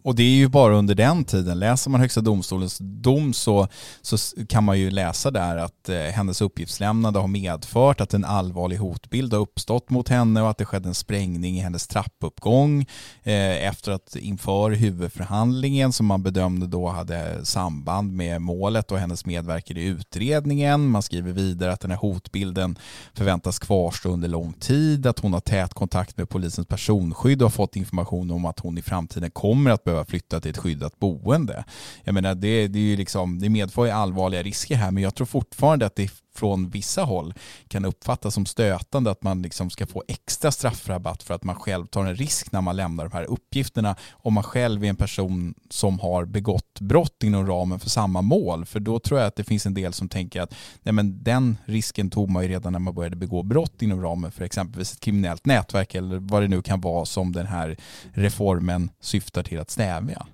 och 0.03 0.15
det 0.15 0.23
är 0.23 0.35
ju 0.35 0.47
bara 0.47 0.75
under 0.75 0.95
den 0.95 1.23
tiden. 1.23 1.59
Läser 1.59 1.89
man 1.89 2.01
Högsta 2.01 2.21
domstolens 2.21 2.77
dom 2.81 3.33
så, 3.33 3.67
så 4.01 4.17
kan 4.49 4.63
man 4.63 4.79
ju 4.79 4.91
läsa 4.91 5.31
där 5.31 5.57
att 5.57 5.89
eh, 5.89 5.97
hennes 5.97 6.41
uppgiftslämnande 6.41 7.19
har 7.19 7.27
medfört 7.27 8.01
att 8.01 8.13
en 8.13 8.25
allvarlig 8.25 8.77
hotbild 8.77 9.33
har 9.33 9.39
uppstått 9.39 9.89
mot 9.89 10.09
henne 10.09 10.41
och 10.41 10.49
att 10.49 10.57
det 10.57 10.65
skedde 10.65 10.87
en 10.87 10.95
sprängning 10.95 11.57
i 11.57 11.59
hennes 11.59 11.87
trappuppgång 11.87 12.81
eh, 13.23 13.67
efter 13.67 13.91
att 13.91 14.15
inför 14.15 14.71
huvudförhandlingen 14.71 15.91
som 15.91 16.05
man 16.05 16.23
bedömde 16.23 16.67
då 16.67 16.87
hade 16.87 17.45
samband 17.45 18.13
med 18.13 18.41
målet 18.41 18.91
och 18.91 18.99
hennes 18.99 19.25
medverkan 19.25 19.77
i 19.77 19.83
utredningen. 19.83 20.87
Man 20.87 21.01
skriver 21.01 21.31
vidare 21.31 21.73
att 21.73 21.81
den 21.81 21.91
här 21.91 21.97
hotbilden 21.97 22.77
förväntas 23.13 23.59
kvarstå 23.59 24.09
under 24.09 24.27
lång 24.27 24.53
tid, 24.53 25.07
att 25.07 25.19
hon 25.19 25.33
har 25.33 25.39
tät 25.39 25.73
kontakt 25.73 26.17
med 26.17 26.29
polisens 26.29 26.67
personskydd 26.67 27.41
och 27.41 27.45
har 27.45 27.51
fått 27.51 27.75
information 27.75 28.31
om 28.31 28.45
att 28.45 28.59
hon 28.59 28.77
i 28.77 28.81
framtiden 28.81 29.31
kommer 29.31 29.71
att 29.71 29.83
behöva 29.89 30.05
flytta 30.05 30.39
till 30.39 30.51
ett 30.51 30.57
skyddat 30.57 30.99
boende. 30.99 31.63
Jag 32.03 32.13
menar, 32.13 32.35
det, 32.35 32.67
det, 32.67 32.79
är 32.79 32.83
ju 32.83 32.97
liksom, 32.97 33.39
det 33.39 33.49
medför 33.49 33.85
ju 33.85 33.91
allvarliga 33.91 34.43
risker 34.43 34.75
här, 34.75 34.91
men 34.91 35.03
jag 35.03 35.15
tror 35.15 35.27
fortfarande 35.27 35.85
att 35.85 35.95
det 35.95 36.11
från 36.39 36.69
vissa 36.69 37.03
håll 37.03 37.33
kan 37.67 37.85
uppfattas 37.85 38.33
som 38.33 38.45
stötande 38.45 39.11
att 39.11 39.23
man 39.23 39.41
liksom 39.41 39.69
ska 39.69 39.87
få 39.87 40.03
extra 40.07 40.51
straffrabatt 40.51 41.23
för 41.23 41.33
att 41.33 41.43
man 41.43 41.55
själv 41.55 41.85
tar 41.85 42.05
en 42.05 42.15
risk 42.15 42.51
när 42.51 42.61
man 42.61 42.75
lämnar 42.75 43.03
de 43.07 43.13
här 43.13 43.23
uppgifterna 43.23 43.95
om 44.11 44.33
man 44.33 44.43
själv 44.43 44.83
är 44.83 44.89
en 44.89 44.95
person 44.95 45.53
som 45.69 45.99
har 45.99 46.25
begått 46.25 46.79
brott 46.79 47.23
inom 47.23 47.47
ramen 47.47 47.79
för 47.79 47.89
samma 47.89 48.21
mål. 48.21 48.65
För 48.65 48.79
då 48.79 48.99
tror 48.99 49.19
jag 49.19 49.27
att 49.27 49.35
det 49.35 49.43
finns 49.43 49.65
en 49.65 49.73
del 49.73 49.93
som 49.93 50.09
tänker 50.09 50.41
att 50.41 50.53
nej 50.83 50.93
men 50.93 51.23
den 51.23 51.57
risken 51.65 52.09
tog 52.09 52.29
man 52.29 52.43
ju 52.43 52.49
redan 52.49 52.73
när 52.73 52.79
man 52.79 52.95
började 52.95 53.15
begå 53.15 53.43
brott 53.43 53.81
inom 53.81 54.01
ramen 54.01 54.31
för 54.31 54.45
exempelvis 54.45 54.93
ett 54.93 54.99
kriminellt 54.99 55.45
nätverk 55.45 55.95
eller 55.95 56.17
vad 56.17 56.41
det 56.41 56.47
nu 56.47 56.61
kan 56.61 56.81
vara 56.81 57.05
som 57.05 57.31
den 57.31 57.47
här 57.47 57.77
reformen 58.13 58.89
syftar 59.01 59.43
till 59.43 59.59
att 59.59 59.69
stävja. 59.69 60.25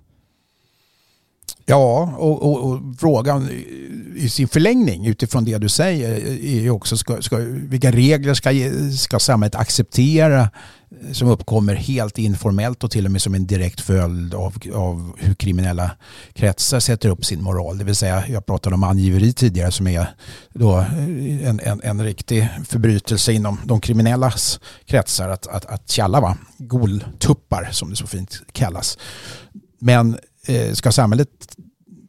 Ja, 1.66 2.14
och, 2.18 2.44
och, 2.44 2.70
och, 2.70 2.82
frågan 3.00 3.50
i 4.16 4.30
sin 4.30 4.48
förlängning 4.48 5.06
utifrån 5.06 5.46
det 5.46 5.58
du 5.58 5.70
säger 5.70 6.12
är 6.28 6.62
ju 6.62 6.70
också 6.70 6.98
ska, 6.98 7.22
ska, 7.22 7.38
vilka 7.54 7.92
regler 7.92 8.34
ska, 8.34 8.52
ska 8.98 9.20
samhället 9.20 9.56
acceptera 9.56 10.50
som 11.12 11.28
uppkommer 11.28 11.76
helt 11.76 12.18
informellt 12.18 12.84
och 12.84 12.92
till 12.92 13.06
och 13.06 13.12
med 13.12 13.22
som 13.22 13.36
en 13.36 13.48
direkt 13.48 13.82
följd 13.82 14.34
av, 14.34 14.58
av 14.74 15.14
hur 15.18 15.34
kriminella 15.34 15.92
kretsar 16.34 16.80
sätter 16.80 17.10
upp 17.10 17.26
sin 17.26 17.44
moral. 17.44 17.78
Det 17.78 17.84
vill 17.84 17.96
säga, 17.96 18.24
jag 18.28 18.46
pratade 18.46 18.76
om 18.76 18.84
angiveri 18.84 19.34
tidigare 19.34 19.72
som 19.72 19.88
är 19.88 20.08
då 20.54 20.86
en, 21.44 21.60
en, 21.64 21.82
en 21.84 22.04
riktig 22.04 22.48
förbrytelse 22.68 23.34
inom 23.34 23.60
de 23.66 23.82
kriminellas 23.82 24.60
kretsar 24.86 25.30
att, 25.30 25.48
att, 25.48 25.66
att 25.66 25.90
tjalla, 25.90 26.22
va? 26.22 26.38
goltuppar 26.58 27.70
som 27.72 27.90
det 27.90 27.96
så 27.96 28.08
fint 28.08 28.42
kallas. 28.52 28.98
Men 29.80 30.18
Eh, 30.48 30.74
ska 30.74 30.92
samhället 30.92 31.30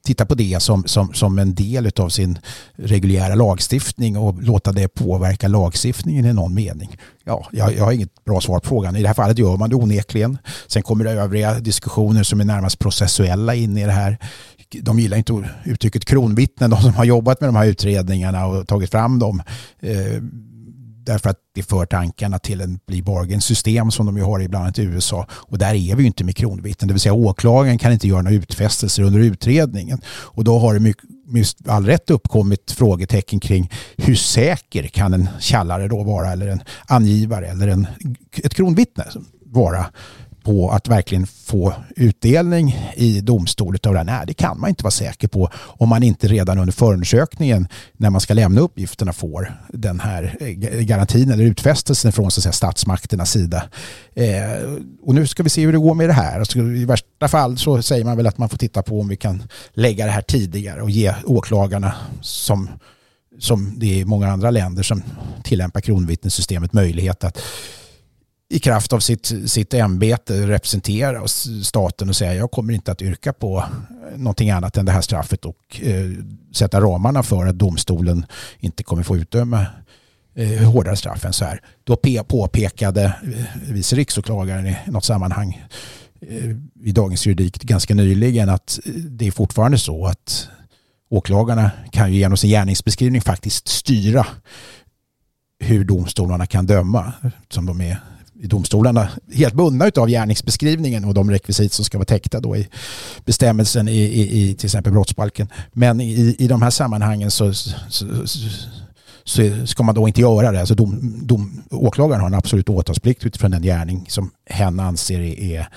titta 0.06 0.26
på 0.26 0.34
det 0.34 0.62
som, 0.62 0.84
som, 0.86 1.14
som 1.14 1.38
en 1.38 1.54
del 1.54 1.90
av 1.98 2.08
sin 2.08 2.38
reguljära 2.76 3.34
lagstiftning 3.34 4.16
och 4.18 4.42
låta 4.42 4.72
det 4.72 4.88
påverka 4.88 5.48
lagstiftningen 5.48 6.24
i 6.24 6.32
någon 6.32 6.54
mening? 6.54 6.96
Ja, 7.24 7.48
jag, 7.52 7.74
jag 7.74 7.84
har 7.84 7.92
inget 7.92 8.24
bra 8.24 8.40
svar 8.40 8.60
på 8.60 8.68
frågan. 8.68 8.96
I 8.96 9.02
det 9.02 9.08
här 9.08 9.14
fallet 9.14 9.38
gör 9.38 9.56
man 9.56 9.70
det 9.70 9.76
onekligen. 9.76 10.38
Sen 10.66 10.82
kommer 10.82 11.04
det 11.04 11.10
övriga 11.10 11.60
diskussioner 11.60 12.22
som 12.22 12.40
är 12.40 12.44
närmast 12.44 12.78
processuella 12.78 13.54
in 13.54 13.78
i 13.78 13.84
det 13.84 13.92
här. 13.92 14.18
De 14.80 14.98
gillar 14.98 15.16
inte 15.16 15.50
uttrycket 15.64 16.04
kronvittnen, 16.04 16.70
de 16.70 16.82
som 16.82 16.94
har 16.94 17.04
jobbat 17.04 17.40
med 17.40 17.48
de 17.48 17.56
här 17.56 17.66
utredningarna 17.66 18.46
och 18.46 18.68
tagit 18.68 18.90
fram 18.90 19.18
dem. 19.18 19.42
Eh, 19.80 20.22
Därför 21.06 21.30
att 21.30 21.36
det 21.54 21.62
för 21.62 21.86
tankarna 21.86 22.38
till 22.38 22.60
en 22.60 22.78
bli 22.86 23.02
bargain 23.02 23.40
system 23.40 23.90
som 23.90 24.06
de 24.06 24.16
ju 24.16 24.22
har 24.22 24.42
i 24.42 24.48
bland 24.48 24.62
annat 24.64 24.78
i 24.78 24.82
USA. 24.82 25.26
Och 25.30 25.58
där 25.58 25.74
är 25.74 25.96
vi 25.96 26.02
ju 26.02 26.06
inte 26.06 26.24
med 26.24 26.36
kronvittnen, 26.36 26.88
det 26.88 26.94
vill 26.94 27.00
säga 27.00 27.12
åklagaren 27.12 27.78
kan 27.78 27.92
inte 27.92 28.08
göra 28.08 28.22
några 28.22 28.36
utfästelser 28.36 29.02
under 29.02 29.20
utredningen. 29.20 30.00
Och 30.08 30.44
då 30.44 30.58
har 30.58 30.74
det 30.74 30.80
mycket 30.80 31.04
med 31.26 31.46
all 31.66 31.86
rätt 31.86 32.10
uppkommit 32.10 32.70
frågetecken 32.70 33.40
kring 33.40 33.70
hur 33.96 34.14
säker 34.14 34.82
kan 34.82 35.14
en 35.14 35.28
källare 35.40 35.88
då 35.88 36.02
vara 36.02 36.32
eller 36.32 36.48
en 36.48 36.62
angivare 36.86 37.46
eller 37.46 37.68
en, 37.68 37.86
ett 38.36 38.54
kronvittne 38.54 39.04
vara? 39.44 39.86
På 40.46 40.70
att 40.70 40.88
verkligen 40.88 41.26
få 41.26 41.74
utdelning 41.96 42.92
i 42.96 43.20
domstol 43.20 43.74
utav 43.74 43.92
det 43.92 43.98
här. 43.98 44.04
Nej, 44.04 44.24
det 44.26 44.34
kan 44.34 44.60
man 44.60 44.68
inte 44.68 44.84
vara 44.84 44.90
säker 44.90 45.28
på 45.28 45.50
om 45.54 45.88
man 45.88 46.02
inte 46.02 46.28
redan 46.28 46.58
under 46.58 46.72
förundersökningen 46.72 47.68
när 47.92 48.10
man 48.10 48.20
ska 48.20 48.34
lämna 48.34 48.60
uppgifterna 48.60 49.12
får 49.12 49.60
den 49.68 50.00
här 50.00 50.36
eh, 50.40 50.80
garantin 50.80 51.30
eller 51.30 51.44
utfästelsen 51.44 52.12
från 52.12 52.30
så 52.30 52.38
att 52.38 52.42
säga, 52.42 52.52
statsmakternas 52.52 53.30
sida. 53.30 53.62
Eh, 54.14 54.78
och 55.02 55.14
nu 55.14 55.26
ska 55.26 55.42
vi 55.42 55.50
se 55.50 55.64
hur 55.64 55.72
det 55.72 55.78
går 55.78 55.94
med 55.94 56.08
det 56.08 56.12
här. 56.12 56.38
Alltså, 56.38 56.58
I 56.58 56.84
värsta 56.84 57.28
fall 57.28 57.58
så 57.58 57.82
säger 57.82 58.04
man 58.04 58.16
väl 58.16 58.26
att 58.26 58.38
man 58.38 58.48
får 58.48 58.58
titta 58.58 58.82
på 58.82 59.00
om 59.00 59.08
vi 59.08 59.16
kan 59.16 59.42
lägga 59.72 60.04
det 60.04 60.10
här 60.10 60.22
tidigare 60.22 60.82
och 60.82 60.90
ge 60.90 61.14
åklagarna 61.24 61.94
som 62.20 62.68
som 63.38 63.78
det 63.78 63.86
är 63.86 63.98
i 63.98 64.04
många 64.04 64.28
andra 64.28 64.50
länder 64.50 64.82
som 64.82 65.02
tillämpar 65.44 65.80
kronvittnessystemet 65.80 66.72
möjlighet 66.72 67.24
att 67.24 67.42
i 68.48 68.58
kraft 68.58 68.92
av 68.92 69.00
sitt, 69.00 69.32
sitt 69.46 69.74
ämbete 69.74 70.46
representera 70.46 71.28
staten 71.62 72.08
och 72.08 72.16
säga 72.16 72.34
jag 72.34 72.50
kommer 72.50 72.72
inte 72.72 72.92
att 72.92 73.02
yrka 73.02 73.32
på 73.32 73.64
någonting 74.16 74.50
annat 74.50 74.76
än 74.76 74.86
det 74.86 74.92
här 74.92 75.00
straffet 75.00 75.44
och 75.44 75.80
eh, 75.82 76.10
sätta 76.52 76.80
ramarna 76.80 77.22
för 77.22 77.46
att 77.46 77.58
domstolen 77.58 78.26
inte 78.58 78.82
kommer 78.82 79.02
få 79.02 79.16
utdöma 79.16 79.66
eh, 80.34 80.72
hårdare 80.72 80.96
straff 80.96 81.24
än 81.24 81.32
så 81.32 81.44
här. 81.44 81.60
Då 81.84 81.96
påpekade 82.28 83.04
eh, 83.04 83.72
vice 83.72 83.96
riksåklagaren 83.96 84.66
i 84.66 84.76
något 84.86 85.04
sammanhang 85.04 85.66
eh, 86.20 86.50
i 86.82 86.92
Dagens 86.92 87.26
Juridik 87.26 87.62
ganska 87.62 87.94
nyligen 87.94 88.48
att 88.48 88.78
eh, 88.84 88.92
det 88.92 89.26
är 89.26 89.30
fortfarande 89.30 89.78
så 89.78 90.06
att 90.06 90.48
åklagarna 91.08 91.70
kan 91.90 92.12
ju 92.12 92.18
genom 92.18 92.36
sin 92.36 92.50
gärningsbeskrivning 92.50 93.20
faktiskt 93.20 93.68
styra 93.68 94.26
hur 95.58 95.84
domstolarna 95.84 96.46
kan 96.46 96.66
döma 96.66 97.12
som 97.48 97.66
de 97.66 97.80
är 97.80 97.98
domstolarna 98.46 99.08
helt 99.34 99.54
bundna 99.54 99.90
av 99.96 100.08
gärningsbeskrivningen 100.08 101.04
och 101.04 101.14
de 101.14 101.30
rekvisit 101.30 101.72
som 101.72 101.84
ska 101.84 101.98
vara 101.98 102.06
täckta 102.06 102.40
då 102.40 102.56
i 102.56 102.68
bestämmelsen 103.24 103.88
i, 103.88 103.92
i, 103.92 104.50
i 104.50 104.54
till 104.54 104.66
exempel 104.66 104.92
brottsbalken. 104.92 105.48
Men 105.72 106.00
i, 106.00 106.36
i 106.38 106.48
de 106.48 106.62
här 106.62 106.70
sammanhangen 106.70 107.30
så, 107.30 107.52
så, 107.54 108.06
så 109.24 109.66
ska 109.66 109.82
man 109.82 109.94
då 109.94 110.08
inte 110.08 110.20
göra 110.20 110.52
det. 110.52 110.60
Alltså 110.60 110.74
dom, 110.74 111.20
dom, 111.22 111.62
åklagaren 111.70 112.20
har 112.20 112.28
en 112.28 112.34
absolut 112.34 112.68
åtalsplikt 112.68 113.26
utifrån 113.26 113.50
den 113.50 113.62
gärning 113.62 114.06
som 114.08 114.30
hen 114.46 114.80
anser 114.80 115.20
är 115.20 115.68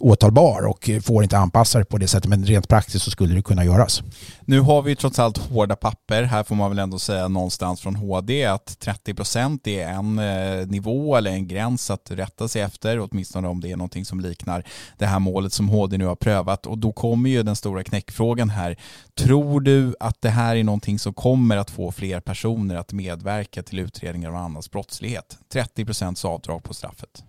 åtalbar 0.00 0.66
och 0.66 0.90
får 1.02 1.22
inte 1.22 1.38
anpassa 1.38 1.78
det 1.78 1.84
på 1.84 1.98
det 1.98 2.08
sättet 2.08 2.28
men 2.28 2.44
rent 2.44 2.68
praktiskt 2.68 3.04
så 3.04 3.10
skulle 3.10 3.34
det 3.34 3.42
kunna 3.42 3.64
göras. 3.64 4.02
Nu 4.40 4.60
har 4.60 4.82
vi 4.82 4.96
trots 4.96 5.18
allt 5.18 5.38
hårda 5.38 5.76
papper. 5.76 6.22
Här 6.22 6.44
får 6.44 6.54
man 6.54 6.70
väl 6.70 6.78
ändå 6.78 6.98
säga 6.98 7.28
någonstans 7.28 7.80
från 7.80 7.96
HD 7.96 8.44
att 8.44 8.78
30 8.78 9.14
procent 9.14 9.66
är 9.66 9.88
en 9.88 10.18
eh, 10.18 10.66
nivå 10.66 11.16
eller 11.16 11.30
en 11.30 11.48
gräns 11.48 11.90
att 11.90 12.10
rätta 12.10 12.48
sig 12.48 12.62
efter, 12.62 13.00
åtminstone 13.00 13.48
om 13.48 13.60
det 13.60 13.72
är 13.72 13.76
någonting 13.76 14.04
som 14.04 14.20
liknar 14.20 14.64
det 14.98 15.06
här 15.06 15.18
målet 15.18 15.52
som 15.52 15.68
HD 15.68 15.98
nu 15.98 16.06
har 16.06 16.16
prövat. 16.16 16.66
Och 16.66 16.78
då 16.78 16.92
kommer 16.92 17.30
ju 17.30 17.42
den 17.42 17.56
stora 17.56 17.84
knäckfrågan 17.84 18.50
här. 18.50 18.76
Tror 19.18 19.60
du 19.60 19.94
att 20.00 20.22
det 20.22 20.30
här 20.30 20.56
är 20.56 20.64
någonting 20.64 20.98
som 20.98 21.14
kommer 21.14 21.56
att 21.56 21.70
få 21.70 21.92
fler 21.92 22.20
personer 22.20 22.76
att 22.76 22.92
medverka 22.92 23.62
till 23.62 23.78
utredningar 23.78 24.28
av 24.28 24.36
annans 24.36 24.70
brottslighet? 24.70 25.38
30 25.52 25.84
procents 25.84 26.24
avdrag 26.24 26.62
på 26.62 26.74
straffet 26.74 27.24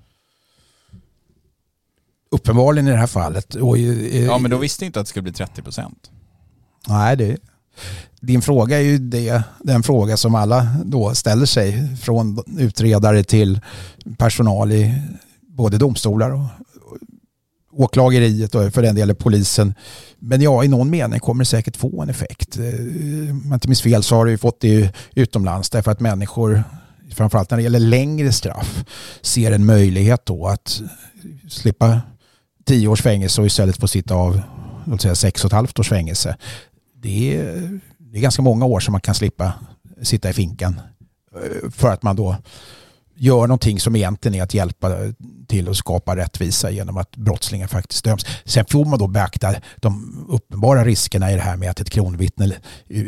uppenbarligen 2.32 2.88
i 2.88 2.92
det 2.92 2.98
här 2.98 3.08
fallet. 3.08 3.56
Och, 3.56 3.78
ja, 3.78 4.38
men 4.38 4.52
då 4.52 4.58
visste 4.58 4.86
inte 4.86 5.00
att 5.00 5.06
det 5.06 5.10
skulle 5.10 5.24
bli 5.24 5.32
30 5.32 5.62
procent. 5.62 6.12
Nej, 6.88 7.18
det, 7.18 7.38
din 8.20 8.42
fråga 8.42 8.78
är 8.78 8.82
ju 8.82 8.98
det, 8.98 9.44
den 9.60 9.84
fråga 9.84 10.18
som 10.18 10.36
alla 10.36 10.68
då 10.86 11.16
ställer 11.16 11.46
sig 11.46 11.98
från 11.98 12.44
utredare 12.58 13.24
till 13.24 13.60
personal 14.18 14.72
i 14.72 15.02
både 15.48 15.78
domstolar 15.78 16.32
och 16.32 16.46
åklageriet 17.72 18.56
och 18.56 18.74
för 18.74 18.82
den 18.82 18.96
delen 18.96 19.16
polisen. 19.16 19.74
Men 20.20 20.42
ja, 20.42 20.64
i 20.64 20.68
någon 20.68 20.90
mening 20.90 21.20
kommer 21.20 21.44
det 21.44 21.50
säkert 21.50 21.78
få 21.78 22.02
en 22.02 22.10
effekt. 22.10 22.58
Eh, 22.58 22.64
om 23.32 23.44
jag 23.46 23.56
inte 23.56 23.68
minns 23.68 23.82
fel 23.82 24.04
så 24.04 24.16
har 24.16 24.26
det 24.26 24.32
ju 24.32 24.38
fått 24.38 24.60
det 24.60 24.96
utomlands 25.16 25.70
därför 25.70 25.92
att 25.92 26.00
människor, 26.00 26.64
framförallt 27.16 27.50
när 27.50 27.58
det 27.58 27.64
gäller 27.64 27.80
längre 27.80 28.32
straff, 28.32 28.84
ser 29.22 29.52
en 29.52 29.66
möjlighet 29.66 30.26
då 30.26 30.48
att 30.48 30.82
slippa 31.50 32.02
tio 32.70 32.88
års 32.88 33.02
fängelse 33.02 33.42
och 33.42 33.48
istället 33.48 33.78
få 33.78 33.88
sitta 33.88 34.16
av 34.16 34.42
låt 34.86 35.02
säga 35.02 35.16
sex 35.16 35.44
och 35.44 35.48
ett 35.48 35.54
halvt 35.54 35.80
års 35.80 35.90
fängelse. 35.90 36.38
Det 36.96 37.38
är, 37.38 37.80
det 37.98 38.18
är 38.18 38.22
ganska 38.22 38.42
många 38.42 38.66
år 38.66 38.80
som 38.80 38.92
man 38.92 39.02
kan 39.02 39.16
slippa 39.16 39.54
sitta 40.02 40.30
i 40.30 40.34
finkan 40.34 40.82
eh, 41.36 41.70
för 41.72 41.90
att 41.90 42.04
man 42.04 42.16
då 42.16 42.36
gör 43.16 43.48
någonting 43.48 43.80
som 43.80 43.96
egentligen 43.96 44.36
är 44.36 44.44
att 44.44 44.54
hjälpa 44.54 44.90
till 45.48 45.70
att 45.70 45.78
skapa 45.78 46.16
rättvisa 46.16 46.72
genom 46.72 46.98
att 46.98 47.16
brottslingar 47.16 47.68
faktiskt 47.68 48.04
döms. 48.04 48.26
Sen 48.46 48.66
får 48.70 48.86
man 48.86 49.00
då 49.00 49.08
beakta 49.08 49.56
de 49.76 50.26
uppenbara 50.30 50.86
riskerna 50.86 51.32
i 51.32 51.36
det 51.36 51.42
här 51.42 51.58
med 51.58 51.70
att 51.70 51.80
ett 51.80 51.90
kronvittne 51.90 52.46
eh, 52.90 53.04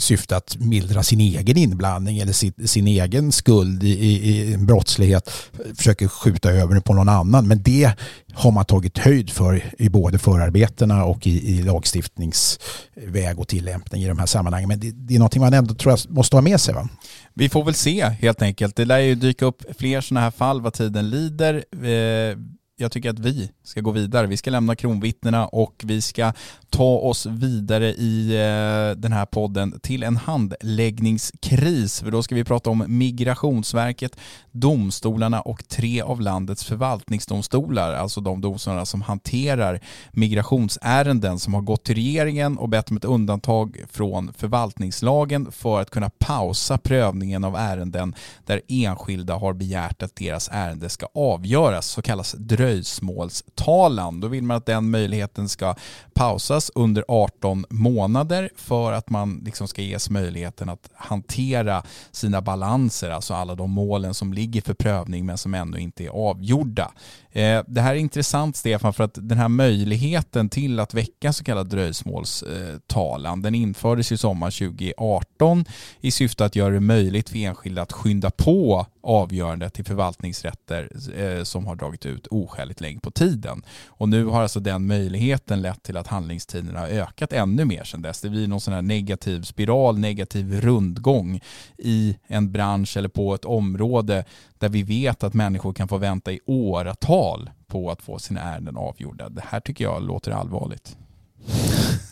syfte 0.00 0.36
att 0.36 0.56
mildra 0.58 1.02
sin 1.02 1.20
egen 1.20 1.56
inblandning 1.56 2.18
eller 2.18 2.32
sin, 2.32 2.68
sin 2.68 2.86
egen 2.86 3.32
skuld 3.32 3.82
i, 3.82 3.88
i, 3.88 4.30
i 4.30 4.54
en 4.54 4.66
brottslighet 4.66 5.30
försöker 5.76 6.08
skjuta 6.08 6.50
över 6.50 6.74
det 6.74 6.80
på 6.80 6.94
någon 6.94 7.08
annan. 7.08 7.48
Men 7.48 7.62
det 7.62 7.92
har 8.32 8.50
man 8.50 8.64
tagit 8.64 8.98
höjd 8.98 9.30
för 9.30 9.64
i 9.78 9.88
både 9.88 10.18
förarbetena 10.18 11.04
och 11.04 11.26
i, 11.26 11.50
i 11.50 11.62
lagstiftningsväg 11.62 13.38
och 13.38 13.48
tillämpning 13.48 14.02
i 14.02 14.08
de 14.08 14.18
här 14.18 14.26
sammanhangen. 14.26 14.68
Men 14.68 14.80
det, 14.80 14.90
det 14.90 15.14
är 15.14 15.18
någonting 15.18 15.42
man 15.42 15.54
ändå 15.54 15.74
tror 15.74 15.92
jag 15.92 16.14
måste 16.14 16.36
ha 16.36 16.42
med 16.42 16.60
sig. 16.60 16.74
Va? 16.74 16.88
Vi 17.34 17.48
får 17.48 17.64
väl 17.64 17.74
se 17.74 18.04
helt 18.04 18.42
enkelt. 18.42 18.76
Det 18.76 18.84
lär 18.84 18.98
ju 18.98 19.14
dyka 19.14 19.46
upp 19.46 19.62
fler 19.78 20.00
sådana 20.00 20.20
här 20.20 20.30
fall 20.30 20.60
vad 20.60 20.72
tiden 20.72 21.10
lider. 21.10 21.64
Eh, 21.72 22.36
jag 22.80 22.92
tycker 22.92 23.10
att 23.10 23.18
vi 23.18 23.50
ska 23.64 23.80
gå 23.80 23.90
vidare. 23.90 24.26
Vi 24.26 24.36
ska 24.36 24.50
lämna 24.50 24.76
kronvittnena 24.76 25.46
och 25.46 25.82
vi 25.84 26.00
ska 26.00 26.32
ta 26.70 26.98
oss 26.98 27.26
vidare 27.26 27.88
i 27.88 28.30
eh, 28.30 29.00
den 29.00 29.12
här 29.12 29.26
podden 29.26 29.80
till 29.80 30.02
en 30.02 30.16
handläggningskris. 30.16 32.00
För 32.00 32.10
då 32.10 32.22
ska 32.22 32.34
vi 32.34 32.44
prata 32.44 32.70
om 32.70 32.84
Migrationsverket, 32.88 34.16
domstolarna 34.50 35.40
och 35.40 35.68
tre 35.68 36.00
av 36.00 36.20
landets 36.20 36.64
förvaltningsdomstolar, 36.64 37.92
alltså 37.92 38.20
de 38.20 38.40
domstolarna 38.40 38.86
som 38.86 39.02
hanterar 39.02 39.80
migrationsärenden 40.12 41.38
som 41.38 41.54
har 41.54 41.62
gått 41.62 41.84
till 41.84 41.94
regeringen 41.94 42.58
och 42.58 42.68
bett 42.68 42.90
om 42.90 42.96
ett 42.96 43.04
undantag 43.04 43.84
från 43.90 44.32
förvaltningslagen 44.32 45.52
för 45.52 45.80
att 45.80 45.90
kunna 45.90 46.10
pausa 46.18 46.78
prövningen 46.78 47.44
av 47.44 47.56
ärenden 47.56 48.14
där 48.46 48.60
enskilda 48.68 49.34
har 49.34 49.52
begärt 49.52 50.02
att 50.02 50.16
deras 50.16 50.48
ärende 50.52 50.88
ska 50.88 51.06
avgöras, 51.14 51.86
så 51.86 52.02
kallas 52.02 52.34
dröjsmålstalan. 52.70 54.20
Då 54.20 54.28
vill 54.28 54.42
man 54.42 54.56
att 54.56 54.66
den 54.66 54.90
möjligheten 54.90 55.48
ska 55.48 55.74
pausas 56.20 56.70
under 56.74 57.04
18 57.08 57.64
månader 57.70 58.50
för 58.56 58.92
att 58.92 59.10
man 59.10 59.42
liksom 59.44 59.68
ska 59.68 59.82
ges 59.82 60.10
möjligheten 60.10 60.68
att 60.68 60.90
hantera 60.94 61.82
sina 62.10 62.40
balanser, 62.40 63.10
alltså 63.10 63.34
alla 63.34 63.54
de 63.54 63.70
målen 63.70 64.14
som 64.14 64.32
ligger 64.32 64.62
för 64.62 64.74
prövning 64.74 65.26
men 65.26 65.38
som 65.38 65.54
ännu 65.54 65.78
inte 65.78 66.04
är 66.04 66.08
avgjorda. 66.08 66.92
Eh, 67.32 67.62
det 67.66 67.80
här 67.80 67.94
är 67.94 67.98
intressant 67.98 68.56
Stefan 68.56 68.92
för 68.92 69.04
att 69.04 69.18
den 69.28 69.38
här 69.38 69.48
möjligheten 69.48 70.48
till 70.48 70.80
att 70.80 70.94
väcka 70.94 71.32
så 71.32 71.44
kallad 71.44 71.68
dröjsmålstalan 71.68 73.42
den 73.42 73.54
infördes 73.54 74.12
ju 74.12 74.16
sommar 74.16 74.50
2018 74.50 75.64
i 76.00 76.10
syfte 76.10 76.44
att 76.44 76.56
göra 76.56 76.74
det 76.74 76.80
möjligt 76.80 77.28
för 77.28 77.38
enskilda 77.38 77.82
att 77.82 77.92
skynda 77.92 78.30
på 78.30 78.86
avgörandet 79.02 79.74
till 79.74 79.84
förvaltningsrätter 79.84 80.88
eh, 81.16 81.44
som 81.44 81.66
har 81.66 81.76
dragit 81.76 82.06
ut 82.06 82.26
oskäligt 82.26 82.80
länge 82.80 83.00
på 83.00 83.10
tiden. 83.10 83.62
Och 83.86 84.08
nu 84.08 84.24
har 84.24 84.42
alltså 84.42 84.60
den 84.60 84.86
möjligheten 84.86 85.62
lett 85.62 85.82
till 85.82 85.96
att 85.96 86.06
handlingstiderna 86.10 86.80
har 86.80 86.88
ökat 86.88 87.32
ännu 87.32 87.64
mer 87.64 87.84
sedan 87.84 88.02
dess. 88.02 88.20
Det 88.20 88.30
blir 88.30 88.48
någon 88.48 88.60
sån 88.60 88.74
här 88.74 88.82
negativ 88.82 89.42
spiral, 89.42 89.98
negativ 89.98 90.60
rundgång 90.60 91.40
i 91.78 92.16
en 92.26 92.52
bransch 92.52 92.96
eller 92.96 93.08
på 93.08 93.34
ett 93.34 93.44
område 93.44 94.24
där 94.58 94.68
vi 94.68 94.82
vet 94.82 95.24
att 95.24 95.34
människor 95.34 95.72
kan 95.72 95.88
få 95.88 95.96
vänta 95.98 96.32
i 96.32 96.40
åratal 96.46 97.50
på 97.66 97.90
att 97.90 98.02
få 98.02 98.18
sina 98.18 98.40
ärenden 98.40 98.76
avgjorda. 98.76 99.28
Det 99.28 99.44
här 99.44 99.60
tycker 99.60 99.84
jag 99.84 100.02
låter 100.02 100.30
allvarligt. 100.30 100.96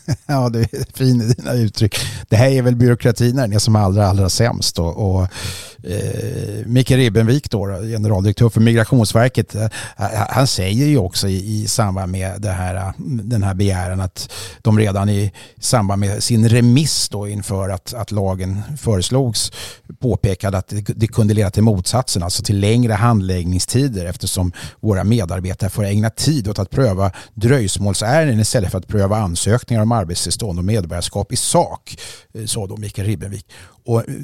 Ja, 0.25 0.49
det 0.49 0.59
är 0.59 0.97
fint 0.97 1.23
i 1.23 1.33
dina 1.33 1.53
uttryck. 1.53 1.95
Det 2.29 2.35
här 2.35 2.49
är 2.49 2.61
väl 2.61 2.75
byråkratin 2.75 3.35
när 3.35 3.41
den 3.41 3.53
är 3.53 3.59
som 3.59 3.75
allra, 3.75 4.07
allra 4.07 4.29
sämst. 4.29 4.79
Och, 4.79 5.11
och 5.11 5.21
eh, 5.83 6.65
Micke 6.65 6.91
Ribbenvik, 6.91 7.51
då, 7.51 7.65
generaldirektör 7.65 8.49
för 8.49 8.61
Migrationsverket, 8.61 9.55
eh, 9.55 9.63
eh, 9.63 9.69
han 10.29 10.47
säger 10.47 10.85
ju 10.85 10.97
också 10.97 11.27
i, 11.27 11.61
i 11.61 11.67
samband 11.67 12.11
med 12.11 12.41
det 12.41 12.49
här, 12.49 12.75
eh, 12.75 12.91
den 13.23 13.43
här 13.43 13.53
begäran 13.53 14.01
att 14.01 14.31
de 14.61 14.79
redan 14.79 15.09
i 15.09 15.31
samband 15.59 15.99
med 15.99 16.23
sin 16.23 16.49
remiss 16.49 17.09
då 17.09 17.27
inför 17.27 17.69
att, 17.69 17.93
att 17.93 18.11
lagen 18.11 18.61
föreslogs 18.77 19.51
påpekade 19.99 20.57
att 20.57 20.67
det, 20.67 20.81
det 20.81 21.07
kunde 21.07 21.33
leda 21.33 21.51
till 21.51 21.63
motsatsen, 21.63 22.23
alltså 22.23 22.43
till 22.43 22.59
längre 22.59 22.93
handläggningstider 22.93 24.05
eftersom 24.05 24.51
våra 24.79 25.03
medarbetare 25.03 25.69
får 25.69 25.85
ägna 25.85 26.09
tid 26.09 26.47
åt 26.47 26.59
att 26.59 26.69
pröva 26.69 27.11
dröjsmålsärenden 27.33 28.39
istället 28.39 28.71
för 28.71 28.77
att 28.77 28.87
pröva 28.87 29.17
ansökningar 29.17 29.81
om 29.81 29.91
arbetstillstånd 29.99 30.59
och 30.59 30.65
medborgarskap 30.65 31.33
i 31.33 31.35
sak, 31.35 31.95
eh, 32.33 32.45
sa 32.45 32.67
då 32.67 32.77
Mikael 32.77 33.07
Ribbenvik. 33.07 33.51
Och 33.85 34.09
eh, 34.09 34.15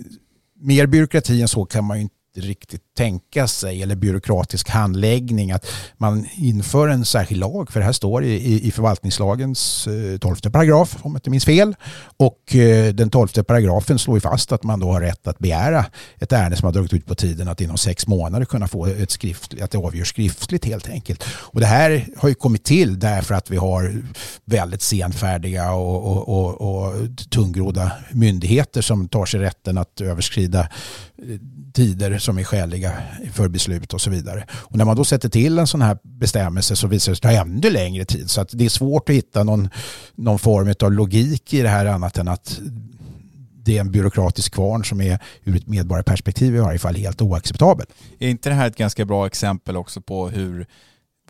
mer 0.59 0.87
byråkrati 0.87 1.41
än 1.41 1.47
så 1.47 1.65
kan 1.65 1.83
man 1.83 1.97
ju 1.97 2.03
inte 2.03 2.15
riktigt 2.37 2.81
tänka 2.97 3.47
sig 3.47 3.83
eller 3.83 3.95
byråkratisk 3.95 4.69
handläggning 4.69 5.51
att 5.51 5.65
man 5.97 6.25
inför 6.35 6.87
en 6.87 7.05
särskild 7.05 7.39
lag 7.39 7.71
för 7.71 7.79
det 7.79 7.85
här 7.85 7.93
står 7.93 8.23
i, 8.23 8.67
i 8.67 8.71
förvaltningslagens 8.71 9.87
eh, 9.87 10.17
tolfte 10.17 10.51
paragraf 10.51 10.97
om 11.01 11.11
jag 11.11 11.17
inte 11.17 11.29
minns 11.29 11.45
fel 11.45 11.75
och 12.17 12.55
eh, 12.55 12.93
den 12.93 13.09
tolfte 13.09 13.43
paragrafen 13.43 13.99
slår 13.99 14.17
ju 14.17 14.21
fast 14.21 14.51
att 14.51 14.63
man 14.63 14.79
då 14.79 14.91
har 14.91 15.01
rätt 15.01 15.27
att 15.27 15.39
begära 15.39 15.85
ett 16.19 16.31
ärende 16.31 16.57
som 16.57 16.65
har 16.65 16.73
dragit 16.73 16.93
ut 16.93 17.05
på 17.05 17.15
tiden 17.15 17.47
att 17.47 17.61
inom 17.61 17.77
sex 17.77 18.07
månader 18.07 18.45
kunna 18.45 18.67
få 18.67 18.85
ett 18.85 19.11
skriftligt, 19.11 19.63
att 19.63 19.71
det 19.71 19.77
avgörs 19.77 20.09
skriftligt 20.09 20.65
helt 20.65 20.89
enkelt. 20.89 21.23
Och 21.33 21.59
det 21.59 21.65
här 21.65 22.07
har 22.17 22.29
ju 22.29 22.35
kommit 22.35 22.63
till 22.63 22.99
därför 22.99 23.35
att 23.35 23.51
vi 23.51 23.57
har 23.57 24.03
väldigt 24.45 24.81
senfärdiga 24.81 25.71
och, 25.71 26.05
och, 26.05 26.29
och, 26.29 26.85
och 26.85 26.93
tungrodda 27.29 27.91
myndigheter 28.11 28.81
som 28.81 29.07
tar 29.07 29.25
sig 29.25 29.39
rätten 29.39 29.77
att 29.77 30.01
överskrida 30.01 30.67
tider 31.73 32.17
som 32.17 32.37
är 32.37 32.43
skäliga 32.43 32.91
för 33.31 33.47
beslut 33.47 33.93
och 33.93 34.01
så 34.01 34.09
vidare. 34.09 34.45
Och 34.51 34.77
när 34.77 34.85
man 34.85 34.95
då 34.95 35.05
sätter 35.05 35.29
till 35.29 35.59
en 35.59 35.67
sån 35.67 35.81
här 35.81 35.97
bestämmelse 36.03 36.75
så 36.75 36.87
visar 36.87 37.11
det 37.11 37.15
sig 37.15 37.21
ta 37.21 37.31
ännu 37.31 37.69
längre 37.69 38.05
tid. 38.05 38.29
Så 38.29 38.41
att 38.41 38.49
det 38.51 38.65
är 38.65 38.69
svårt 38.69 39.09
att 39.09 39.15
hitta 39.15 39.43
någon, 39.43 39.69
någon 40.15 40.39
form 40.39 40.73
av 40.79 40.91
logik 40.91 41.53
i 41.53 41.61
det 41.61 41.69
här 41.69 41.85
annat 41.85 42.17
än 42.17 42.27
att 42.27 42.59
det 43.65 43.77
är 43.77 43.81
en 43.81 43.91
byråkratisk 43.91 44.53
kvarn 44.53 44.85
som 44.85 45.01
är 45.01 45.19
ur 45.43 45.55
ett 45.55 45.67
medborgarperspektiv 45.67 46.55
i 46.55 46.59
varje 46.59 46.79
fall 46.79 46.95
helt 46.95 47.21
oacceptabel. 47.21 47.85
Är 48.19 48.29
inte 48.29 48.49
det 48.49 48.55
här 48.55 48.67
ett 48.67 48.77
ganska 48.77 49.05
bra 49.05 49.25
exempel 49.25 49.77
också 49.77 50.01
på 50.01 50.29
hur, 50.29 50.65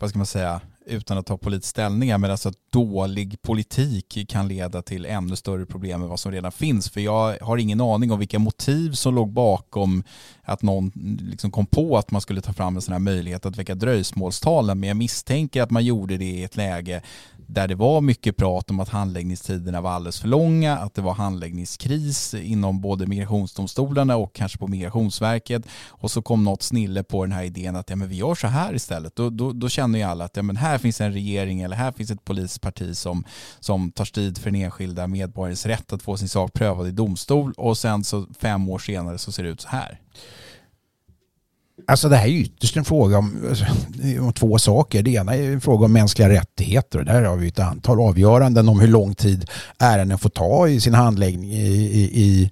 vad 0.00 0.10
ska 0.10 0.18
man 0.18 0.26
säga, 0.26 0.60
utan 0.86 1.18
att 1.18 1.26
ta 1.26 1.36
politisk 1.36 1.70
ställning, 1.70 2.20
men 2.20 2.30
alltså 2.30 2.48
att 2.48 2.72
dålig 2.72 3.42
politik 3.42 4.28
kan 4.28 4.48
leda 4.48 4.82
till 4.82 5.06
ännu 5.06 5.36
större 5.36 5.66
problem 5.66 6.02
än 6.02 6.08
vad 6.08 6.20
som 6.20 6.32
redan 6.32 6.52
finns. 6.52 6.90
För 6.90 7.00
jag 7.00 7.38
har 7.40 7.56
ingen 7.56 7.80
aning 7.80 8.12
om 8.12 8.18
vilka 8.18 8.38
motiv 8.38 8.92
som 8.92 9.14
låg 9.14 9.32
bakom 9.32 10.04
att 10.42 10.62
någon 10.62 10.92
liksom 11.30 11.50
kom 11.50 11.66
på 11.66 11.98
att 11.98 12.10
man 12.10 12.20
skulle 12.20 12.40
ta 12.40 12.52
fram 12.52 12.76
en 12.76 12.82
sån 12.82 12.92
här 12.92 12.98
möjlighet 12.98 13.46
att 13.46 13.56
väcka 13.56 13.74
dröjsmålstalen. 13.74 14.80
Men 14.80 14.88
jag 14.88 14.96
misstänker 14.96 15.62
att 15.62 15.70
man 15.70 15.84
gjorde 15.84 16.16
det 16.16 16.24
i 16.24 16.44
ett 16.44 16.56
läge 16.56 17.02
där 17.46 17.68
det 17.68 17.74
var 17.74 18.00
mycket 18.00 18.36
prat 18.36 18.70
om 18.70 18.80
att 18.80 18.88
handläggningstiderna 18.88 19.80
var 19.80 19.90
alldeles 19.90 20.20
för 20.20 20.28
långa, 20.28 20.78
att 20.78 20.94
det 20.94 21.02
var 21.02 21.14
handläggningskris 21.14 22.34
inom 22.34 22.80
både 22.80 23.06
migrationsdomstolarna 23.06 24.16
och 24.16 24.34
kanske 24.34 24.58
på 24.58 24.66
Migrationsverket. 24.68 25.62
Och 25.88 26.10
så 26.10 26.22
kom 26.22 26.44
något 26.44 26.62
snille 26.62 27.02
på 27.02 27.24
den 27.24 27.32
här 27.32 27.44
idén 27.44 27.76
att 27.76 27.90
ja, 27.90 27.96
men 27.96 28.08
vi 28.08 28.16
gör 28.16 28.34
så 28.34 28.46
här 28.46 28.74
istället. 28.74 29.16
Då, 29.16 29.30
då, 29.30 29.52
då 29.52 29.68
känner 29.68 29.98
ju 29.98 30.04
alla 30.04 30.24
att 30.24 30.36
ja, 30.36 30.42
men 30.42 30.56
här 30.56 30.78
finns 30.78 31.00
en 31.00 31.12
regering 31.12 31.60
eller 31.60 31.76
här 31.76 31.92
finns 31.92 32.10
ett 32.10 32.24
polisparti 32.24 32.96
som, 32.96 33.24
som 33.60 33.92
tar 33.92 34.04
strid 34.04 34.38
för 34.38 34.50
den 34.50 34.60
enskilda 34.60 35.06
medborgarens 35.06 35.66
rätt 35.66 35.92
att 35.92 36.02
få 36.02 36.16
sin 36.16 36.28
sak 36.28 36.52
prövad 36.52 36.88
i 36.88 36.90
domstol 36.90 37.52
och 37.56 37.78
sen 37.78 38.04
så 38.04 38.26
fem 38.38 38.68
år 38.68 38.78
senare 38.78 39.18
så 39.18 39.32
ser 39.32 39.42
det 39.42 39.48
ut 39.48 39.60
så 39.60 39.68
här. 39.68 40.00
Alltså 41.86 42.08
det 42.08 42.16
här 42.16 42.26
är 42.26 42.32
ytterst 42.32 42.76
en 42.76 42.84
fråga 42.84 43.18
om, 43.18 43.44
alltså, 43.48 43.64
om, 44.20 44.32
två 44.32 44.58
saker. 44.58 45.02
Det 45.02 45.10
ena 45.10 45.34
är 45.34 45.52
en 45.52 45.60
fråga 45.60 45.84
om 45.84 45.92
mänskliga 45.92 46.28
rättigheter 46.28 46.98
och 46.98 47.04
där 47.04 47.22
har 47.22 47.36
vi 47.36 47.48
ett 47.48 47.58
antal 47.58 48.00
avgöranden 48.00 48.68
om 48.68 48.80
hur 48.80 48.88
lång 48.88 49.14
tid 49.14 49.50
ärenden 49.78 50.18
får 50.18 50.28
ta 50.28 50.68
i 50.68 50.80
sin 50.80 50.94
handläggning 50.94 51.52
i, 51.52 51.66
i, 51.72 52.22
i 52.22 52.50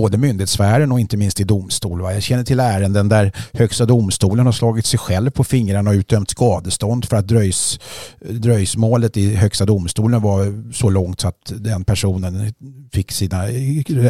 både 0.00 0.18
myndighetssfären 0.18 0.92
och 0.92 1.00
inte 1.00 1.16
minst 1.16 1.40
i 1.40 1.44
domstol. 1.44 2.00
Jag 2.00 2.22
känner 2.22 2.44
till 2.44 2.60
ärenden 2.60 3.08
där 3.08 3.32
Högsta 3.52 3.86
domstolen 3.86 4.46
har 4.46 4.52
slagit 4.52 4.86
sig 4.86 4.98
själv 4.98 5.30
på 5.30 5.44
fingrarna 5.44 5.90
och 5.90 5.94
utdömt 5.94 6.30
skadestånd 6.30 7.04
för 7.04 7.16
att 7.16 7.28
dröjs, 7.28 7.80
dröjsmålet 8.20 9.16
i 9.16 9.34
Högsta 9.34 9.64
domstolen 9.64 10.22
var 10.22 10.72
så 10.72 10.90
långt 10.90 11.20
så 11.20 11.28
att 11.28 11.52
den 11.56 11.84
personen 11.84 12.54
fick 12.92 13.12
sina 13.12 13.46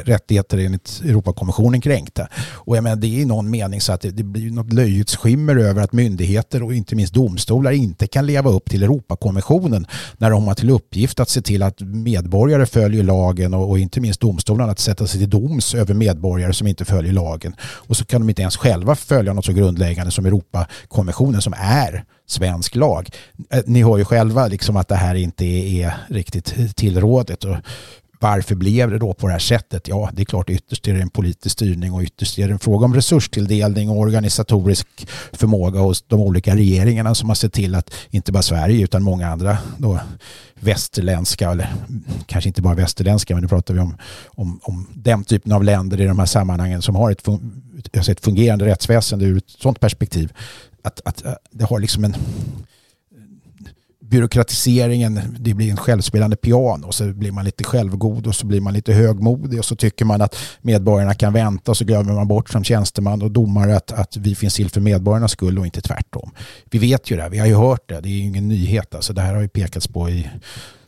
rättigheter 0.05 0.59
enligt 0.59 1.01
Europakonventionen 1.05 1.81
kränkta. 1.81 2.29
Och 2.53 2.77
jag 2.77 2.85
menar, 2.85 2.97
det 2.97 3.07
är 3.07 3.21
i 3.21 3.25
någon 3.25 3.51
mening 3.51 3.81
så 3.81 3.93
att 3.93 4.01
det, 4.01 4.11
det 4.11 4.23
blir 4.23 4.51
något 4.51 4.73
löjets 4.73 5.17
skimmer 5.17 5.57
över 5.57 5.83
att 5.83 5.93
myndigheter 5.93 6.63
och 6.63 6.75
inte 6.75 6.97
minst 6.97 7.15
domstolar 7.15 7.73
inte 7.73 8.07
kan 8.07 8.27
leva 8.27 8.51
upp 8.51 8.71
till 8.71 8.83
Europakonventionen 8.83 9.87
när 10.19 10.31
de 10.31 10.47
har 10.47 10.55
till 10.55 10.71
uppgift 10.71 11.21
att 11.21 11.29
se 11.29 11.43
till 11.43 11.63
att 11.63 11.81
medborgare 11.81 12.67
följer 12.67 13.03
lagen 13.03 13.55
och, 13.55 13.71
och 13.71 13.79
inte 13.79 14.01
minst 14.01 14.21
domstolarna 14.21 14.73
att 14.73 14.79
sätta 14.79 15.07
sig 15.07 15.21
till 15.21 15.31
doms 15.31 15.75
över 15.81 15.95
medborgare 15.95 16.53
som 16.53 16.67
inte 16.67 16.85
följer 16.85 17.13
lagen. 17.13 17.57
Och 17.63 17.97
så 17.97 18.05
kan 18.05 18.21
de 18.21 18.29
inte 18.29 18.43
ens 18.43 18.57
själva 18.57 18.95
följa 18.95 19.33
något 19.33 19.45
så 19.45 19.53
grundläggande 19.53 20.11
som 20.11 20.27
Europakonventionen 20.27 21.43
som 21.43 21.55
är 21.57 22.05
svensk 22.27 22.75
lag. 22.75 23.09
Eh, 23.51 23.61
ni 23.67 23.83
hör 23.83 23.99
ju 23.99 24.05
själva 24.05 24.47
liksom 24.47 24.77
att 24.77 24.89
det 24.89 24.95
här 24.95 25.15
inte 25.15 25.45
är 25.45 25.95
riktigt 26.09 26.77
tillrådet. 26.77 27.45
Och 27.45 27.57
varför 28.21 28.55
blev 28.55 28.91
det 28.91 28.99
då 28.99 29.15
på 29.15 29.27
det 29.27 29.33
här 29.33 29.41
sättet? 29.41 29.89
Ja, 29.89 30.11
det 30.13 30.23
är 30.23 30.25
klart 30.25 30.51
ytterst 30.51 30.89
är 30.89 30.95
det 30.95 31.03
en 31.03 31.11
politisk 31.11 31.53
styrning 31.53 31.93
och 31.93 32.03
ytterst 32.03 32.39
är 32.39 32.49
det 32.49 32.53
en 32.53 32.59
fråga 32.59 32.85
om 32.85 32.95
resurstilldelning 32.95 33.91
och 33.91 33.99
organisatorisk 33.99 35.09
förmåga 35.33 35.81
hos 35.81 36.03
de 36.03 36.21
olika 36.21 36.57
regeringarna 36.57 37.15
som 37.15 37.29
har 37.29 37.37
sett 37.37 37.53
till 37.53 37.75
att 37.75 37.91
inte 38.11 38.33
bara 38.33 38.43
Sverige 38.43 38.85
utan 38.85 39.03
många 39.03 39.29
andra 39.29 39.59
då 39.79 40.01
västerländska, 40.61 41.51
eller 41.51 41.75
kanske 42.27 42.49
inte 42.49 42.63
bara 42.63 42.75
västerländska, 42.75 43.35
men 43.35 43.43
nu 43.43 43.49
pratar 43.49 43.75
vi 43.75 43.81
om, 43.81 43.97
om, 44.27 44.61
om 44.63 44.87
den 44.95 45.25
typen 45.25 45.53
av 45.53 45.65
länder 45.65 46.01
i 46.01 46.07
de 46.07 46.19
här 46.19 46.27
sammanhangen 46.27 46.83
som 46.83 46.97
har 46.97 47.11
ett, 47.11 47.29
alltså 47.97 48.13
ett 48.13 48.25
fungerande 48.25 48.65
rättsväsende 48.65 49.25
ur 49.25 49.37
ett 49.37 49.51
sådant 49.51 49.81
perspektiv. 49.81 50.33
Att, 50.83 51.01
att 51.05 51.25
eh, 51.25 51.33
det 51.51 51.65
har 51.65 51.79
liksom 51.79 52.05
en 52.05 52.15
byråkratiseringen, 54.11 55.21
det 55.39 55.55
blir 55.55 55.71
en 55.71 55.77
självspelande 55.77 56.37
piano 56.37 56.87
och 56.87 56.95
så 56.95 57.05
blir 57.05 57.33
man 57.33 57.45
lite 57.45 57.65
självgod 57.65 58.27
och 58.27 58.35
så 58.35 58.47
blir 58.47 58.61
man 58.61 58.75
lite 58.75 58.93
högmodig 58.93 59.59
och 59.59 59.65
så 59.65 59.77
tycker 59.77 60.05
man 60.05 60.23
att 60.23 60.37
medborgarna 60.63 61.15
kan 61.15 61.33
vänta 61.33 61.71
och 61.71 61.77
så 61.77 61.85
glömmer 61.85 62.13
man 62.13 62.29
bort 62.29 62.51
som 62.51 62.65
tjänsteman 62.65 63.23
och 63.23 63.31
domare 63.31 63.77
att, 63.77 63.93
att 63.93 64.17
vi 64.17 64.35
finns 64.35 64.55
till 64.55 64.71
för 64.71 64.81
medborgarnas 64.81 65.33
skull 65.33 65.59
och 65.59 65.67
inte 65.67 65.81
tvärtom. 65.81 66.31
Vi 66.71 66.79
vet 66.79 67.11
ju 67.11 67.17
det, 67.17 67.29
vi 67.29 67.39
har 67.39 67.47
ju 67.47 67.55
hört 67.55 67.89
det, 67.89 68.01
det 68.01 68.09
är 68.09 68.13
ju 68.13 68.19
ingen 68.19 68.49
nyhet. 68.49 68.95
Alltså 68.95 69.13
det 69.13 69.21
här 69.21 69.35
har 69.35 69.43
ju 69.43 69.49
pekats 69.49 69.89
på 69.89 70.11
i 70.11 70.29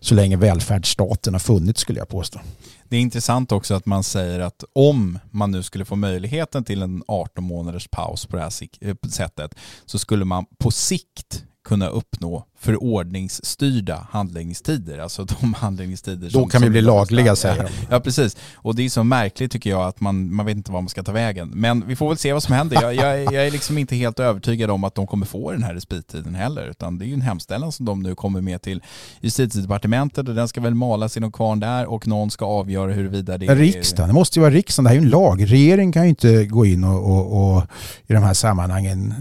så 0.00 0.14
länge 0.14 0.36
välfärdsstaten 0.36 1.34
har 1.34 1.40
funnits 1.40 1.80
skulle 1.80 1.98
jag 1.98 2.08
påstå. 2.08 2.40
Det 2.88 2.96
är 2.96 3.00
intressant 3.00 3.52
också 3.52 3.74
att 3.74 3.86
man 3.86 4.04
säger 4.04 4.40
att 4.40 4.64
om 4.72 5.18
man 5.30 5.50
nu 5.50 5.62
skulle 5.62 5.84
få 5.84 5.96
möjligheten 5.96 6.64
till 6.64 6.82
en 6.82 7.02
18 7.08 7.44
månaders 7.44 7.88
paus 7.88 8.26
på 8.26 8.36
det 8.36 8.42
här 8.42 8.52
eh, 8.80 8.94
sättet 9.08 9.54
så 9.86 9.98
skulle 9.98 10.24
man 10.24 10.44
på 10.58 10.70
sikt 10.70 11.44
kunna 11.64 11.88
uppnå 11.88 12.46
förordningsstyrda 12.62 14.06
handläggningstider. 14.10 14.98
Alltså 14.98 15.24
de 15.40 15.54
handläggningstider 15.54 16.28
som... 16.28 16.42
Då 16.42 16.48
kan 16.48 16.62
vi 16.62 16.70
bli 16.70 16.80
lagliga 16.80 17.36
säger 17.36 17.62
de. 17.62 17.68
Ja 17.90 18.00
precis. 18.00 18.36
Och 18.54 18.74
det 18.74 18.84
är 18.84 18.88
så 18.88 19.04
märkligt 19.04 19.52
tycker 19.52 19.70
jag 19.70 19.82
att 19.82 20.00
man, 20.00 20.34
man 20.34 20.46
vet 20.46 20.56
inte 20.56 20.72
var 20.72 20.80
man 20.80 20.88
ska 20.88 21.02
ta 21.02 21.12
vägen. 21.12 21.48
Men 21.54 21.86
vi 21.86 21.96
får 21.96 22.08
väl 22.08 22.18
se 22.18 22.32
vad 22.32 22.42
som 22.42 22.54
händer. 22.54 22.82
Jag, 22.82 22.94
jag, 22.94 23.22
jag 23.22 23.46
är 23.46 23.50
liksom 23.50 23.78
inte 23.78 23.96
helt 23.96 24.20
övertygad 24.20 24.70
om 24.70 24.84
att 24.84 24.94
de 24.94 25.06
kommer 25.06 25.26
få 25.26 25.52
den 25.52 25.62
här 25.62 25.74
respittiden 25.74 26.34
heller. 26.34 26.68
Utan 26.70 26.98
det 26.98 27.04
är 27.04 27.06
ju 27.06 27.14
en 27.14 27.20
hemställan 27.20 27.72
som 27.72 27.86
de 27.86 28.02
nu 28.02 28.14
kommer 28.14 28.40
med 28.40 28.62
till 28.62 28.82
justitiedepartementet 29.20 30.28
och 30.28 30.34
den 30.34 30.48
ska 30.48 30.60
väl 30.60 30.74
malas 30.74 31.16
i 31.16 31.20
någon 31.20 31.32
kvarn 31.32 31.60
där 31.60 31.86
och 31.86 32.06
någon 32.06 32.30
ska 32.30 32.44
avgöra 32.44 32.92
huruvida 32.92 33.38
det 33.38 33.46
är... 33.46 33.56
Riksdagen, 33.56 34.08
det 34.08 34.14
måste 34.14 34.38
ju 34.38 34.40
vara 34.40 34.54
riksdagen. 34.54 34.84
Det 34.84 34.90
här 34.90 34.96
är 34.96 35.00
ju 35.00 35.04
en 35.06 35.10
lag. 35.10 35.50
Regeringen 35.50 35.92
kan 35.92 36.02
ju 36.02 36.08
inte 36.08 36.44
gå 36.44 36.66
in 36.66 36.84
och, 36.84 37.10
och, 37.10 37.56
och 37.56 37.62
i 38.06 38.12
de 38.12 38.22
här 38.22 38.34
sammanhangen 38.34 39.14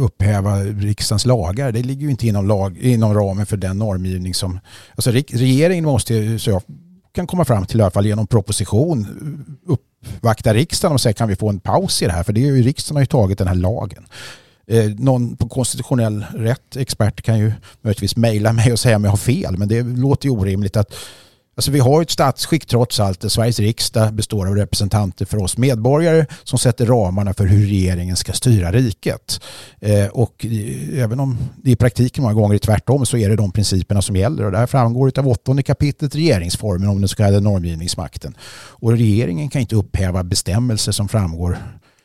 upphäva 0.00 0.58
riksdagens 0.60 1.26
lagar. 1.26 1.72
Det 1.74 1.82
ligger 1.82 2.02
ju 2.02 2.10
inte 2.10 2.26
inom 2.26 2.48
lag 2.48 2.78
inom 2.78 3.14
ramen 3.14 3.46
för 3.46 3.56
den 3.56 3.78
normgivning 3.78 4.34
som... 4.34 4.60
Alltså 4.94 5.10
regeringen 5.10 5.84
måste, 5.84 6.38
så 6.38 6.50
jag 6.50 6.62
kan 7.14 7.26
komma 7.26 7.44
fram 7.44 7.66
till 7.66 7.80
i 7.80 7.82
alla 7.82 7.90
fall 7.90 8.06
genom 8.06 8.26
proposition, 8.26 9.06
uppvakta 9.66 10.54
riksdagen 10.54 10.94
och 10.94 11.00
säga 11.00 11.12
kan 11.12 11.28
vi 11.28 11.36
få 11.36 11.48
en 11.48 11.60
paus 11.60 12.02
i 12.02 12.06
det 12.06 12.12
här? 12.12 12.22
För 12.22 12.32
det 12.32 12.40
är 12.40 12.46
ju 12.46 12.62
riksdagen 12.62 12.96
har 12.96 13.02
ju 13.02 13.06
tagit 13.06 13.38
den 13.38 13.48
här 13.48 13.54
lagen. 13.54 14.06
Eh, 14.66 14.84
någon 14.84 15.36
på 15.36 15.48
konstitutionell 15.48 16.26
rätt, 16.34 16.76
expert, 16.76 17.22
kan 17.22 17.38
ju 17.38 17.52
möjligtvis 17.82 18.16
mejla 18.16 18.52
mig 18.52 18.72
och 18.72 18.78
säga 18.78 18.96
om 18.96 19.04
jag 19.04 19.10
har 19.10 19.16
fel. 19.16 19.58
Men 19.58 19.68
det 19.68 19.82
låter 19.82 20.26
ju 20.26 20.30
orimligt 20.30 20.76
att 20.76 20.94
Alltså 21.54 21.70
vi 21.70 21.78
har 21.78 22.02
ett 22.02 22.10
statsskick 22.10 22.66
trots 22.66 23.00
allt. 23.00 23.20
där 23.20 23.28
Sveriges 23.28 23.58
riksdag 23.58 24.14
består 24.14 24.46
av 24.46 24.56
representanter 24.56 25.24
för 25.24 25.42
oss 25.42 25.56
medborgare 25.58 26.26
som 26.44 26.58
sätter 26.58 26.86
ramarna 26.86 27.34
för 27.34 27.46
hur 27.46 27.66
regeringen 27.66 28.16
ska 28.16 28.32
styra 28.32 28.72
riket. 28.72 29.40
Eh, 29.80 30.06
och 30.06 30.46
även 30.92 31.20
om 31.20 31.38
det 31.62 31.70
i 31.70 31.76
praktiken 31.76 32.22
många 32.22 32.34
gånger 32.34 32.54
är 32.54 32.58
tvärtom 32.58 33.06
så 33.06 33.16
är 33.16 33.28
det 33.28 33.36
de 33.36 33.52
principerna 33.52 34.02
som 34.02 34.16
gäller. 34.16 34.44
Och 34.44 34.52
det 34.52 34.58
här 34.58 34.66
framgår 34.66 35.12
av 35.16 35.28
åttonde 35.28 35.62
kapitlet 35.62 36.14
regeringsformen 36.14 36.88
om 36.88 37.00
den 37.00 37.08
så 37.08 37.16
kallade 37.16 37.40
normgivningsmakten. 37.40 38.36
Och 38.54 38.92
regeringen 38.92 39.48
kan 39.48 39.60
inte 39.60 39.76
upphäva 39.76 40.24
bestämmelser 40.24 40.92
som 40.92 41.08
framgår 41.08 41.58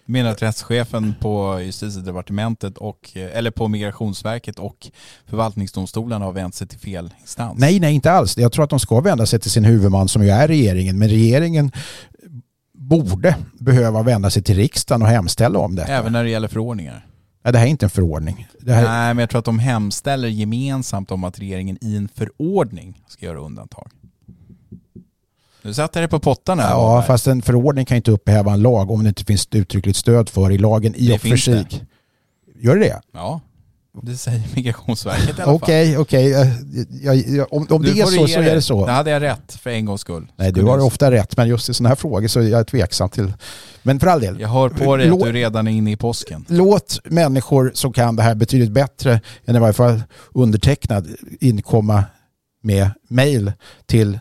menar 0.09 0.31
att 0.31 0.41
rättschefen 0.41 1.15
på 1.21 1.59
justitiedepartementet 1.61 2.77
och, 2.77 3.09
eller 3.13 3.51
på 3.51 3.67
migrationsverket 3.67 4.59
och 4.59 4.87
förvaltningsdomstolarna 5.25 6.25
har 6.25 6.31
vänt 6.31 6.55
sig 6.55 6.67
till 6.67 6.79
fel 6.79 7.13
instans? 7.21 7.59
Nej, 7.59 7.79
nej 7.79 7.93
inte 7.93 8.11
alls. 8.11 8.37
Jag 8.37 8.51
tror 8.51 8.63
att 8.63 8.69
de 8.69 8.79
ska 8.79 9.01
vända 9.01 9.25
sig 9.25 9.39
till 9.39 9.51
sin 9.51 9.65
huvudman 9.65 10.07
som 10.07 10.23
ju 10.23 10.29
är 10.29 10.47
regeringen. 10.47 10.99
Men 10.99 11.09
regeringen 11.09 11.71
borde 12.73 13.35
behöva 13.59 14.03
vända 14.03 14.29
sig 14.29 14.43
till 14.43 14.55
riksdagen 14.55 15.01
och 15.01 15.07
hemställa 15.07 15.59
om 15.59 15.75
detta. 15.75 15.93
Även 15.93 16.11
när 16.11 16.23
det 16.23 16.29
gäller 16.29 16.47
förordningar? 16.47 17.05
Nej, 17.43 17.53
det 17.53 17.59
här 17.59 17.65
är 17.65 17.69
inte 17.69 17.85
en 17.85 17.89
förordning. 17.89 18.47
Här... 18.67 18.83
Nej, 18.83 19.13
men 19.13 19.17
jag 19.17 19.29
tror 19.29 19.39
att 19.39 19.45
de 19.45 19.59
hemställer 19.59 20.27
gemensamt 20.27 21.11
om 21.11 21.23
att 21.23 21.39
regeringen 21.39 21.77
i 21.81 21.95
en 21.95 22.09
förordning 22.15 23.03
ska 23.07 23.25
göra 23.25 23.39
undantag. 23.39 23.91
Du 25.61 25.73
satte 25.73 26.01
det 26.01 26.07
på 26.07 26.19
pottarna. 26.19 26.63
Ja, 26.63 27.03
fast 27.07 27.27
en 27.27 27.41
förordning 27.41 27.85
kan 27.85 27.97
inte 27.97 28.11
upphäva 28.11 28.53
en 28.53 28.61
lag 28.61 28.91
om 28.91 29.03
det 29.03 29.09
inte 29.09 29.25
finns 29.25 29.47
uttryckligt 29.51 29.97
stöd 29.97 30.29
för 30.29 30.51
i 30.51 30.57
lagen 30.57 30.93
i 30.95 31.15
och 31.15 31.21
för 31.21 31.37
sig. 31.37 31.65
Gör 32.55 32.75
det 32.75 32.81
det? 32.81 33.01
Ja, 33.13 33.41
det 34.01 34.17
säger 34.17 34.43
Migrationsverket 34.55 35.39
i 35.39 35.41
alla 35.41 35.51
Okej, 35.51 35.97
okej. 35.97 36.35
Om, 37.49 37.67
om 37.69 37.81
det 37.81 37.99
är 37.99 38.05
så 38.05 38.27
så 38.27 38.39
är 38.39 38.55
det 38.55 38.61
så. 38.61 38.85
Det 38.85 38.91
hade 38.91 39.09
jag 39.09 39.21
rätt 39.21 39.53
för 39.53 39.69
en 39.69 39.85
gångs 39.85 40.01
skull. 40.01 40.31
Nej, 40.35 40.51
du 40.51 40.63
har 40.63 40.79
ofta 40.79 41.11
rätt, 41.11 41.37
men 41.37 41.47
just 41.47 41.69
i 41.69 41.73
sådana 41.73 41.89
här 41.89 41.95
frågor 41.95 42.27
så 42.27 42.39
är 42.39 42.43
jag 42.43 42.67
tveksam 42.67 43.09
till. 43.09 43.33
Men 43.83 43.99
för 43.99 44.07
all 44.07 44.21
del. 44.21 44.39
Jag 44.39 44.49
hör 44.49 44.69
på 44.69 44.97
dig 44.97 45.09
att 45.09 45.19
du 45.19 45.31
redan 45.31 45.67
är 45.67 45.71
inne 45.71 45.91
i 45.91 45.95
påsken. 45.95 46.45
Låt 46.47 46.99
människor 47.03 47.71
som 47.73 47.93
kan 47.93 48.15
det 48.15 48.23
här 48.23 48.35
betydligt 48.35 48.71
bättre 48.71 49.21
än 49.45 49.55
i 49.55 49.59
varje 49.59 49.73
fall 49.73 50.03
undertecknad 50.33 51.07
inkomma 51.39 52.03
med 52.61 52.91
mail 53.09 53.51
till 53.85 54.19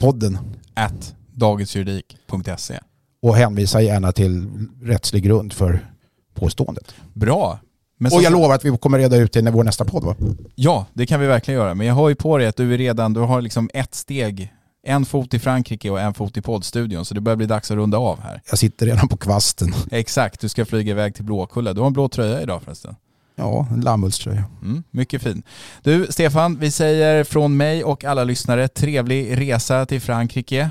podden 0.00 0.38
at 0.80 1.14
dagensjuridik.se. 1.34 2.78
Och 3.22 3.36
hänvisa 3.36 3.80
gärna 3.82 4.12
till 4.12 4.48
rättslig 4.82 5.22
grund 5.22 5.52
för 5.52 5.90
påståendet. 6.34 6.94
Bra. 7.12 7.58
Men 7.98 8.12
och 8.12 8.22
jag 8.22 8.32
lovar 8.32 8.54
att 8.54 8.64
vi 8.64 8.78
kommer 8.78 8.98
reda 8.98 9.16
ut 9.16 9.32
det 9.32 9.40
i 9.40 9.50
vår 9.50 9.64
nästa 9.64 9.84
podd 9.84 10.04
va? 10.04 10.16
Ja, 10.54 10.86
det 10.92 11.06
kan 11.06 11.20
vi 11.20 11.26
verkligen 11.26 11.60
göra. 11.60 11.74
Men 11.74 11.86
jag 11.86 11.94
har 11.94 12.08
ju 12.08 12.14
på 12.14 12.38
dig 12.38 12.46
att 12.46 12.56
du 12.56 12.74
är 12.74 12.78
redan, 12.78 13.12
du 13.12 13.20
har 13.20 13.40
liksom 13.40 13.70
ett 13.74 13.94
steg, 13.94 14.52
en 14.86 15.04
fot 15.04 15.34
i 15.34 15.38
Frankrike 15.38 15.90
och 15.90 16.00
en 16.00 16.14
fot 16.14 16.36
i 16.36 16.40
poddstudion. 16.40 17.04
Så 17.04 17.14
det 17.14 17.20
börjar 17.20 17.36
bli 17.36 17.46
dags 17.46 17.70
att 17.70 17.76
runda 17.76 17.98
av 17.98 18.20
här. 18.20 18.42
Jag 18.50 18.58
sitter 18.58 18.86
redan 18.86 19.08
på 19.08 19.16
kvasten. 19.16 19.72
Exakt, 19.90 20.40
du 20.40 20.48
ska 20.48 20.64
flyga 20.64 20.90
iväg 20.90 21.14
till 21.14 21.24
Blåkulla. 21.24 21.72
Du 21.72 21.80
har 21.80 21.86
en 21.86 21.92
blå 21.92 22.08
tröja 22.08 22.42
idag 22.42 22.62
förresten. 22.62 22.96
Ja, 23.40 23.66
en 23.70 23.80
lammullströja. 23.80 24.44
Mm, 24.62 24.82
mycket 24.90 25.22
fin. 25.22 25.42
Du 25.82 26.06
Stefan, 26.10 26.58
vi 26.58 26.70
säger 26.70 27.24
från 27.24 27.56
mig 27.56 27.84
och 27.84 28.04
alla 28.04 28.24
lyssnare 28.24 28.68
trevlig 28.68 29.40
resa 29.40 29.86
till 29.86 30.00
Frankrike. 30.00 30.70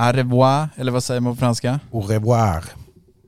Au 0.00 0.12
revoir, 0.12 0.68
eller 0.76 0.92
vad 0.92 1.04
säger 1.04 1.20
man 1.20 1.32
på 1.32 1.38
franska? 1.40 1.80
Au 1.90 2.02
revoir. 2.02 2.64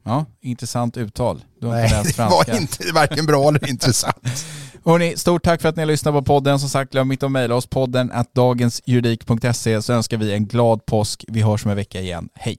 Ja, 0.05 0.25
intressant 0.41 0.97
uttal. 0.97 1.45
Du 1.61 1.67
har 1.67 1.75
Nej, 1.75 1.85
inte 1.85 1.97
läst 1.97 2.17
franska. 2.17 2.45
det 2.47 2.53
var 2.53 2.61
inte 2.61 2.93
varken 2.95 3.27
bra 3.27 3.49
eller 3.49 3.69
intressant. 3.71 4.47
Hörrni, 4.85 5.17
stort 5.17 5.43
tack 5.45 5.63
för 5.63 5.69
att 5.69 5.77
ni 5.77 5.83
har 5.83 5.87
lyssnat 5.87 6.15
på 6.15 6.23
podden. 6.23 6.59
Som 6.59 6.69
sagt, 6.69 6.93
glöm 6.93 7.13
inte 7.13 7.27
att 7.27 7.33
mejla 7.33 7.55
oss 7.55 7.67
podden 7.67 8.11
att 8.13 8.35
dagensjuridik.se 8.35 9.83
så 9.83 9.93
önskar 9.93 10.17
vi 10.17 10.33
en 10.35 10.47
glad 10.47 10.87
påsk. 10.87 11.25
Vi 11.29 11.43
hörs 11.43 11.65
om 11.65 11.71
en 11.71 11.77
vecka 11.77 12.01
igen. 12.01 12.29
Hej! 12.35 12.59